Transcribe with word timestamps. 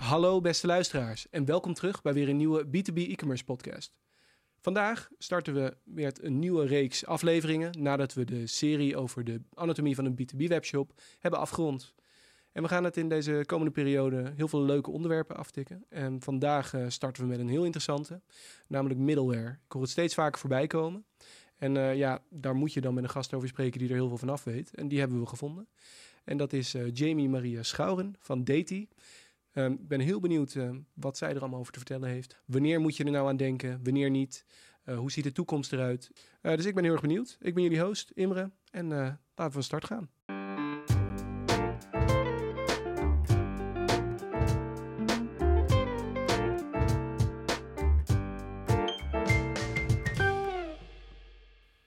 Hallo 0.00 0.40
beste 0.40 0.66
luisteraars 0.66 1.28
en 1.30 1.44
welkom 1.44 1.74
terug 1.74 2.02
bij 2.02 2.12
weer 2.12 2.28
een 2.28 2.36
nieuwe 2.36 2.66
B2B 2.66 2.94
e-commerce 2.94 3.44
podcast. 3.44 3.96
Vandaag 4.60 5.08
starten 5.18 5.54
we 5.54 5.76
met 5.84 6.22
een 6.22 6.38
nieuwe 6.38 6.66
reeks 6.66 7.06
afleveringen 7.06 7.82
nadat 7.82 8.14
we 8.14 8.24
de 8.24 8.46
serie 8.46 8.96
over 8.96 9.24
de 9.24 9.40
anatomie 9.54 9.94
van 9.94 10.04
een 10.04 10.18
B2B 10.20 10.46
webshop 10.46 10.92
hebben 11.18 11.40
afgerond. 11.40 11.94
En 12.52 12.62
we 12.62 12.68
gaan 12.68 12.84
het 12.84 12.96
in 12.96 13.08
deze 13.08 13.42
komende 13.46 13.72
periode 13.72 14.32
heel 14.36 14.48
veel 14.48 14.62
leuke 14.62 14.90
onderwerpen 14.90 15.36
aftikken. 15.36 15.84
En 15.88 16.22
vandaag 16.22 16.72
uh, 16.74 16.84
starten 16.88 17.22
we 17.22 17.28
met 17.28 17.38
een 17.38 17.48
heel 17.48 17.64
interessante, 17.64 18.20
namelijk 18.66 19.00
middleware. 19.00 19.50
Ik 19.50 19.72
hoor 19.72 19.82
het 19.82 19.90
steeds 19.90 20.14
vaker 20.14 20.40
voorbij 20.40 20.66
komen. 20.66 21.04
En 21.56 21.74
uh, 21.74 21.96
ja, 21.96 22.22
daar 22.30 22.54
moet 22.54 22.72
je 22.72 22.80
dan 22.80 22.94
met 22.94 23.04
een 23.04 23.10
gast 23.10 23.34
over 23.34 23.48
spreken 23.48 23.78
die 23.78 23.88
er 23.88 23.94
heel 23.94 24.08
veel 24.08 24.18
van 24.18 24.28
af 24.28 24.44
weet. 24.44 24.74
En 24.74 24.88
die 24.88 24.98
hebben 24.98 25.20
we 25.20 25.26
gevonden. 25.26 25.68
En 26.24 26.36
dat 26.36 26.52
is 26.52 26.74
uh, 26.74 26.90
Jamie 26.92 27.28
Maria 27.28 27.62
Schouwen 27.62 28.14
van 28.18 28.44
Dati. 28.44 28.88
Ehm, 29.52 29.72
ik 29.72 29.88
ben 29.88 30.00
heel 30.00 30.20
benieuwd 30.20 30.54
uh, 30.54 30.70
wat 30.94 31.16
zij 31.16 31.30
er 31.34 31.40
allemaal 31.40 31.60
over 31.60 31.72
te 31.72 31.78
vertellen 31.78 32.08
heeft. 32.08 32.40
Wanneer 32.46 32.80
moet 32.80 32.96
je 32.96 33.04
er 33.04 33.10
nou 33.10 33.28
aan 33.28 33.36
denken? 33.36 33.80
Wanneer 33.82 34.10
niet? 34.10 34.44
Uh, 34.84 34.98
hoe 34.98 35.10
ziet 35.10 35.24
de 35.24 35.32
toekomst 35.32 35.72
eruit? 35.72 36.10
Uh, 36.42 36.56
dus 36.56 36.64
ik 36.64 36.74
ben 36.74 36.84
heel 36.84 36.92
erg 36.92 37.02
benieuwd. 37.02 37.36
Ik 37.40 37.54
ben 37.54 37.62
jullie 37.62 37.80
host, 37.80 38.10
Imre. 38.10 38.50
En 38.70 38.88
laten 38.88 39.18
we 39.34 39.50
van 39.50 39.62
start 39.62 39.84
gaan. 39.84 40.10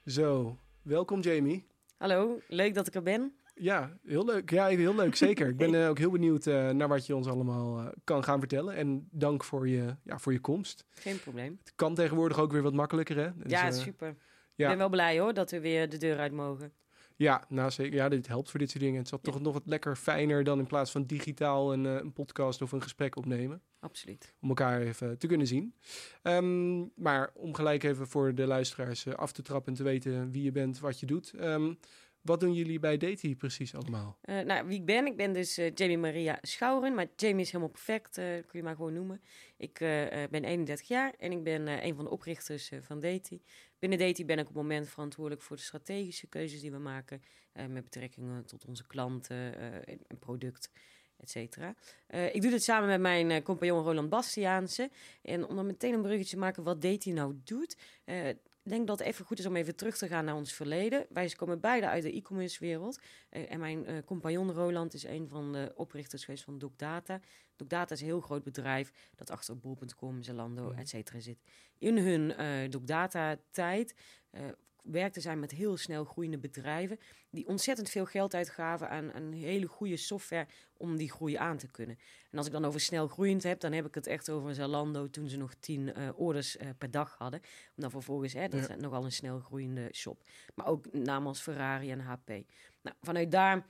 Zo, 0.06 0.58
welkom 0.82 1.20
Jamie. 1.20 1.68
Hallo, 1.98 2.40
leuk 2.48 2.74
dat 2.74 2.88
ik 2.88 2.96
er 2.96 3.04
ben. 3.04 3.34
Ja, 3.56 3.98
heel 4.06 4.26
leuk. 4.26 4.50
Ja, 4.50 4.68
heel 4.68 4.96
leuk, 4.96 5.16
zeker. 5.16 5.48
Ik 5.48 5.58
ben 5.58 5.74
uh, 5.74 5.88
ook 5.90 5.98
heel 5.98 6.12
benieuwd 6.12 6.46
uh, 6.46 6.70
naar 6.70 6.88
wat 6.88 7.06
je 7.06 7.16
ons 7.16 7.28
allemaal 7.28 7.80
uh, 7.80 7.88
kan 8.04 8.24
gaan 8.24 8.40
vertellen. 8.40 8.76
En 8.76 9.08
dank 9.12 9.44
voor 9.44 9.68
je, 9.68 9.96
ja, 10.04 10.20
voor 10.20 10.32
je 10.32 10.40
komst. 10.40 10.86
Geen 10.92 11.20
probleem. 11.20 11.60
Het 11.64 11.74
kan 11.76 11.96
tegenwoordig 11.96 12.40
ook 12.40 12.52
weer 12.52 12.62
wat 12.62 12.74
makkelijker, 12.74 13.18
hè? 13.18 13.30
Dus, 13.36 13.52
ja, 13.52 13.72
super. 13.72 14.16
Ja. 14.56 14.64
Ik 14.64 14.70
ben 14.70 14.78
wel 14.78 14.90
blij 14.90 15.20
hoor, 15.20 15.34
dat 15.34 15.52
we 15.52 15.60
weer 15.60 15.90
de 15.90 15.98
deur 15.98 16.20
uit 16.20 16.32
mogen. 16.32 16.74
Ja, 17.16 17.46
nou 17.48 17.72
zeker. 17.72 17.94
Ja, 17.94 18.10
dit 18.10 18.28
helpt 18.28 18.50
voor 18.50 18.60
dit 18.60 18.70
soort 18.70 18.84
dingen. 18.84 19.04
Het 19.04 19.12
is 19.12 19.20
toch 19.22 19.42
nog 19.42 19.54
wat 19.54 19.66
lekker 19.66 19.96
fijner 19.96 20.44
dan 20.44 20.60
in 20.60 20.68
plaats 20.68 20.92
van 20.92 21.06
digitaal 21.06 21.74
een, 21.74 21.84
een 21.84 22.14
podcast 22.14 22.62
of 22.62 22.72
een 22.72 22.82
gesprek 22.82 23.16
opnemen. 23.16 23.62
Absoluut. 23.80 24.34
Om 24.42 24.50
elkaar 24.50 24.82
even 24.82 25.18
te 25.18 25.28
kunnen 25.28 25.48
zien. 25.48 25.76
Um, 26.24 26.92
maar 26.96 27.32
om 27.34 27.54
gelijk 27.54 27.84
even 27.84 28.08
voor 28.08 28.36
de 28.36 28.48
luisteraars 28.48 29.08
af 29.08 29.32
te 29.32 29.42
trappen 29.42 29.72
en 29.72 29.78
te 29.78 29.84
weten 29.84 30.32
wie 30.32 30.44
je 30.44 30.52
bent, 30.52 30.80
wat 30.80 31.00
je 31.00 31.06
doet. 31.06 31.34
Um, 31.40 31.80
wat 32.24 32.40
doen 32.40 32.54
jullie 32.54 32.80
bij 32.80 32.98
Dati 32.98 33.36
precies 33.36 33.76
allemaal? 33.76 34.18
Uh, 34.26 34.40
nou, 34.40 34.68
wie 34.68 34.80
ik 34.80 34.86
ben? 34.86 35.06
Ik 35.06 35.18
ben 35.18 35.34
dus 35.34 35.60
uh, 35.60 35.72
Jamie 35.74 35.98
Maria 35.98 36.38
Schouwen. 36.42 36.94
Maar 36.94 37.08
Jamie 37.16 37.42
is 37.42 37.48
helemaal 37.48 37.72
perfect, 37.72 38.18
uh, 38.18 38.26
kun 38.26 38.60
je 38.60 38.64
maar 38.64 38.76
gewoon 38.76 38.94
noemen. 38.94 39.22
Ik 39.58 39.78
ben 40.30 40.44
31 40.44 40.88
jaar 40.88 41.14
en 41.18 41.32
ik 41.32 41.44
ben 41.44 41.86
een 41.86 41.96
van 41.96 42.04
de 42.04 42.12
oprichters 42.12 42.72
van 42.82 43.00
Dati. 43.00 43.42
Binnen 43.80 44.00
Dati 44.00 44.26
ben 44.26 44.38
ik 44.38 44.48
op 44.48 44.54
het 44.54 44.64
moment 44.64 44.90
verantwoordelijk 44.90 45.42
voor 45.42 45.56
de 45.56 45.62
strategische 45.62 46.28
keuzes 46.28 46.62
die 46.62 46.72
we 46.72 46.78
maken. 46.78 47.22
met 47.54 47.84
betrekking 47.84 48.48
tot 48.48 48.66
onze 48.66 48.88
klanten 48.88 49.60
en 50.08 50.20
product. 50.20 50.72
Etcetera. 51.18 51.76
ik 52.08 52.42
doe 52.42 52.52
dit 52.52 52.64
samen 52.64 52.88
met 52.88 53.02
mijn 53.02 53.44
compagnon 53.44 53.84
Roland 53.84 54.10
Bastiaanse. 54.10 54.90
En 55.22 55.46
om 55.46 55.56
dan 55.56 55.66
meteen 55.66 55.94
een 55.94 56.02
bruggetje 56.02 56.36
te 56.36 56.42
maken 56.42 56.64
wat 56.64 56.82
Dati 56.82 57.12
nou 57.12 57.36
doet 57.44 57.78
ik 58.64 58.72
denk 58.72 58.88
dat 58.88 59.00
het 59.00 59.08
even 59.08 59.26
goed 59.26 59.40
is 59.40 59.46
om 59.46 59.56
even 59.56 59.76
terug 59.76 59.98
te 59.98 60.08
gaan 60.08 60.26
naar 60.26 60.36
ons 60.36 60.54
verleden. 60.54 61.06
Wij 61.10 61.30
komen 61.30 61.60
beide 61.60 61.88
uit 61.88 62.04
de 62.04 62.12
e-commerce 62.16 62.60
wereld. 62.60 63.00
Uh, 63.32 63.52
en 63.52 63.60
mijn 63.60 63.90
uh, 63.90 63.98
compagnon 64.06 64.52
Roland 64.52 64.94
is 64.94 65.04
een 65.04 65.30
van 65.30 65.52
de 65.52 65.72
oprichters 65.76 66.26
geweest 66.26 66.44
van 66.44 66.58
DocData. 66.58 67.20
DocData 67.56 67.94
is 67.94 68.00
een 68.02 68.08
heel 68.08 68.22
groot 68.22 68.44
bedrijf 68.44 68.92
dat 69.16 69.30
achter 69.30 69.58
bol.com, 69.58 70.24
Zalando, 70.24 70.72
mm. 70.72 70.78
et 70.78 70.90
cetera 70.90 71.20
zit. 71.20 71.40
In 71.78 71.98
hun 71.98 72.34
uh, 72.40 72.70
DocData-tijd 72.70 73.96
werkte 74.84 75.22
zij 75.22 75.36
met 75.36 75.52
heel 75.52 75.78
snel 75.78 76.04
groeiende 76.04 76.38
bedrijven 76.38 77.00
die 77.30 77.48
ontzettend 77.48 77.90
veel 77.90 78.06
geld 78.06 78.34
uitgaven 78.34 78.90
aan 78.90 79.14
een 79.14 79.34
hele 79.34 79.68
goede 79.68 79.98
software 79.98 80.48
om 80.78 80.98
die 80.98 81.12
groei 81.12 81.36
aan 81.36 81.58
te 81.58 81.72
kunnen. 81.72 81.98
En 82.32 82.38
als 82.38 82.48
ik 82.48 82.54
dan 82.54 82.66
over 82.66 82.80
snel 82.80 83.08
groeiend 83.08 83.44
heb, 83.44 83.60
dan 83.60 83.72
heb 83.72 83.86
ik 83.86 83.96
het 83.96 84.08
echt 84.08 84.30
over 84.30 84.56
Zalando 84.56 85.10
toen 85.10 85.30
ze 85.30 85.38
nog 85.38 85.54
tien 85.60 85.88
uh, 85.98 86.10
orders 86.16 86.58
uh, 86.58 86.70
per 86.78 86.92
dag 86.92 87.16
hadden. 87.18 87.40
Om 87.76 87.82
dan 87.82 87.92
vervolgens, 87.92 88.34
hè, 88.34 88.48
dat 88.48 88.68
ja. 88.68 88.76
nogal 88.76 89.04
een 89.04 89.12
snel 89.12 89.40
groeiende 89.40 89.90
shop. 89.92 90.24
Maar 90.56 90.66
ook 90.66 90.94
namen 90.94 91.28
als 91.28 91.42
Ferrari 91.42 91.92
en 91.92 92.00
HP. 92.00 92.28
Nou, 92.82 92.96
vanuit 93.02 93.32
daar 93.32 93.66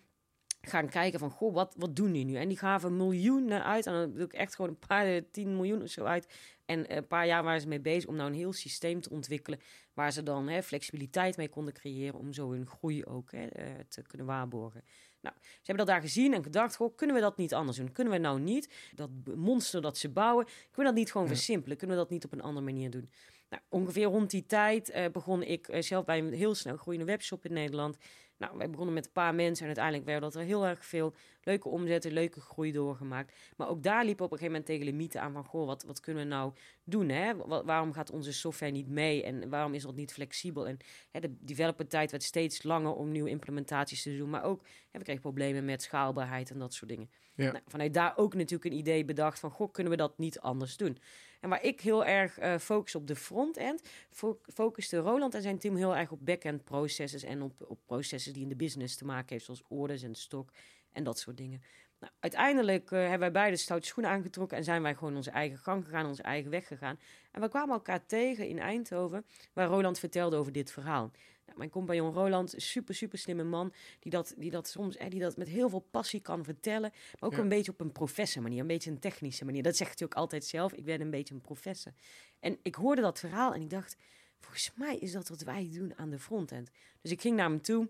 gaan 0.67 0.89
kijken 0.89 1.19
van, 1.19 1.29
goh, 1.29 1.53
wat, 1.53 1.75
wat 1.77 1.95
doen 1.95 2.11
die 2.11 2.25
nu? 2.25 2.35
En 2.35 2.47
die 2.47 2.57
gaven 2.57 2.97
miljoenen 2.97 3.63
uit. 3.63 3.85
En 3.85 3.93
dan 3.93 4.11
bedoel 4.11 4.25
ik 4.25 4.33
echt 4.33 4.55
gewoon 4.55 4.71
een 4.71 4.87
paar, 4.87 5.21
tien 5.31 5.55
miljoen 5.55 5.81
of 5.81 5.89
zo 5.89 6.03
uit. 6.03 6.27
En 6.65 6.95
een 6.95 7.07
paar 7.07 7.25
jaar 7.25 7.43
waren 7.43 7.61
ze 7.61 7.67
mee 7.67 7.79
bezig 7.79 8.09
om 8.09 8.15
nou 8.15 8.29
een 8.29 8.35
heel 8.35 8.53
systeem 8.53 9.01
te 9.01 9.09
ontwikkelen. 9.09 9.59
Waar 9.93 10.11
ze 10.11 10.23
dan 10.23 10.47
hè, 10.47 10.63
flexibiliteit 10.63 11.37
mee 11.37 11.49
konden 11.49 11.73
creëren 11.73 12.19
om 12.19 12.33
zo 12.33 12.51
hun 12.51 12.67
groei 12.67 13.05
ook 13.05 13.31
hè, 13.31 13.47
te 13.87 14.01
kunnen 14.01 14.27
waarborgen. 14.27 14.83
Nou, 15.21 15.35
ze 15.41 15.61
hebben 15.63 15.85
dat 15.85 15.95
daar 15.95 16.03
gezien 16.03 16.33
en 16.33 16.43
gedacht, 16.43 16.75
goh, 16.75 16.95
kunnen 16.95 17.15
we 17.15 17.21
dat 17.21 17.37
niet 17.37 17.53
anders 17.53 17.77
doen? 17.77 17.91
Kunnen 17.91 18.13
we 18.13 18.19
nou 18.19 18.39
niet 18.39 18.73
dat 18.95 19.09
monster 19.35 19.81
dat 19.81 19.97
ze 19.97 20.09
bouwen, 20.09 20.45
kunnen 20.45 20.75
we 20.75 20.83
dat 20.83 20.93
niet 20.93 21.11
gewoon 21.11 21.27
ja. 21.27 21.33
versimpelen? 21.33 21.77
Kunnen 21.77 21.95
we 21.95 22.01
dat 22.01 22.11
niet 22.11 22.25
op 22.25 22.31
een 22.31 22.41
andere 22.41 22.65
manier 22.65 22.89
doen? 22.89 23.09
Nou, 23.49 23.61
ongeveer 23.69 24.05
rond 24.05 24.29
die 24.29 24.45
tijd 24.45 24.89
uh, 24.89 25.05
begon 25.11 25.43
ik 25.43 25.67
uh, 25.67 25.81
zelf 25.81 26.05
bij 26.05 26.17
een 26.17 26.33
heel 26.33 26.55
snel 26.55 26.77
groeiende 26.77 27.05
webshop 27.05 27.45
in 27.45 27.53
Nederland. 27.53 27.97
Nou, 28.43 28.57
wij 28.57 28.69
begonnen 28.69 28.93
met 28.93 29.05
een 29.05 29.11
paar 29.11 29.35
mensen 29.35 29.61
en 29.61 29.65
uiteindelijk 29.65 30.05
werden 30.05 30.29
dat 30.31 30.41
er 30.41 30.47
heel 30.47 30.65
erg 30.65 30.85
veel 30.85 31.13
leuke 31.43 31.69
omzetten, 31.69 32.11
leuke 32.11 32.41
groei 32.41 32.71
doorgemaakt. 32.71 33.33
Maar 33.57 33.69
ook 33.69 33.83
daar 33.83 34.05
liepen 34.05 34.25
op 34.25 34.31
een 34.31 34.37
gegeven 34.37 34.59
moment 34.59 34.65
tegen 34.65 34.85
limieten 34.85 35.21
aan 35.21 35.33
van, 35.33 35.45
goh, 35.45 35.65
wat, 35.65 35.83
wat 35.83 35.99
kunnen 35.99 36.23
we 36.23 36.29
nou 36.29 36.53
doen? 36.83 37.09
Hè? 37.09 37.35
waarom 37.45 37.93
gaat 37.93 38.11
onze 38.11 38.33
software 38.33 38.71
niet 38.71 38.87
mee 38.87 39.23
en 39.23 39.49
waarom 39.49 39.73
is 39.73 39.83
dat 39.83 39.95
niet 39.95 40.13
flexibel? 40.13 40.67
En 40.67 40.77
hè, 41.11 41.19
de 41.19 41.35
developer 41.39 41.87
tijd 41.87 42.11
werd 42.11 42.23
steeds 42.23 42.63
langer 42.63 42.93
om 42.93 43.11
nieuwe 43.11 43.29
implementaties 43.29 44.03
te 44.03 44.17
doen, 44.17 44.29
maar 44.29 44.43
ook 44.43 44.61
hè, 44.91 44.99
we 44.99 45.03
kregen 45.03 45.21
problemen 45.21 45.65
met 45.65 45.81
schaalbaarheid 45.81 46.49
en 46.49 46.59
dat 46.59 46.73
soort 46.73 46.89
dingen. 46.89 47.09
Ja. 47.35 47.51
Nou, 47.51 47.63
vanuit 47.67 47.93
daar 47.93 48.17
ook 48.17 48.33
natuurlijk 48.33 48.71
een 48.71 48.79
idee 48.79 49.05
bedacht 49.05 49.39
van, 49.39 49.51
goh, 49.51 49.71
kunnen 49.71 49.91
we 49.91 49.97
dat 49.97 50.17
niet 50.17 50.39
anders 50.39 50.77
doen? 50.77 50.97
En 51.43 51.49
waar 51.49 51.63
ik 51.63 51.81
heel 51.81 52.05
erg 52.05 52.39
uh, 52.39 52.57
focus 52.57 52.95
op 52.95 53.07
de 53.07 53.15
frontend, 53.15 53.81
fo 54.09 54.39
focuste 54.53 54.97
Roland 54.97 55.33
en 55.33 55.41
zijn 55.41 55.57
team 55.57 55.75
heel 55.75 55.95
erg 55.95 56.11
op 56.11 56.25
back-end 56.25 56.63
processes 56.63 57.23
en 57.23 57.41
op, 57.41 57.53
op 57.67 57.79
processen 57.85 58.33
die 58.33 58.43
in 58.43 58.49
de 58.49 58.55
business 58.55 58.95
te 58.95 59.05
maken 59.05 59.29
heeft, 59.29 59.45
zoals 59.45 59.63
orders 59.67 60.03
en 60.03 60.15
stok 60.15 60.51
en 60.93 61.03
dat 61.03 61.19
soort 61.19 61.37
dingen. 61.37 61.61
Nou, 61.99 62.15
uiteindelijk 62.19 62.91
uh, 62.91 62.99
hebben 62.99 63.19
wij 63.19 63.31
beide 63.31 63.57
stoute 63.57 63.87
schoenen 63.87 64.11
aangetrokken 64.11 64.57
en 64.57 64.63
zijn 64.63 64.81
wij 64.81 64.95
gewoon 64.95 65.15
onze 65.15 65.31
eigen 65.31 65.57
gang 65.57 65.83
gegaan, 65.83 66.05
onze 66.05 66.21
eigen 66.21 66.51
weg 66.51 66.67
gegaan. 66.67 66.99
En 67.31 67.41
we 67.41 67.49
kwamen 67.49 67.73
elkaar 67.73 68.05
tegen 68.05 68.47
in 68.47 68.59
Eindhoven, 68.59 69.25
waar 69.53 69.67
Roland 69.67 69.99
vertelde 69.99 70.35
over 70.35 70.51
dit 70.51 70.71
verhaal. 70.71 71.11
Nou, 71.45 71.57
mijn 71.57 71.69
compagnon 71.69 72.13
Roland, 72.13 72.53
super, 72.57 72.95
super 72.95 73.17
slimme 73.17 73.43
man, 73.43 73.73
die 73.99 74.11
dat, 74.11 74.33
die 74.37 74.51
dat 74.51 74.67
soms 74.67 74.97
eh, 74.97 75.09
die 75.09 75.19
dat 75.19 75.37
met 75.37 75.47
heel 75.47 75.69
veel 75.69 75.87
passie 75.91 76.21
kan 76.21 76.43
vertellen, 76.43 76.91
maar 77.19 77.29
ook 77.29 77.35
ja. 77.35 77.41
een 77.41 77.49
beetje 77.49 77.71
op 77.71 77.79
een 77.79 77.91
professor 77.91 78.41
manier, 78.41 78.59
een 78.59 78.67
beetje 78.67 78.91
een 78.91 78.99
technische 78.99 79.45
manier. 79.45 79.63
Dat 79.63 79.75
zegt 79.75 79.99
hij 79.99 80.07
ook 80.07 80.15
altijd 80.15 80.45
zelf, 80.45 80.73
ik 80.73 80.85
ben 80.85 81.01
een 81.01 81.09
beetje 81.09 81.33
een 81.33 81.41
professor. 81.41 81.93
En 82.39 82.59
ik 82.61 82.75
hoorde 82.75 83.01
dat 83.01 83.19
verhaal 83.19 83.53
en 83.53 83.61
ik 83.61 83.69
dacht, 83.69 83.97
volgens 84.39 84.71
mij 84.75 84.97
is 84.97 85.11
dat 85.11 85.27
wat 85.27 85.41
wij 85.41 85.69
doen 85.71 85.97
aan 85.97 86.09
de 86.09 86.19
frontend. 86.19 86.69
Dus 87.01 87.11
ik 87.11 87.21
ging 87.21 87.35
naar 87.35 87.49
hem 87.49 87.61
toe. 87.61 87.89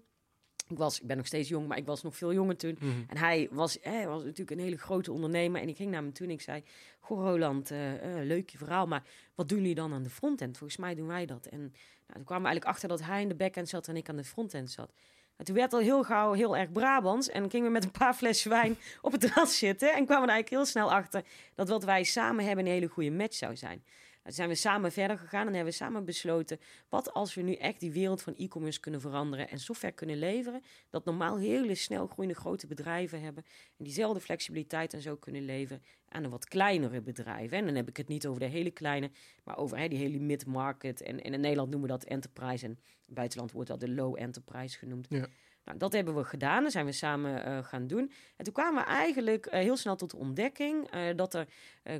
Ik, 0.68 0.78
was, 0.78 1.00
ik 1.00 1.07
ben 1.07 1.18
nog 1.18 1.25
steeds 1.25 1.50
jong, 1.50 1.68
maar 1.68 1.78
ik 1.78 1.85
was 1.85 2.03
nog 2.03 2.16
veel 2.16 2.34
jonger 2.34 2.57
toen. 2.57 2.78
Mhm. 2.79 2.91
En 3.07 3.18
hij 3.18 3.47
was, 3.51 3.78
hij 3.81 4.07
was 4.07 4.24
natuurlijk 4.24 4.51
een 4.51 4.63
hele 4.63 4.78
grote 4.78 5.12
ondernemer. 5.12 5.62
En 5.62 5.68
ik 5.68 5.75
ging 5.75 5.91
naar 5.91 6.01
hem 6.01 6.13
toe 6.13 6.25
en 6.25 6.31
ik 6.31 6.41
zei... 6.41 6.63
Goh, 7.00 7.29
Roland, 7.29 7.72
uh, 7.72 7.94
uh, 7.94 8.25
leuk 8.25 8.50
je 8.50 8.57
verhaal, 8.57 8.88
maar 8.88 9.03
wat 9.35 9.50
doen 9.50 9.57
jullie 9.57 9.75
dan 9.75 9.94
aan 9.94 10.03
de 10.03 10.09
frontend? 10.09 10.57
Volgens 10.57 10.79
mij 10.79 10.96
doen 10.96 11.07
wij 11.07 11.25
dat. 11.25 11.46
En 11.46 11.59
nou, 11.59 11.72
toen 12.13 12.24
kwamen 12.24 12.44
we 12.44 12.50
eigenlijk 12.50 12.66
achter 12.66 12.90
dat 12.90 13.01
hij 13.01 13.22
in 13.22 13.28
de 13.28 13.35
backend 13.35 13.69
zat 13.69 13.88
en 13.88 13.96
ik 13.96 14.09
aan 14.09 14.16
de 14.16 14.24
frontend 14.24 14.72
zat. 14.72 14.94
En 15.35 15.46
toen 15.46 15.56
werd 15.56 15.74
al 15.74 15.79
heel 15.79 16.03
gauw 16.03 16.34
heel 16.34 16.57
erg 16.57 16.72
Brabants. 16.72 17.30
En 17.30 17.50
gingen 17.50 17.68
we 17.68 17.74
met 17.74 17.84
een 17.84 17.91
paar 17.91 18.13
flessen 18.13 18.50
wijn 18.50 18.78
op 19.01 19.12
het 19.12 19.22
terras 19.22 19.57
zitten. 19.57 19.94
En 19.94 20.06
kwamen 20.06 20.28
er 20.28 20.34
eigenlijk 20.34 20.50
heel 20.50 20.66
snel 20.66 20.91
achter 20.91 21.24
dat 21.56 21.69
wat 21.69 21.83
wij 21.83 22.04
samen 22.04 22.45
hebben 22.45 22.66
een 22.66 22.71
hele 22.71 22.88
goede 22.88 23.12
match 23.12 23.36
zou 23.36 23.56
zijn. 23.56 23.83
Zijn 24.23 24.49
we 24.49 24.55
samen 24.55 24.91
verder 24.91 25.17
gegaan 25.17 25.47
en 25.47 25.53
hebben 25.53 25.71
we 25.71 25.77
samen 25.77 26.05
besloten... 26.05 26.59
wat 26.89 27.13
als 27.13 27.33
we 27.33 27.41
nu 27.41 27.53
echt 27.53 27.79
die 27.79 27.91
wereld 27.91 28.21
van 28.21 28.35
e-commerce 28.35 28.79
kunnen 28.79 29.01
veranderen... 29.01 29.49
en 29.49 29.59
software 29.59 29.93
kunnen 29.93 30.17
leveren... 30.17 30.61
dat 30.89 31.05
normaal 31.05 31.37
hele 31.37 31.75
snel 31.75 32.07
groeiende 32.07 32.39
grote 32.39 32.67
bedrijven 32.67 33.21
hebben... 33.21 33.43
en 33.77 33.83
diezelfde 33.83 34.19
flexibiliteit 34.19 34.93
en 34.93 35.01
zo 35.01 35.15
kunnen 35.15 35.45
leveren 35.45 35.83
aan 36.09 36.23
de 36.23 36.29
wat 36.29 36.47
kleinere 36.47 37.01
bedrijven. 37.01 37.57
En 37.57 37.65
dan 37.65 37.75
heb 37.75 37.89
ik 37.89 37.97
het 37.97 38.07
niet 38.07 38.27
over 38.27 38.39
de 38.39 38.45
hele 38.45 38.71
kleine... 38.71 39.11
maar 39.43 39.57
over 39.57 39.77
hè, 39.77 39.87
die 39.87 39.99
hele 39.99 40.19
mid-market. 40.19 41.01
En, 41.01 41.21
en 41.21 41.33
in 41.33 41.39
Nederland 41.39 41.69
noemen 41.69 41.89
we 41.89 41.97
dat 41.97 42.05
enterprise... 42.09 42.65
en 42.65 42.71
in 42.71 42.79
het 43.05 43.15
buitenland 43.15 43.51
wordt 43.51 43.69
dat 43.69 43.79
de 43.79 43.89
low 43.89 44.19
enterprise 44.19 44.77
genoemd. 44.77 45.07
Ja. 45.09 45.27
Nou, 45.65 45.77
dat 45.77 45.94
hebben 45.94 46.15
we 46.15 46.24
gedaan. 46.24 46.63
Dat 46.63 46.71
zijn 46.71 46.86
we 46.86 46.92
samen 46.92 47.48
uh, 47.48 47.63
gaan 47.63 47.88
doen. 47.88 48.12
En 48.36 48.44
toen 48.44 48.54
kwamen 48.54 48.83
we 48.83 48.89
eigenlijk 48.89 49.45
uh, 49.45 49.54
heel 49.54 49.77
snel 49.77 49.95
tot 49.95 50.12
de 50.12 50.18
ontdekking 50.18 50.95
uh, 50.95 51.15
dat 51.15 51.33
er 51.33 51.48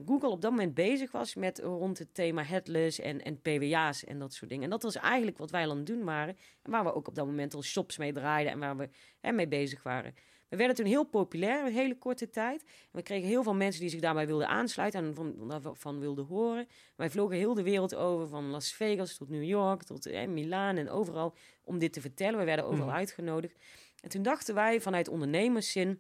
Google 0.06 0.30
op 0.30 0.42
dat 0.42 0.52
moment 0.52 0.74
bezig 0.74 1.12
was 1.12 1.36
met 1.36 1.60
rond 1.60 2.00
het 2.00 2.14
thema 2.14 2.44
headless 2.44 3.00
en, 3.00 3.22
en 3.22 3.42
PWA's 3.42 4.04
en 4.04 4.20
dat 4.20 4.34
soort 4.34 4.50
dingen. 4.50 4.64
En 4.64 4.70
dat 4.70 4.84
was 4.84 4.96
eigenlijk 4.96 5.38
wat 5.38 5.52
wij 5.52 5.64
al 5.64 5.72
aan 5.72 5.78
het 5.78 5.86
doen 5.86 6.04
waren. 6.04 6.38
En 6.62 6.72
waar 6.72 6.84
we 6.84 6.94
ook 6.94 7.08
op 7.08 7.16
dat 7.16 7.26
moment 7.26 7.54
al 7.54 7.64
shops 7.64 7.98
mee 7.98 8.14
draaiden 8.14 8.52
en 8.52 8.60
waar 8.60 8.78
we 8.78 8.90
hè, 9.20 9.32
mee 9.32 9.48
bezig 9.48 9.84
waren. 9.84 10.16
We 10.54 10.60
We 10.60 10.66
werden 10.66 10.76
toen 10.76 10.86
heel 10.86 11.04
populair 11.04 11.60
in 11.60 11.66
een 11.66 11.74
hele 11.74 11.98
korte 11.98 12.30
tijd. 12.30 12.62
En 12.62 12.90
we 12.92 13.02
kregen 13.02 13.28
heel 13.28 13.44
veel 13.44 13.54
mensen 13.54 13.82
die 13.82 13.90
zich 13.90 14.00
daarbij 14.00 14.28
wilden 14.28 14.48
aansluiten 14.48 15.04
en 15.04 15.16
van, 15.16 15.48
daarvan 15.48 16.00
wilden 16.00 16.26
horen. 16.26 16.68
Wij 16.96 17.10
vlogen 17.10 17.38
heel 17.38 17.54
de 17.54 17.64
wereld 17.64 17.96
over, 17.96 18.28
van 18.28 18.50
Las 18.50 18.74
Vegas 18.74 19.18
tot 19.18 19.30
New 19.30 19.44
York, 19.44 19.84
tot 19.84 20.06
eh, 20.06 20.28
Milaan 20.28 20.78
en 20.78 20.90
overal, 20.90 21.36
om 21.64 21.80
dit 21.80 21.94
te 21.94 22.02
vertellen. 22.02 22.40
We 22.40 22.46
werden 22.46 22.66
overal 22.66 22.88
Mhm. 22.88 22.96
uitgenodigd. 22.96 23.58
En 24.02 24.10
toen 24.10 24.22
dachten 24.24 24.56
wij 24.56 24.82
vanuit 24.82 25.08
ondernemerszin... 25.08 26.00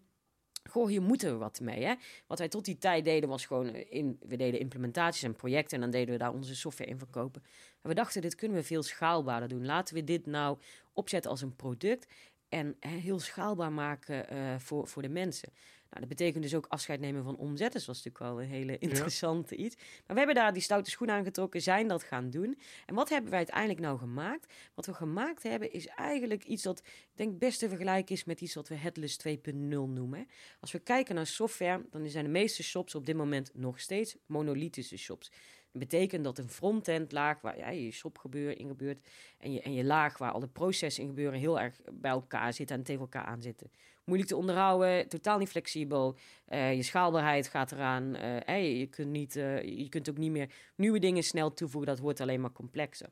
Goh, 0.69 0.87
hier 0.87 1.01
moeten 1.01 1.31
we 1.31 1.37
wat 1.37 1.59
mee. 1.59 1.83
Hè? 1.83 1.93
Wat 2.27 2.39
wij 2.39 2.47
tot 2.47 2.65
die 2.65 2.77
tijd 2.77 3.05
deden 3.05 3.29
was 3.29 3.45
gewoon... 3.45 3.75
In, 3.75 4.17
we 4.27 4.35
deden 4.35 4.59
implementaties 4.59 5.23
en 5.23 5.35
projecten... 5.35 5.75
en 5.75 5.81
dan 5.81 5.91
deden 5.91 6.13
we 6.13 6.19
daar 6.19 6.33
onze 6.33 6.55
software 6.55 6.89
in 6.89 6.97
verkopen. 6.97 7.43
En 7.81 7.89
we 7.89 7.95
dachten, 7.95 8.21
dit 8.21 8.35
kunnen 8.35 8.57
we 8.57 8.63
veel 8.63 8.83
schaalbaarder 8.83 9.49
doen. 9.49 9.65
Laten 9.65 9.95
we 9.95 10.03
dit 10.03 10.25
nou 10.25 10.57
opzetten 10.93 11.31
als 11.31 11.41
een 11.41 11.55
product... 11.55 12.07
en 12.53 12.75
heel 12.79 13.19
schaalbaar 13.19 13.71
maken 13.71 14.29
eh, 14.29 14.59
voor, 14.59 14.87
voor 14.87 15.01
de 15.01 15.09
mensen. 15.09 15.49
Nou, 15.89 16.05
dat 16.05 16.17
betekent 16.17 16.43
dus 16.43 16.55
ook 16.55 16.65
afscheid 16.69 16.99
nemen 16.99 17.23
van 17.23 17.35
omzet. 17.35 17.73
Dat 17.73 17.85
was 17.85 18.03
natuurlijk 18.03 18.23
wel 18.23 18.41
een 18.41 18.49
hele 18.49 18.77
interessante 18.77 19.55
iets. 19.55 19.75
Maar 19.75 20.03
we 20.07 20.17
hebben 20.17 20.35
daar 20.35 20.53
die 20.53 20.61
stoute 20.61 20.89
schoen 20.89 21.09
aangetrokken, 21.09 21.61
zijn 21.61 21.87
dat 21.87 22.03
gaan 22.03 22.29
doen. 22.29 22.59
En 22.85 22.95
wat 22.95 23.09
hebben 23.09 23.29
wij 23.29 23.37
uiteindelijk 23.37 23.79
nou 23.79 23.97
gemaakt? 23.97 24.53
Wat 24.73 24.85
we 24.85 24.93
gemaakt 24.93 25.43
hebben 25.43 25.71
is 25.71 25.87
eigenlijk 25.87 26.43
iets 26.43 26.63
dat 26.63 26.79
ik 26.79 27.11
denk 27.15 27.39
best 27.39 27.59
te 27.59 27.69
vergelijken 27.69 28.15
is 28.15 28.23
met 28.23 28.41
iets 28.41 28.53
wat 28.53 28.67
we 28.67 28.75
Headless 28.75 29.19
2.0 29.27 29.53
noemen. 29.53 30.27
Als 30.59 30.71
we 30.71 30.79
kijken 30.79 31.15
naar 31.15 31.27
software, 31.27 31.85
dan 31.89 32.09
zijn 32.09 32.25
de 32.25 32.31
meeste 32.31 32.63
shops 32.63 32.95
op 32.95 33.05
dit 33.05 33.15
moment 33.15 33.51
nog 33.53 33.79
steeds 33.79 34.15
monolithische 34.25 34.97
shops. 34.97 35.31
Betekent 35.77 36.23
dat 36.23 36.37
een 36.37 36.49
frontend 36.49 37.11
laag 37.11 37.41
waar 37.41 37.57
ja, 37.57 37.69
je 37.69 37.91
shop 37.91 38.17
gebeuren, 38.17 38.57
in 38.57 38.67
gebeurt 38.67 39.07
en 39.37 39.53
je, 39.53 39.61
en 39.61 39.73
je 39.73 39.83
laag 39.83 40.17
waar 40.17 40.31
alle 40.31 40.47
processen 40.47 41.03
in 41.03 41.09
gebeuren 41.09 41.39
heel 41.39 41.59
erg 41.59 41.81
bij 41.93 42.11
elkaar 42.11 42.53
zitten 42.53 42.75
en 42.75 42.83
tegen 42.83 43.01
elkaar 43.01 43.25
aan 43.25 43.41
zitten. 43.41 43.71
Moeilijk 44.03 44.29
te 44.29 44.35
onderhouden, 44.37 45.07
totaal 45.07 45.37
niet 45.37 45.49
flexibel. 45.49 46.15
Eh, 46.45 46.73
je 46.75 46.83
schaalbaarheid 46.83 47.47
gaat 47.47 47.71
eraan. 47.71 48.15
eh, 48.15 48.35
hè, 48.45 48.55
je, 48.55 48.87
kunt 48.87 49.09
niet, 49.09 49.35
eh, 49.35 49.63
je 49.63 49.89
kunt 49.89 50.09
ook 50.09 50.17
niet 50.17 50.31
meer 50.31 50.49
nieuwe 50.75 50.99
dingen 50.99 51.23
snel 51.23 51.53
toevoegen. 51.53 51.89
Dat 51.89 51.99
wordt 51.99 52.19
alleen 52.21 52.41
maar 52.41 52.51
complexer. 52.51 53.09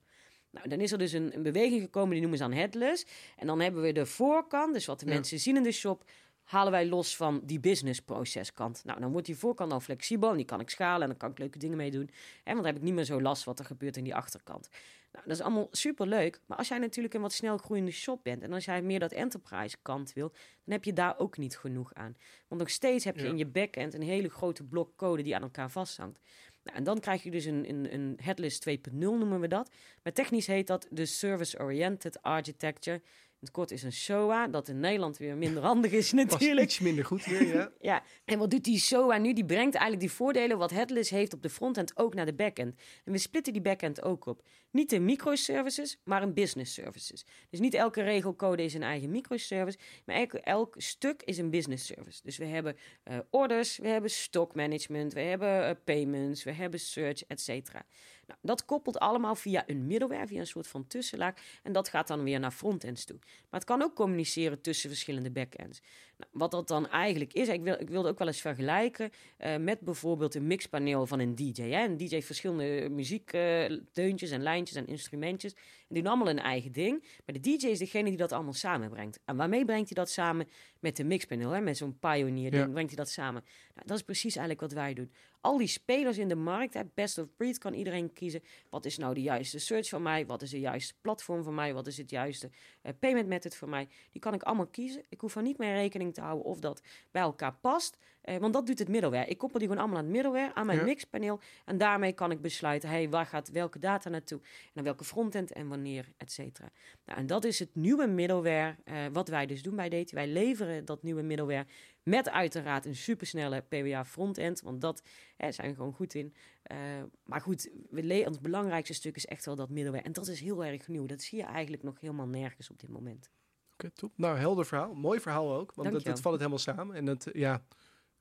Nou, 0.52 0.68
dan 0.68 0.80
is 0.82 0.92
er 0.92 0.98
dus 0.98 1.12
een, 1.12 1.36
een 1.36 1.44
beweging 1.44 1.82
gekomen, 1.82 2.12
die 2.12 2.20
noemen 2.22 2.38
ze 2.38 2.44
dan 2.44 2.54
headless. 2.54 3.06
En 3.38 3.48
dan 3.48 3.60
hebben 3.60 3.82
we 3.82 3.92
de 3.92 4.06
voorkant, 4.06 4.74
dus 4.74 4.86
wat 4.86 5.00
de 5.00 5.06
Ja. 5.06 5.14
mensen 5.14 5.40
zien 5.40 5.56
in 5.56 5.64
de 5.64 5.72
shop, 5.72 6.04
halen 6.44 6.72
wij 6.72 6.86
los 6.88 7.16
van 7.16 7.42
die 7.44 7.60
business 7.60 8.00
proceskant. 8.02 8.82
Nou, 8.86 9.00
dan 9.00 9.12
wordt 9.12 9.26
die 9.28 9.38
voorkant 9.38 9.72
al 9.72 9.80
flexibel 9.80 10.30
en 10.30 10.38
die 10.38 10.46
kan 10.46 10.60
ik 10.60 10.70
schalen 10.70 11.02
en 11.02 11.08
dan 11.08 11.18
kan 11.18 11.32
ik 11.32 11.38
leuke 11.40 11.58
dingen 11.58 11.78
mee 11.78 11.92
doen. 11.92 12.10
Hè, 12.44 12.52
want 12.54 12.58
dan 12.58 12.66
heb 12.66 12.76
ik 12.76 12.82
niet 12.82 12.94
meer 12.94 13.04
zo 13.04 13.22
last 13.22 13.44
wat 13.44 13.60
er 13.60 13.66
gebeurt 13.66 13.98
in 13.98 14.04
die 14.04 14.16
achterkant. 14.16 14.70
Nou, 15.12 15.26
dat 15.28 15.36
is 15.36 15.42
allemaal 15.44 15.68
super 15.72 16.08
leuk. 16.08 16.40
Maar 16.46 16.58
als 16.58 16.68
jij 16.68 16.78
natuurlijk 16.78 17.14
een 17.14 17.22
wat 17.22 17.34
snel 17.34 17.58
groeiende 17.58 17.92
shop 17.92 18.24
bent 18.24 18.42
en 18.44 18.54
als 18.54 18.66
jij 18.66 18.82
meer 18.82 19.00
dat 19.00 19.12
enterprise 19.12 19.78
kant 19.82 20.14
wil, 20.14 20.30
dan 20.64 20.74
heb 20.74 20.84
je 20.84 20.94
daar 20.94 21.20
ook 21.20 21.38
niet 21.38 21.58
genoeg 21.58 21.94
aan. 21.94 22.18
Want 22.48 22.62
nog 22.62 22.70
steeds 22.70 23.06
heb 23.06 23.16
je 23.16 23.24
Ja. 23.24 23.30
in 23.30 23.38
je 23.38 23.46
backend 23.46 23.94
een 23.94 24.02
hele 24.02 24.30
grote 24.30 24.64
blok 24.64 24.96
code 24.96 25.22
die 25.24 25.36
aan 25.36 25.42
elkaar 25.42 25.70
vasthangt. 25.72 26.20
Nou, 26.64 26.78
en 26.78 26.84
dan 26.84 27.00
krijg 27.00 27.24
je 27.24 27.32
dus 27.32 27.46
een, 27.46 27.70
een, 27.70 27.94
een 27.94 28.18
headless 28.22 28.60
2.0 28.70 28.78
noemen 28.92 29.40
we 29.40 29.48
dat. 29.48 29.72
Maar 30.04 30.14
technisch 30.14 30.48
heet 30.48 30.68
dat 30.68 30.88
de 30.90 31.06
Service 31.06 31.60
Oriented 31.60 32.22
Architecture. 32.22 33.02
Het 33.42 33.52
kort 33.52 33.72
is 33.72 33.84
een 33.84 33.92
SOA, 33.94 34.48
dat 34.48 34.68
in 34.68 34.80
Nederland 34.80 35.18
weer 35.18 35.38
minder 35.38 35.64
handig 35.64 35.92
is 35.92 36.12
natuurlijk. 36.24 36.62
iets 36.62 36.80
minder 36.80 37.06
goed 37.06 37.24
hier, 37.24 37.48
ja. 37.48 37.72
Ja, 37.80 38.04
en 38.26 38.40
wat 38.40 38.52
doet 38.52 38.64
die 38.64 38.80
SOA 38.80 39.18
nu? 39.18 39.34
Die 39.34 39.46
brengt 39.46 39.76
eigenlijk 39.76 40.00
die 40.00 40.12
voordelen 40.12 40.58
wat 40.58 40.72
Headless 40.72 41.10
heeft 41.10 41.34
op 41.34 41.42
de 41.42 41.50
frontend 41.50 41.98
ook 41.98 42.14
naar 42.14 42.26
de 42.26 42.34
backend. 42.34 42.80
En 43.06 43.12
we 43.12 43.18
splitten 43.18 43.54
die 43.54 43.62
backend 43.62 44.02
ook 44.02 44.26
op. 44.26 44.44
Niet 44.72 44.92
in 44.92 45.06
microservices, 45.06 46.00
maar 46.04 46.22
in 46.22 46.34
business 46.34 46.74
services. 46.74 47.26
Dus 47.50 47.60
niet 47.60 47.74
elke 47.74 48.02
regelcode 48.02 48.64
is 48.64 48.74
een 48.74 48.84
eigen 48.84 49.10
microservice, 49.10 49.78
maar 50.06 50.16
elk, 50.16 50.34
elk 50.34 50.76
stuk 50.78 51.22
is 51.24 51.38
een 51.38 51.50
business 51.50 51.86
service. 51.86 52.20
Dus 52.24 52.38
we 52.38 52.46
hebben 52.46 52.78
eh, 53.04 53.18
orders, 53.30 53.78
we 53.78 53.88
hebben 53.88 54.10
stock 54.10 54.56
management, 54.56 55.14
we 55.14 55.22
hebben 55.22 55.66
eh, 55.68 55.76
payments, 55.84 56.44
we 56.44 56.52
hebben 56.52 56.80
search, 56.80 57.24
et 57.28 57.42
cetera. 57.42 57.86
Nou, 58.32 58.44
dat 58.56 58.66
koppelt 58.66 59.00
allemaal 59.00 59.36
via 59.36 59.64
een 59.68 59.88
middleware, 59.88 60.28
via 60.28 60.40
een 60.40 60.48
soort 60.48 60.68
van 60.68 60.88
tussenlaag. 60.88 61.34
En 61.64 61.72
dat 61.72 61.90
gaat 61.90 62.08
dan 62.08 62.24
weer 62.24 62.40
naar 62.40 62.52
frontends 62.52 63.06
toe. 63.06 63.18
Maar 63.22 63.60
het 63.60 63.64
kan 63.70 63.82
ook 63.82 63.96
communiceren 63.96 64.62
tussen 64.62 64.90
verschillende 64.90 65.32
backends. 65.32 65.82
Nou, 66.18 66.32
wat 66.34 66.52
dat 66.52 66.68
dan 66.68 66.90
eigenlijk 66.90 67.34
is, 67.34 67.48
ik, 67.48 67.62
wil, 67.62 67.76
ik 67.80 67.90
wilde 67.90 68.10
ook 68.10 68.18
wel 68.18 68.28
eens 68.28 68.42
vergelijken 68.42 69.10
eh, 69.38 69.58
met 69.58 69.80
bijvoorbeeld 69.80 70.36
een 70.36 70.48
mixpaneel 70.48 71.06
van 71.06 71.20
een 71.20 71.36
DJ. 71.36 71.62
Hè? 71.62 71.86
Een 71.86 71.98
DJ 71.98 72.08
heeft 72.14 72.26
verschillende 72.26 72.90
muziekteuntjes 72.90 74.32
en 74.32 74.42
lijntjes 74.42 74.78
en 74.78 74.88
instrumentjes. 74.88 75.54
En 75.54 75.60
die 75.88 76.02
doen 76.04 76.12
allemaal 76.12 76.30
een 76.34 76.40
eigen 76.40 76.72
ding. 76.72 77.02
Maar 77.26 77.36
de 77.36 77.40
DJ 77.40 77.68
is 77.68 77.80
degene 77.80 78.10
die 78.10 78.18
dat 78.18 78.32
allemaal 78.32 78.54
samenbrengt. 78.54 79.20
En 79.26 79.36
waarmee 79.36 79.66
brengt 79.66 79.90
hij 79.94 80.04
dat 80.04 80.10
samen? 80.10 80.48
Met 80.80 80.96
de 80.96 81.04
mixpaneel, 81.04 81.50
hè? 81.50 81.62
met 81.62 81.78
zo'n 81.78 82.00
Pioneer 82.00 82.52
ding 82.52 82.64
Ja. 82.66 82.70
brengt 82.72 82.90
hij 82.96 83.04
dat 83.04 83.10
samen. 83.10 83.44
Nou, 83.76 83.88
dat 83.88 83.98
is 83.98 84.04
precies 84.04 84.36
eigenlijk 84.36 84.62
wat 84.62 84.72
wij 84.72 84.94
doen. 84.94 85.12
Al 85.42 85.58
die 85.58 85.68
spelers 85.68 86.18
in 86.18 86.28
de 86.28 86.36
markt, 86.36 86.74
hè, 86.74 86.82
best 86.94 87.18
of 87.18 87.28
breed 87.38 87.58
kan 87.58 87.74
iedereen 87.74 88.14
kiezen. 88.14 88.42
Wat 88.70 88.86
is 88.86 88.98
nou 88.98 89.14
de 89.14 89.22
juiste 89.22 89.60
search 89.60 89.90
voor 89.90 90.02
mij? 90.02 90.26
Wat 90.26 90.42
is 90.42 90.50
de 90.50 90.60
juiste 90.60 90.94
platform 91.02 91.44
voor 91.44 91.54
mij? 91.54 91.74
Wat 91.74 91.88
is 91.88 91.98
het 91.98 92.10
juiste 92.10 92.50
eh, 92.82 92.94
payment 93.00 93.28
method 93.28 93.56
voor 93.56 93.70
mij? 93.70 93.88
Die 94.12 94.22
kan 94.22 94.34
ik 94.34 94.44
allemaal 94.44 94.68
kiezen. 94.68 95.04
Ik 95.10 95.22
hoef 95.22 95.36
er 95.36 95.42
niet 95.42 95.58
meer 95.58 95.74
rekening 95.74 96.14
te 96.14 96.22
houden 96.22 96.46
of 96.46 96.60
dat 96.60 96.82
bij 97.12 97.22
elkaar 97.22 97.54
past. 97.62 97.98
Eh, 98.22 98.38
want 98.38 98.54
dat 98.54 98.66
doet 98.66 98.80
het 98.80 98.88
middleware. 98.88 99.26
Ik 99.26 99.38
koppel 99.38 99.60
die 99.60 99.68
gewoon 99.68 99.84
allemaal 99.84 100.00
aan 100.00 100.08
het 100.08 100.14
middleware, 100.14 100.54
aan 100.54 100.66
mijn 100.66 100.78
Ja. 100.78 100.84
mixpaneel. 100.84 101.40
En 101.66 101.78
daarmee 101.78 102.14
kan 102.14 102.32
ik 102.32 102.42
besluiten, 102.42 102.90
hey, 102.90 103.10
waar 103.10 103.26
gaat 103.26 103.52
welke 103.52 103.80
data 103.80 104.10
naartoe? 104.10 104.40
En 104.40 104.70
naar 104.74 104.84
welke 104.84 105.04
frontend 105.04 105.52
en 105.52 105.68
wanneer, 105.68 106.12
et 106.18 106.32
cetera. 106.32 106.70
Nou, 107.06 107.20
en 107.20 107.28
dat 107.28 107.44
is 107.46 107.60
het 107.60 107.76
nieuwe 107.76 108.08
middleware 108.08 108.76
eh, 108.84 108.96
wat 109.14 109.28
wij 109.28 109.46
dus 109.46 109.62
doen 109.62 109.76
bij 109.76 109.90
DT. 109.90 110.12
Wij 110.12 110.28
leveren 110.28 110.86
dat 110.86 111.04
nieuwe 111.04 111.22
middleware 111.22 111.66
met 112.04 112.30
uiteraard 112.30 112.86
een 112.86 112.96
supersnelle 112.96 113.62
PWA 113.62 114.06
frontend. 114.06 114.62
Want 114.62 114.82
dat 114.82 115.04
hè, 115.38 115.52
zijn 115.52 115.70
we 115.70 115.76
gewoon 115.76 115.94
goed 115.94 116.14
in. 116.14 116.34
Eh, 116.64 116.78
maar 117.24 117.42
goed, 117.42 117.70
we 117.90 118.24
ons 118.28 118.40
belangrijkste 118.40 118.94
stuk 118.94 119.16
is 119.16 119.26
echt 119.26 119.46
wel 119.46 119.56
dat 119.56 119.70
middleware. 119.70 120.04
En 120.04 120.14
dat 120.14 120.28
is 120.28 120.40
heel 120.40 120.66
erg 120.66 120.88
nieuw. 120.88 121.06
Dat 121.06 121.22
zie 121.22 121.38
je 121.38 121.44
eigenlijk 121.44 121.84
nog 121.84 122.00
helemaal 122.00 122.28
nergens 122.28 122.70
op 122.70 122.80
dit 122.80 122.90
moment. 122.90 123.30
Oké, 123.74 123.92
top. 123.92 124.12
Nou, 124.16 124.38
helder 124.38 124.66
verhaal. 124.66 124.94
Mooi 124.94 125.20
verhaal 125.20 125.54
ook. 125.54 125.74
Want 125.74 125.92
dat, 125.92 126.04
valt 126.04 126.24
het 126.24 126.44
helemaal 126.44 126.58
samen. 126.58 126.96
En 126.96 127.06
dat, 127.06 127.28
eh, 127.28 127.42
ja, 127.42 127.64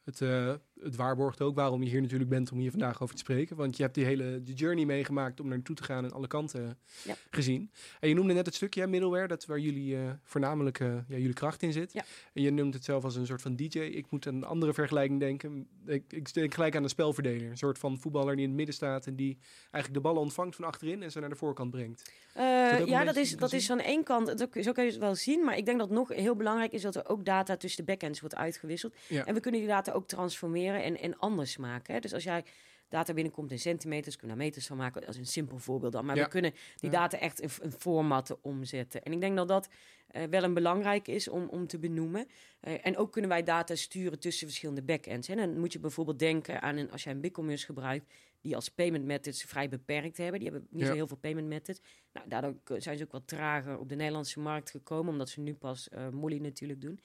het, 0.05 0.21
eh, 0.21 0.55
het 0.81 0.97
waarborgt 0.97 1.41
ook 1.41 1.55
waarom 1.55 1.83
je 1.83 1.91
hier 1.91 2.01
natuurlijk 2.01 2.31
bent 2.31 2.53
om 2.53 2.59
hier 2.59 2.71
vandaag 2.71 3.03
over 3.03 3.15
te 3.15 3.21
spreken. 3.21 3.57
Want 3.57 3.77
je 3.77 3.83
hebt 3.83 3.95
die 3.95 4.05
hele 4.05 4.43
de 4.43 4.53
journey 4.53 4.85
meegemaakt 4.85 5.41
om 5.41 5.47
naar 5.47 5.57
naartoe 5.57 5.77
te 5.77 5.83
gaan 5.83 6.05
en 6.05 6.13
alle 6.13 6.27
kanten 6.27 6.79
Ja. 7.05 7.15
gezien. 7.31 7.71
En 8.01 8.09
je 8.09 8.15
noemde 8.15 8.33
net 8.35 8.47
het 8.47 8.55
stukje 8.55 8.81
hè, 8.81 8.87
middleware, 8.87 9.27
dat 9.27 9.47
waar 9.47 9.59
jullie 9.59 9.97
eh, 9.97 10.11
voornamelijk 10.23 10.81
eh, 10.81 10.89
ja, 11.09 11.17
jullie 11.17 11.33
kracht 11.33 11.63
in 11.63 11.73
zit. 11.73 11.93
Ja. 11.93 12.05
En 12.33 12.43
je 12.43 12.51
noemt 12.51 12.75
het 12.75 12.85
zelf 12.85 13.05
als 13.05 13.17
een 13.17 13.27
soort 13.27 13.43
van 13.43 13.57
DJ. 13.57 13.79
Ik 13.79 14.11
moet 14.11 14.27
aan 14.27 14.35
een 14.35 14.45
andere 14.45 14.75
vergelijking 14.75 15.21
denken. 15.21 15.69
Ik, 15.87 16.05
ik 16.09 16.35
denk 16.35 16.55
gelijk 16.55 16.77
aan 16.77 16.83
een 16.83 16.89
spelverdeler. 16.89 17.51
Een 17.51 17.57
soort 17.59 17.79
van 17.79 17.99
voetballer 17.99 18.35
die 18.35 18.43
in 18.43 18.49
het 18.49 18.57
midden 18.57 18.75
staat 18.75 19.07
en 19.07 19.17
die 19.17 19.39
eigenlijk 19.71 19.95
de 19.95 20.01
ballen 20.01 20.21
ontvangt 20.23 20.57
van 20.57 20.65
achterin 20.65 21.03
en 21.03 21.11
ze 21.11 21.21
naar 21.21 21.29
de 21.29 21.37
voorkant 21.37 21.71
brengt. 21.71 22.13
Dat 22.35 22.89
ja, 22.89 23.05
dat 23.05 23.17
is, 23.17 23.37
dat 23.37 23.53
is 23.53 23.71
aan 23.71 23.81
één 23.81 24.05
kant, 24.05 24.27
dat, 24.27 24.39
zo 24.39 24.73
kun 24.73 24.85
je 24.85 24.91
het 24.91 24.99
wel 24.99 25.15
zien. 25.15 25.45
Maar 25.45 25.57
ik 25.57 25.65
denk 25.67 25.79
dat 25.79 25.91
nog 25.91 26.09
heel 26.09 26.37
belangrijk 26.37 26.73
is 26.73 26.83
dat 26.83 26.97
er 26.97 27.09
ook 27.09 27.25
data 27.25 27.57
tussen 27.57 27.85
de 27.85 27.93
backends 27.93 28.21
wordt 28.21 28.35
uitgewisseld. 28.35 28.95
En 29.09 29.35
we 29.35 29.41
kunnen 29.41 29.61
die 29.61 29.69
data 29.69 29.90
ook 29.93 30.07
transformeren 30.09 30.83
en, 30.83 30.99
en 30.99 31.19
anders 31.19 31.57
maken. 31.57 31.95
Hè. 31.95 32.01
Dus 32.01 32.15
als 32.15 32.23
jij 32.25 32.45
data 32.89 33.13
binnenkomt 33.15 33.51
in 33.51 33.59
centimeters, 33.59 34.17
kunnen 34.17 34.37
we 34.37 34.43
daar 34.43 34.51
meters 34.51 34.67
van 34.67 34.77
maken. 34.77 35.01
Dat 35.01 35.11
is 35.11 35.17
een 35.17 35.27
simpel 35.27 35.59
voorbeeld 35.59 35.93
dan. 35.93 36.05
Maar 36.05 36.17
Ja. 36.17 36.23
we 36.23 36.29
kunnen 36.29 36.53
die 36.77 36.91
data 36.91 37.19
echt 37.19 37.41
in, 37.41 37.51
in 37.63 37.73
formatten 37.73 38.37
omzetten. 38.45 39.03
En 39.03 39.13
ik 39.13 39.21
denk 39.21 39.37
dat 39.37 39.49
dat 39.49 39.69
eh, 40.09 40.23
wel 40.25 40.43
een 40.43 40.55
belangrijk 40.55 41.09
is 41.09 41.29
om, 41.29 41.49
om 41.49 41.67
te 41.67 41.79
benoemen. 41.79 42.27
Eh, 42.61 42.87
en 42.87 42.97
ook 42.97 43.13
kunnen 43.13 43.31
wij 43.31 43.43
data 43.43 43.75
sturen 43.75 44.19
tussen 44.19 44.47
verschillende 44.47 44.83
backends. 44.83 45.29
Hè. 45.29 45.35
Dan 45.35 45.59
moet 45.59 45.73
je 45.73 45.79
bijvoorbeeld 45.79 46.19
denken 46.19 46.63
aan 46.63 46.77
een, 46.77 46.91
als 46.91 47.03
jij 47.05 47.13
een 47.13 47.21
BigCommerce 47.21 47.65
gebruikt, 47.67 48.13
die 48.41 48.55
als 48.55 48.69
payment 48.69 49.05
methods 49.05 49.43
vrij 49.45 49.69
beperkt 49.69 50.17
hebben. 50.17 50.41
Die 50.41 50.51
hebben 50.51 50.69
niet 50.71 50.81
Ja. 50.83 50.89
zo 50.89 50.95
heel 50.95 51.07
veel 51.07 51.17
payment 51.17 51.47
methods. 51.47 51.81
Nou, 52.13 52.29
daardoor 52.29 52.55
zijn 52.79 52.99
ze 52.99 53.05
ook 53.05 53.13
wat 53.13 53.27
trager 53.27 53.79
op 53.79 53.89
de 53.89 53.95
Nederlandse 53.97 54.41
markt 54.41 54.71
gekomen, 54.71 55.13
omdat 55.13 55.29
ze 55.29 55.41
nu 55.41 55.55
pas 55.55 55.89
eh 55.89 56.09
Molly 56.09 56.39
natuurlijk 56.39 56.81
doen. 56.81 57.01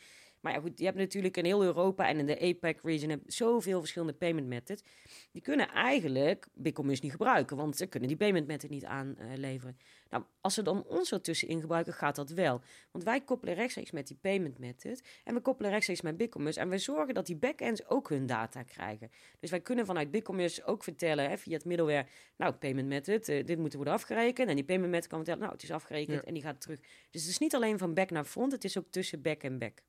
Maar 0.45 0.53
ja, 0.53 0.59
goed, 0.59 0.79
je 0.79 0.85
hebt 0.85 0.97
natuurlijk 0.97 1.37
in 1.37 1.45
heel 1.45 1.63
Europa 1.63 2.07
en 2.07 2.17
in 2.19 2.25
de 2.25 2.39
APEC 2.39 2.79
region 2.83 3.09
heb 3.09 3.21
zoveel 3.25 3.79
verschillende 3.79 4.13
payment 4.13 4.47
methods. 4.47 4.83
Die 5.31 5.41
kunnen 5.41 5.69
eigenlijk 5.69 6.47
BigCommerce 6.53 7.01
niet 7.03 7.11
gebruiken, 7.11 7.57
want 7.57 7.77
ze 7.77 7.85
kunnen 7.85 8.09
die 8.09 8.17
payment 8.17 8.47
method 8.47 8.69
niet 8.69 8.85
aanleveren. 8.85 9.77
nou, 10.09 10.23
als 10.41 10.53
ze 10.53 10.61
dan 10.61 10.83
ons 10.87 11.11
ertussenin 11.11 11.61
gebruiken, 11.61 11.93
gaat 11.93 12.15
dat 12.15 12.29
wel. 12.29 12.61
Want 12.91 13.03
wij 13.03 13.21
koppelen 13.21 13.53
rechtstreeks 13.53 13.91
met 13.91 14.07
die 14.07 14.17
payment 14.21 14.57
method 14.59 15.01
en 15.23 15.33
we 15.33 15.41
koppelen 15.41 15.71
rechtstreeks 15.71 16.01
met 16.01 16.17
BigCommerce 16.17 16.59
en 16.59 16.69
we 16.69 16.77
zorgen 16.77 17.13
dat 17.13 17.25
die 17.25 17.35
backends 17.35 17.87
ook 17.87 18.09
hun 18.09 18.25
data 18.25 18.63
krijgen. 18.63 19.11
Dus 19.39 19.49
wij 19.49 19.61
kunnen 19.61 19.85
vanuit 19.85 20.11
BigCommerce 20.11 20.63
ook 20.63 20.83
vertellen 20.83 21.29
hè, 21.29 21.37
via 21.37 21.53
het 21.53 21.65
middleware, 21.65 22.05
nou, 22.37 22.53
payment 22.53 22.87
method, 22.87 23.29
eh, 23.29 23.45
dit 23.45 23.57
moet 23.57 23.73
worden 23.73 23.93
afgerekend. 23.93 24.49
En 24.49 24.55
die 24.55 24.65
payment 24.65 24.91
method 24.91 25.07
kan 25.09 25.17
vertellen, 25.17 25.41
nou, 25.41 25.53
het 25.53 25.63
is 25.63 25.71
afgerekend 25.71 26.17
Ja. 26.21 26.23
en 26.23 26.33
die 26.33 26.43
gaat 26.43 26.61
terug. 26.61 26.79
Dus 27.09 27.21
het 27.21 27.31
is 27.31 27.37
niet 27.37 27.55
alleen 27.55 27.77
van 27.77 27.93
back 27.93 28.09
naar 28.09 28.25
front, 28.25 28.51
het 28.51 28.63
is 28.63 28.77
ook 28.77 28.87
tussen 28.89 29.21
back 29.21 29.43
en 29.43 29.57
back. 29.59 29.81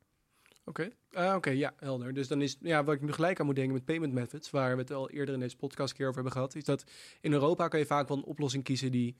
Oké, 0.69 0.89
Ah, 1.13 1.35
oké, 1.37 1.51
ja, 1.51 1.75
helder. 1.77 2.15
Dus 2.15 2.29
dan 2.29 2.43
is, 2.43 2.57
ja, 2.61 2.85
wat 2.85 2.95
ik 2.95 3.01
nu 3.01 3.13
gelijk 3.13 3.41
aan 3.41 3.47
moet 3.47 3.55
denken 3.55 3.75
met 3.75 3.85
payment 3.85 4.13
methods, 4.13 4.51
waar 4.51 4.77
we 4.77 4.83
het 4.83 4.91
al 4.93 5.11
eerder 5.11 5.35
in 5.35 5.41
deze 5.41 5.57
podcast 5.57 5.93
keer 5.93 6.05
over 6.09 6.15
hebben 6.15 6.33
gehad, 6.33 6.55
is 6.55 6.65
dat 6.65 6.85
in 7.21 7.33
Europa 7.33 7.69
kan 7.69 7.79
je 7.79 7.87
vaak 7.87 8.09
wel 8.09 8.17
een 8.17 8.25
oplossing 8.25 8.65
kiezen 8.65 8.93
die 8.93 9.17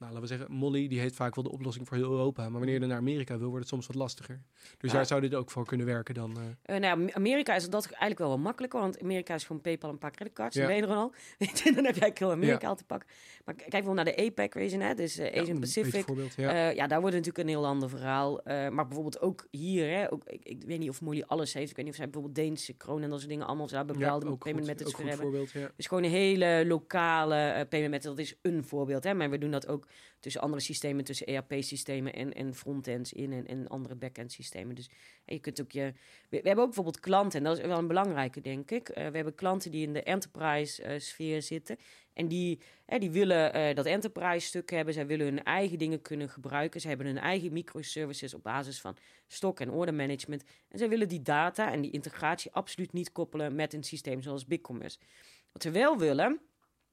nou, 0.00 0.12
laten 0.12 0.20
we 0.20 0.26
zeggen, 0.36 0.52
Molly, 0.56 0.88
die 0.88 1.00
heeft 1.00 1.14
vaak 1.14 1.34
wel 1.34 1.44
de 1.44 1.50
oplossing 1.50 1.88
voor 1.88 1.96
heel 1.96 2.10
Europa. 2.10 2.42
Maar 2.42 2.58
wanneer 2.60 2.80
je 2.80 2.86
naar 2.86 2.96
Amerika 2.96 3.38
wil, 3.38 3.46
wordt 3.48 3.58
het 3.60 3.68
soms 3.68 3.86
wat 3.86 3.96
lastiger. 3.96 4.40
Dus 4.78 4.90
Ja. 4.90 4.96
daar 4.96 5.06
zou 5.06 5.20
dit 5.20 5.34
ook 5.34 5.50
voor 5.50 5.66
kunnen 5.66 5.86
werken 5.86 6.14
dan. 6.14 6.36
eh, 6.62 6.74
Eh, 6.76 6.80
nou, 6.80 7.08
Amerika 7.12 7.54
is 7.54 7.68
dat 7.70 7.84
eigenlijk 7.86 8.18
wel 8.20 8.28
wat 8.28 8.38
makkelijker, 8.38 8.80
want 8.80 9.00
Amerika 9.02 9.34
is 9.34 9.44
gewoon 9.44 9.62
PayPal 9.62 9.88
en 9.88 9.94
een 9.94 10.00
paar 10.00 10.10
creditcards. 10.10 10.56
Ja. 10.56 10.60
Dan 10.66 10.70
ben 10.70 10.80
je 10.86 10.88
er 10.92 10.96
al. 10.98 11.12
Dan 11.74 11.74
heb 11.74 11.84
eigenlijk 11.84 12.18
heel 12.18 12.30
Amerika 12.30 12.58
Ja. 12.60 12.68
al 12.68 12.76
te 12.76 12.84
pakken. 12.84 13.08
Maar 13.44 13.54
kijk 13.54 13.70
bijvoorbeeld 13.70 14.06
naar 14.06 14.14
de 14.16 14.22
APEC 14.26 14.54
region, 14.54 14.80
hè, 14.80 14.94
dus 14.94 15.18
eh, 15.18 15.34
ja, 15.34 15.40
Asian 15.40 15.58
Pacific. 15.60 16.04
ja. 16.36 16.68
Ja. 16.70 16.86
daar 16.86 17.00
wordt 17.00 17.16
natuurlijk 17.16 17.44
een 17.44 17.48
heel 17.54 17.66
ander 17.66 17.88
verhaal. 17.88 18.40
Eh, 18.42 18.68
maar 18.68 18.84
bijvoorbeeld 18.86 19.20
ook 19.20 19.46
hier, 19.50 19.90
hè, 19.90 20.12
ook, 20.12 20.22
ik, 20.26 20.44
ik 20.44 20.62
weet 20.66 20.78
niet 20.78 20.88
of 20.88 21.00
Molly 21.00 21.22
alles 21.26 21.52
heeft. 21.54 21.70
Ik 21.70 21.76
weet 21.76 21.84
niet 21.84 21.94
of 21.94 22.00
zij 22.00 22.10
bijvoorbeeld 22.10 22.34
Deense 22.46 22.72
kroon 22.72 23.02
en 23.02 23.08
dat 23.10 23.18
soort 23.18 23.30
dingen 23.30 23.46
allemaal 23.46 23.66
daar 23.66 23.84
bepaalde 23.84 24.28
ja, 24.28 24.34
payment 24.34 24.66
methods 24.66 24.92
voor 24.94 25.04
hebben. 25.04 25.22
voorbeeld. 25.26 25.52
Dus 25.76 25.86
gewoon 25.86 26.04
een 26.04 26.10
hele 26.10 26.64
lokale 26.66 27.34
eh, 27.36 27.68
payment 27.68 27.90
method. 27.92 28.16
Dat 28.16 28.26
is 28.26 28.34
een 28.42 28.64
voorbeeld. 28.64 29.04
Hè? 29.04 29.14
Maar 29.14 29.30
we 29.30 29.38
doen 29.38 29.50
dat 29.50 29.68
ook 29.68 29.86
tussen 30.20 30.40
andere 30.40 30.62
systemen, 30.62 31.04
tussen 31.04 31.26
ERP-systemen 31.26 32.12
en, 32.12 32.32
en 32.32 32.54
frontends 32.54 33.12
in 33.12 33.32
en, 33.32 33.46
en 33.46 33.68
andere 33.68 33.94
back-end 33.94 34.32
systemen. 34.32 34.74
Dus 34.74 34.88
eh, 35.24 35.34
je 35.34 35.40
kunt 35.40 35.60
ook 35.60 35.72
je. 35.72 35.92
We, 36.28 36.36
hebben 36.36 36.58
ook 36.58 36.64
bijvoorbeeld 36.64 37.00
klanten, 37.00 37.38
en 37.38 37.44
dat 37.44 37.58
is 37.58 37.64
wel 37.64 37.78
een 37.78 37.86
belangrijke, 37.86 38.40
denk 38.40 38.70
ik. 38.70 38.88
Eh, 38.88 39.06
we 39.06 39.16
hebben 39.16 39.34
klanten 39.34 39.70
die 39.70 39.86
in 39.86 39.92
de 39.92 40.02
enterprise-sfeer 40.02 41.42
zitten. 41.42 41.76
En 42.12 42.28
die, 42.28 42.60
hè, 42.86 42.98
die 42.98 43.10
willen 43.10 43.52
eh, 43.52 43.74
dat 43.74 43.86
enterprise-stuk 43.86 44.70
hebben. 44.70 44.94
Zij 44.94 45.06
willen 45.06 45.26
hun 45.26 45.44
eigen 45.44 45.78
dingen 45.78 46.02
kunnen 46.02 46.28
gebruiken. 46.28 46.80
Ze 46.80 46.88
hebben 46.88 47.06
hun 47.06 47.18
eigen 47.18 47.52
microservices 47.52 48.34
op 48.34 48.42
basis 48.42 48.80
van 48.80 48.96
stok- 49.26 49.60
en 49.60 49.70
order 49.70 49.94
management. 49.94 50.44
En 50.68 50.78
zij 50.78 50.88
willen 50.88 51.08
die 51.08 51.22
data 51.22 51.72
en 51.72 51.80
die 51.80 51.90
integratie 51.90 52.52
absoluut 52.52 52.92
niet 52.92 53.12
koppelen 53.12 53.54
met 53.54 53.72
een 53.72 53.84
systeem 53.84 54.22
zoals 54.22 54.46
BigCommerce. 54.46 54.98
Wat 55.52 55.62
we 55.62 55.70
wel 55.70 55.98
willen, 55.98 56.40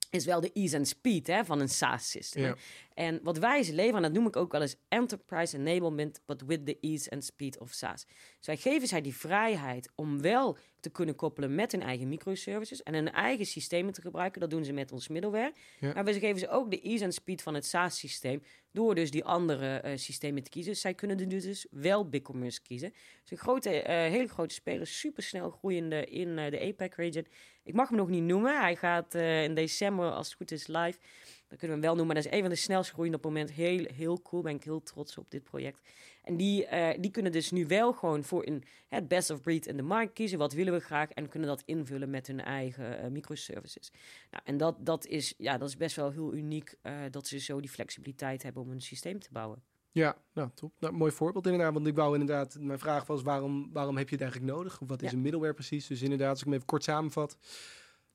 is 0.09 0.25
wel 0.25 0.39
de 0.39 0.51
ease 0.53 0.77
and 0.77 0.87
speed 0.87 1.27
hè, 1.27 1.45
van 1.45 1.59
een 1.59 1.69
SaaS-systeem. 1.69 2.43
Ja. 2.43 2.55
En 2.93 3.19
wat 3.23 3.37
wij 3.37 3.63
ze 3.63 3.73
leveren, 3.73 3.95
en 3.95 4.01
dat 4.01 4.11
noem 4.11 4.27
ik 4.27 4.35
ook 4.35 4.51
wel 4.51 4.61
eens 4.61 4.75
enterprise 4.87 5.57
enablement, 5.57 6.21
but 6.25 6.43
with 6.45 6.65
the 6.65 6.77
ease 6.81 7.09
and 7.09 7.23
speed 7.23 7.59
of 7.59 7.71
SaaS. 7.71 8.05
Dus 8.37 8.47
wij 8.47 8.57
geven 8.57 8.87
zij 8.87 9.01
die 9.01 9.15
vrijheid 9.15 9.91
om 9.95 10.21
wel 10.21 10.57
te 10.87 10.93
kunnen 10.93 11.15
koppelen 11.15 11.55
met 11.55 11.71
hun 11.71 11.81
eigen 11.81 12.07
microservices 12.07 12.83
en 12.83 12.93
hun 12.93 13.11
eigen 13.11 13.45
systemen 13.45 13.93
te 13.93 14.01
gebruiken. 14.01 14.41
Dat 14.41 14.49
doen 14.49 14.65
ze 14.65 14.73
met 14.73 14.91
ons 14.91 15.07
middleware. 15.07 15.53
Ja. 15.79 15.93
Maar 15.93 16.05
we 16.05 16.19
geven 16.19 16.39
ze 16.39 16.49
ook 16.49 16.71
de 16.71 16.81
ease 16.81 17.03
and 17.03 17.13
speed 17.13 17.41
van 17.41 17.53
het 17.53 17.65
SaaS-systeem 17.65 18.43
door 18.71 18.95
dus 18.95 19.11
die 19.11 19.23
andere 19.23 19.77
eh, 19.77 19.97
systemen 19.97 20.43
te 20.43 20.49
kiezen. 20.49 20.75
Zij 20.75 20.93
kunnen 20.93 21.29
dus- 21.29 21.67
wel 21.71 22.09
BigCommerce 22.09 22.61
kiezen. 22.61 22.93
Dus 23.21 23.31
een 23.31 23.37
grote, 23.37 23.81
eh, 23.81 23.95
hele 23.95 24.27
grote 24.27 24.53
speler, 24.53 24.87
supersnel 24.87 25.49
groeiende 25.49 26.05
in 26.05 26.37
eh, 26.37 26.51
de 26.51 26.59
APEC 26.59 26.95
region. 26.95 27.27
Ik 27.63 27.73
mag 27.73 27.89
hem 27.89 27.97
nog 27.97 28.09
niet 28.09 28.23
noemen. 28.23 28.59
Hij 28.59 28.75
gaat 28.75 29.15
in 29.15 29.53
december, 29.53 30.11
als 30.11 30.27
het 30.27 30.35
goed 30.35 30.51
is, 30.51 30.67
live. 30.67 30.99
Dat 31.47 31.57
kunnen 31.59 31.77
we 31.77 31.83
wel 31.83 31.95
noemen. 31.95 32.13
Maar 32.13 32.23
dat 32.23 32.31
is 32.31 32.37
een 32.37 32.45
van 32.45 32.53
de 32.55 32.61
snelst 32.61 32.91
groeiende 32.91 33.17
op 33.17 33.23
het 33.23 33.31
moment. 33.33 33.51
Heel, 33.51 33.85
heel 33.93 34.21
cool. 34.21 34.41
Ben 34.41 34.55
ik 34.55 34.63
heel 34.63 34.83
trots 34.83 35.17
op 35.17 35.31
dit 35.31 35.43
project. 35.43 35.81
En 36.23 36.37
die, 36.37 36.65
eh, 36.65 37.01
die 37.01 37.11
kunnen 37.11 37.31
dus 37.31 37.51
nu 37.51 37.65
wel 37.67 37.93
gewoon 37.93 38.23
voor 38.23 38.47
een, 38.47 38.63
het 38.87 39.07
best 39.07 39.29
of 39.29 39.41
breed 39.41 39.65
in 39.67 39.77
de 39.77 39.83
markt 39.83 40.13
kiezen. 40.13 40.37
Wat 40.37 40.53
willen 40.53 40.73
we 40.73 40.79
graag? 40.79 41.09
En 41.09 41.29
kunnen 41.29 41.49
dat 41.49 41.61
invullen 41.65 42.09
met 42.09 42.27
hun 42.27 42.41
eigen 42.41 42.99
eh, 42.99 43.09
microservices. 43.09 43.91
Nou, 44.31 44.43
en 44.45 44.57
dat, 44.57 44.75
dat, 44.85 45.05
is, 45.05 45.33
ja, 45.37 45.57
dat 45.57 45.67
is 45.69 45.77
best 45.77 45.95
wel 45.95 46.11
heel 46.11 46.33
uniek 46.33 46.75
eh, 46.81 46.93
dat 47.11 47.27
ze 47.27 47.39
zo 47.39 47.59
die 47.59 47.69
flexibiliteit 47.69 48.43
hebben 48.43 48.61
om 48.63 48.71
een 48.71 48.81
systeem 48.81 49.19
te 49.19 49.29
bouwen. 49.31 49.63
Ja, 49.91 50.17
nou 50.33 50.49
top. 50.53 50.73
Nou, 50.79 50.93
mooi 50.93 51.11
voorbeeld 51.11 51.45
inderdaad. 51.45 51.73
Want 51.73 51.87
ik 51.87 51.95
wou 51.95 52.13
inderdaad, 52.19 52.57
mijn 52.59 52.79
vraag 52.79 53.05
was 53.05 53.21
waarom, 53.21 53.69
waarom 53.73 53.97
heb 53.97 54.09
je 54.09 54.15
het 54.15 54.23
eigenlijk 54.23 54.53
nodig? 54.53 54.79
Wat 54.85 55.01
is 55.01 55.09
Ja. 55.11 55.15
een 55.15 55.21
middleware 55.21 55.53
precies? 55.53 55.87
Dus 55.87 56.01
inderdaad, 56.01 56.29
als 56.29 56.39
ik 56.39 56.45
hem 56.45 56.53
even 56.53 56.65
kort 56.65 56.83
samenvat. 56.83 57.37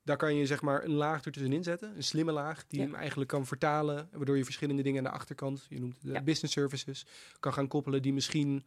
Daar 0.05 0.17
kan 0.17 0.35
je 0.35 0.47
zeg 0.47 0.63
maar 0.63 0.85
een 0.85 0.91
laag 0.93 1.25
ertussenin 1.25 1.63
zetten. 1.63 1.97
Een 1.97 2.03
slimme 2.03 2.33
laag 2.33 2.67
die 2.67 2.81
Ja. 2.81 2.87
hem 2.87 2.95
eigenlijk 2.95 3.31
kan 3.31 3.47
vertalen. 3.47 4.09
Waardoor 4.13 4.37
je 4.37 4.45
verschillende 4.45 4.83
dingen 4.83 4.99
aan 5.07 5.13
de 5.13 5.19
achterkant, 5.19 5.67
je 5.69 5.81
noemt 5.81 5.95
het 5.95 6.03
de 6.03 6.13
Ja. 6.13 6.23
business 6.23 6.53
services, 6.55 7.07
kan 7.41 7.53
gaan 7.53 7.69
koppelen 7.69 8.03
die 8.03 8.13
misschien 8.13 8.65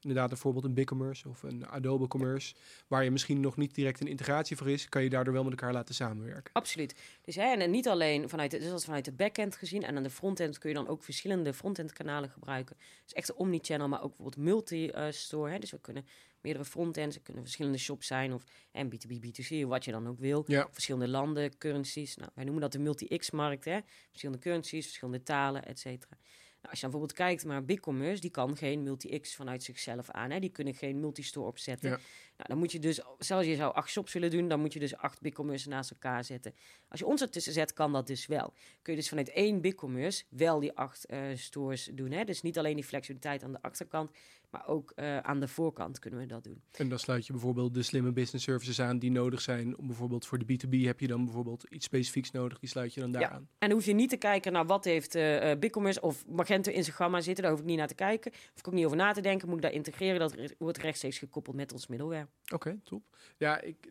inderdaad 0.00 0.28
bijvoorbeeld 0.28 0.64
een 0.64 0.74
BigCommerce 0.74 1.28
of 1.28 1.42
een 1.42 1.66
Adobe 1.66 2.06
Commerce, 2.08 2.54
waar 2.88 3.04
je 3.04 3.10
misschien 3.10 3.40
nog 3.40 3.56
niet 3.56 3.74
direct 3.74 4.00
een 4.00 4.06
integratie 4.06 4.56
voor 4.56 4.70
is, 4.70 4.88
kan 4.88 5.02
je 5.02 5.10
daardoor 5.10 5.32
wel 5.32 5.42
met 5.42 5.52
elkaar 5.52 5.72
laten 5.72 5.94
samenwerken. 5.94 6.52
Absoluut. 6.52 6.94
Dus, 7.22 7.34
hè, 7.34 7.42
en, 7.56 7.70
niet 7.70 7.88
alleen 7.88 8.28
vanuit 8.28 8.50
de, 8.50 8.58
dus 8.58 8.68
dat 8.68 8.78
is 8.78 8.84
vanuit 8.84 9.04
de 9.04 9.12
backend 9.12 9.56
gezien. 9.56 9.82
En 9.82 9.96
aan 9.96 10.02
de 10.02 10.10
frontend 10.10 10.58
kun 10.58 10.68
je 10.68 10.74
dan 10.74 10.88
ook 10.88 11.02
verschillende 11.04 11.54
frontend 11.54 11.92
kanalen 11.92 12.30
gebruiken. 12.30 12.76
Dus 13.04 13.12
echt 13.12 13.34
omnichannel, 13.34 13.88
maar 13.88 14.02
ook 14.02 14.16
bijvoorbeeld 14.16 14.44
multi-store. 14.44 15.50
hè. 15.50 15.58
dus 15.58 15.70
we 15.70 15.78
kunnen 15.80 16.06
meerdere 16.44 16.64
frontends, 16.64 17.14
het 17.14 17.24
kunnen 17.24 17.42
verschillende 17.42 17.78
shops 17.78 18.06
zijn. 18.06 18.32
Of 18.32 18.44
en 18.72 18.90
B2B, 18.94 19.12
B2C, 19.12 19.66
wat 19.66 19.84
je 19.84 19.90
dan 19.90 20.08
ook 20.08 20.18
wil. 20.18 20.44
Ja, 20.46 20.68
Verschillende 20.70 21.08
landen, 21.08 21.58
currencies. 21.58 22.16
Nou, 22.16 22.30
wij 22.34 22.44
noemen 22.44 22.62
dat 22.62 22.72
de 22.72 22.78
multi-X-markt. 22.78 23.64
hè. 23.64 23.78
Verschillende 24.08 24.42
currencies, 24.42 24.84
verschillende 24.84 25.22
talen, 25.22 25.64
et 25.66 25.78
cetera. 25.78 26.16
Nou, 26.16 26.76
als 26.76 26.84
je 26.84 26.90
dan 26.90 27.00
bijvoorbeeld 27.00 27.28
kijkt 27.28 27.44
naar 27.44 27.64
BigCommerce, 27.64 28.20
die 28.20 28.30
kan 28.30 28.56
geen 28.56 28.82
multi-X 28.82 29.34
vanuit 29.34 29.62
zichzelf 29.62 30.10
aan. 30.10 30.30
Hè. 30.30 30.40
Die 30.40 30.50
kunnen 30.50 30.74
geen 30.74 31.00
multistore 31.00 31.46
opzetten. 31.46 31.90
Ja. 31.90 31.96
Nou, 32.36 32.48
dan 32.48 32.58
moet 32.58 32.72
je 32.72 32.78
dus, 32.78 33.00
zelfs 33.18 33.46
je 33.46 33.54
zou 33.56 33.74
acht 33.74 33.90
shops 33.90 34.12
willen 34.12 34.30
doen, 34.30 34.48
dan 34.48 34.60
moet 34.60 34.72
je 34.72 34.78
dus 34.78 34.96
acht 34.96 35.20
BigCommerce 35.20 35.68
naast 35.68 35.90
elkaar 35.90 36.24
zetten. 36.24 36.54
Als 36.88 37.00
je 37.00 37.06
ons 37.06 37.20
ertussen 37.20 37.52
zet, 37.52 37.72
kan 37.72 37.92
dat 37.92 38.06
dus 38.06 38.26
wel. 38.26 38.52
Kun 38.82 38.92
je 38.92 38.98
dus 38.98 39.08
vanuit 39.08 39.28
één 39.30 39.60
BigCommerce 39.60 40.24
wel 40.28 40.60
die 40.60 40.72
acht 40.72 41.04
eh, 41.06 41.20
stores 41.34 41.90
doen. 41.92 42.10
Hè? 42.10 42.24
Dus 42.24 42.42
niet 42.42 42.58
alleen 42.58 42.74
die 42.74 42.84
flexibiliteit 42.84 43.42
aan 43.42 43.52
de 43.52 43.62
achterkant, 43.62 44.10
maar 44.54 44.66
ook 44.68 44.90
eh, 44.90 45.18
aan 45.18 45.40
de 45.40 45.48
voorkant 45.48 45.98
kunnen 45.98 46.20
we 46.20 46.26
dat 46.26 46.44
doen. 46.44 46.62
En 46.72 46.88
dan 46.88 46.98
sluit 46.98 47.26
je 47.26 47.32
bijvoorbeeld 47.32 47.74
de 47.74 47.82
slimme 47.82 48.12
business 48.12 48.44
services 48.44 48.80
aan 48.80 48.98
die 48.98 49.10
nodig 49.10 49.40
zijn. 49.40 49.78
Om 49.78 49.86
bijvoorbeeld 49.86 50.26
voor 50.26 50.38
de 50.38 50.44
B2B 50.44 50.80
heb 50.84 51.00
je 51.00 51.06
dan 51.06 51.24
bijvoorbeeld 51.24 51.64
iets 51.70 51.84
specifieks 51.84 52.30
nodig. 52.30 52.58
Die 52.58 52.68
sluit 52.68 52.94
je 52.94 53.00
dan 53.00 53.12
daar 53.12 53.22
Ja. 53.22 53.30
aan. 53.30 53.48
En 53.58 53.68
dan 53.68 53.70
hoef 53.70 53.84
je 53.86 53.92
niet 53.94 54.10
te 54.10 54.16
kijken 54.16 54.52
naar 54.52 54.66
wat 54.66 54.84
heeft 54.84 55.14
eh, 55.14 55.58
BigCommerce 55.58 56.00
of 56.00 56.26
Magento 56.26 56.70
in 56.70 56.84
zijn 56.84 56.96
gamma 56.96 57.20
zitten. 57.20 57.42
Daar 57.42 57.52
hoef 57.52 57.60
ik 57.60 57.66
niet 57.66 57.78
naar 57.78 57.88
te 57.88 57.94
kijken. 57.94 58.32
Hoef 58.32 58.58
ik 58.58 58.68
ook 58.68 58.74
niet 58.74 58.84
over 58.84 58.96
na 58.96 59.12
te 59.12 59.20
denken. 59.20 59.48
Moet 59.48 59.56
ik 59.56 59.62
daar 59.62 59.72
integreren? 59.72 60.18
Dat 60.20 60.34
wordt 60.58 60.78
rechtstreeks 60.78 61.18
gekoppeld 61.18 61.56
met 61.56 61.72
ons 61.72 61.86
middleware. 61.86 62.26
Oké, 62.52 62.80
top. 62.84 63.02
Ja, 63.38 63.60
ik, 63.60 63.88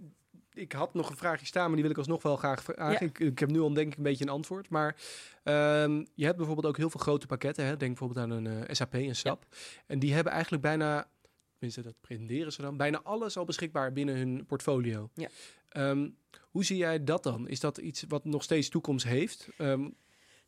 ik 0.54 0.72
had 0.72 0.94
nog 0.94 1.10
een 1.10 1.18
vraagje 1.18 1.46
staan, 1.46 1.66
maar 1.66 1.74
die 1.74 1.82
wil 1.82 1.92
ik 1.92 1.98
alsnog 1.98 2.24
wel 2.24 2.38
graag 2.38 2.64
vragen. 2.64 2.94
Ja. 2.94 3.00
Ik, 3.00 3.20
ik 3.20 3.40
heb 3.40 3.50
nu 3.50 3.60
al 3.60 3.74
denk 3.74 3.92
ik 3.92 3.98
een 3.98 4.04
beetje 4.04 4.24
een 4.24 4.30
antwoord. 4.30 4.70
Maar 4.70 4.96
ehm, 5.44 6.06
je 6.14 6.26
hebt 6.26 6.38
bijvoorbeeld 6.38 6.68
ook 6.68 6.78
heel 6.78 6.90
veel 6.90 7.00
grote 7.00 7.28
pakketten. 7.28 7.66
Hè? 7.66 7.78
Denk 7.78 7.98
bijvoorbeeld 7.98 8.26
aan 8.26 8.32
een 8.32 8.68
eh, 8.68 8.76
SAP, 8.76 8.94
een 8.94 9.16
SAP. 9.16 9.46
En 9.86 10.00
die 10.00 10.14
hebben 10.14 10.34
eigenlijk 10.34 10.64
bijna, 10.64 11.08
tenminste 11.52 11.82
dat 11.82 12.02
presenteren 12.02 12.54
ze 12.54 12.62
dan, 12.62 12.78
bijna 12.78 13.02
alles 13.04 13.38
al 13.38 13.46
beschikbaar 13.46 13.94
binnen 13.94 14.16
hun 14.16 14.46
portfolio. 14.46 15.10
Ja. 15.14 15.30
Ehm, 15.70 16.10
hoe 16.42 16.66
zie 16.66 16.78
jij 16.78 17.04
dat 17.04 17.24
dan? 17.24 17.48
Is 17.48 17.60
dat 17.60 17.78
iets 17.78 18.06
wat 18.08 18.26
nog 18.26 18.44
steeds 18.44 18.70
toekomst 18.70 19.06
heeft? 19.06 19.48
Ehm, 19.58 19.90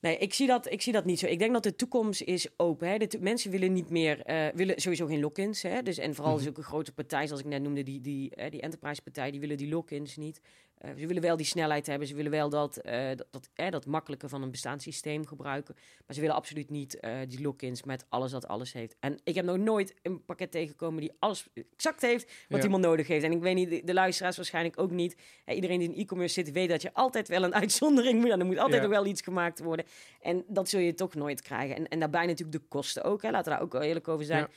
Nee, 0.05 0.17
ik 0.17 0.33
zie, 0.33 0.47
dat, 0.47 0.71
ik 0.71 0.81
zie 0.81 0.93
dat 0.93 1.05
niet 1.05 1.19
zo. 1.19 1.25
Ik 1.25 1.39
denk 1.39 1.53
dat 1.53 1.63
de 1.63 1.75
toekomst 1.75 2.21
is 2.21 2.47
open. 2.57 2.89
Hè. 2.89 2.97
De 2.97 3.17
mensen 3.19 3.51
willen 3.51 3.73
niet 3.73 3.89
meer, 3.89 4.21
eh, 4.21 4.47
willen 4.53 4.81
sowieso 4.81 5.05
geen 5.05 5.19
lock-ins. 5.19 5.61
Hè. 5.61 5.81
Dus, 5.81 5.97
en 5.97 6.15
vooral 6.15 6.33
Mhm. 6.33 6.43
zulke 6.43 6.63
grote 6.63 6.91
partijen, 6.91 7.27
zoals 7.27 7.41
ik 7.43 7.47
net 7.49 7.61
noemde, 7.61 7.83
die, 7.83 8.01
die, 8.01 8.35
eh, 8.35 8.51
die 8.51 8.61
enterprise 8.61 9.01
partij, 9.01 9.31
die 9.31 9.39
willen 9.39 9.57
die 9.57 9.69
lock-ins 9.69 10.17
niet. 10.17 10.39
Eh, 10.75 10.91
ze 10.97 11.07
willen 11.07 11.21
wel 11.21 11.37
die 11.37 11.45
snelheid 11.45 11.87
hebben. 11.87 12.07
Ze 12.07 12.15
willen 12.15 12.31
wel 12.31 12.49
dat, 12.49 12.77
eh, 12.77 13.07
dat, 13.07 13.27
dat, 13.31 13.49
eh, 13.53 13.69
dat 13.71 13.85
makkelijke 13.85 14.29
van 14.29 14.41
een 14.41 14.51
bestaanssysteem 14.51 15.25
gebruiken. 15.27 15.75
Maar 16.05 16.15
ze 16.15 16.21
willen 16.21 16.35
absoluut 16.35 16.69
niet 16.69 16.99
eh, 16.99 17.17
die 17.27 17.41
lock-ins 17.41 17.83
met 17.83 18.05
alles 18.09 18.31
dat 18.31 18.47
alles 18.47 18.73
heeft. 18.73 18.95
En 18.99 19.19
ik 19.23 19.35
heb 19.35 19.45
nog 19.45 19.57
nooit 19.57 19.93
een 20.01 20.25
pakket 20.25 20.51
tegengekomen 20.51 21.01
die 21.01 21.11
alles 21.19 21.47
exact 21.75 22.01
heeft 22.01 22.25
wat 22.49 22.57
Ja. 22.57 22.63
iemand 22.63 22.83
nodig 22.83 23.07
heeft. 23.07 23.23
En 23.25 23.31
ik 23.31 23.41
weet 23.41 23.55
niet, 23.55 23.69
de, 23.69 23.81
de 23.83 23.93
luisteraars 23.93 24.35
waarschijnlijk 24.35 24.79
ook 24.79 24.91
niet. 24.91 25.15
Iedereen 25.47 25.79
die 25.79 25.93
in 25.93 25.95
e-commerce 26.01 26.33
zit, 26.33 26.51
weet 26.51 26.69
dat 26.69 26.81
je 26.81 26.93
altijd 26.93 27.27
wel 27.27 27.43
een 27.43 27.53
uitzondering 27.63 28.21
moet. 28.21 28.31
En 28.31 28.39
er 28.39 28.45
moet 28.45 28.57
altijd 28.57 28.81
Ja. 28.81 28.87
nog 28.87 28.97
wel 28.97 29.05
iets 29.05 29.21
gemaakt 29.21 29.59
worden. 29.59 29.85
En 30.21 30.43
dat 30.47 30.69
zul 30.69 30.79
je 30.79 30.93
toch 30.93 31.15
nooit 31.15 31.41
krijgen. 31.41 31.75
En, 31.75 31.87
en 31.87 31.99
daarbij 31.99 32.25
natuurlijk 32.25 32.57
de 32.61 32.67
kosten 32.67 33.03
ook. 33.03 33.21
Hè. 33.21 33.31
Laten 33.31 33.51
we 33.51 33.57
daar 33.57 33.65
ook 33.65 33.71
wel 33.73 33.81
eerlijk 33.81 34.07
over 34.07 34.25
zijn. 34.25 34.39
Ja. 34.39 34.49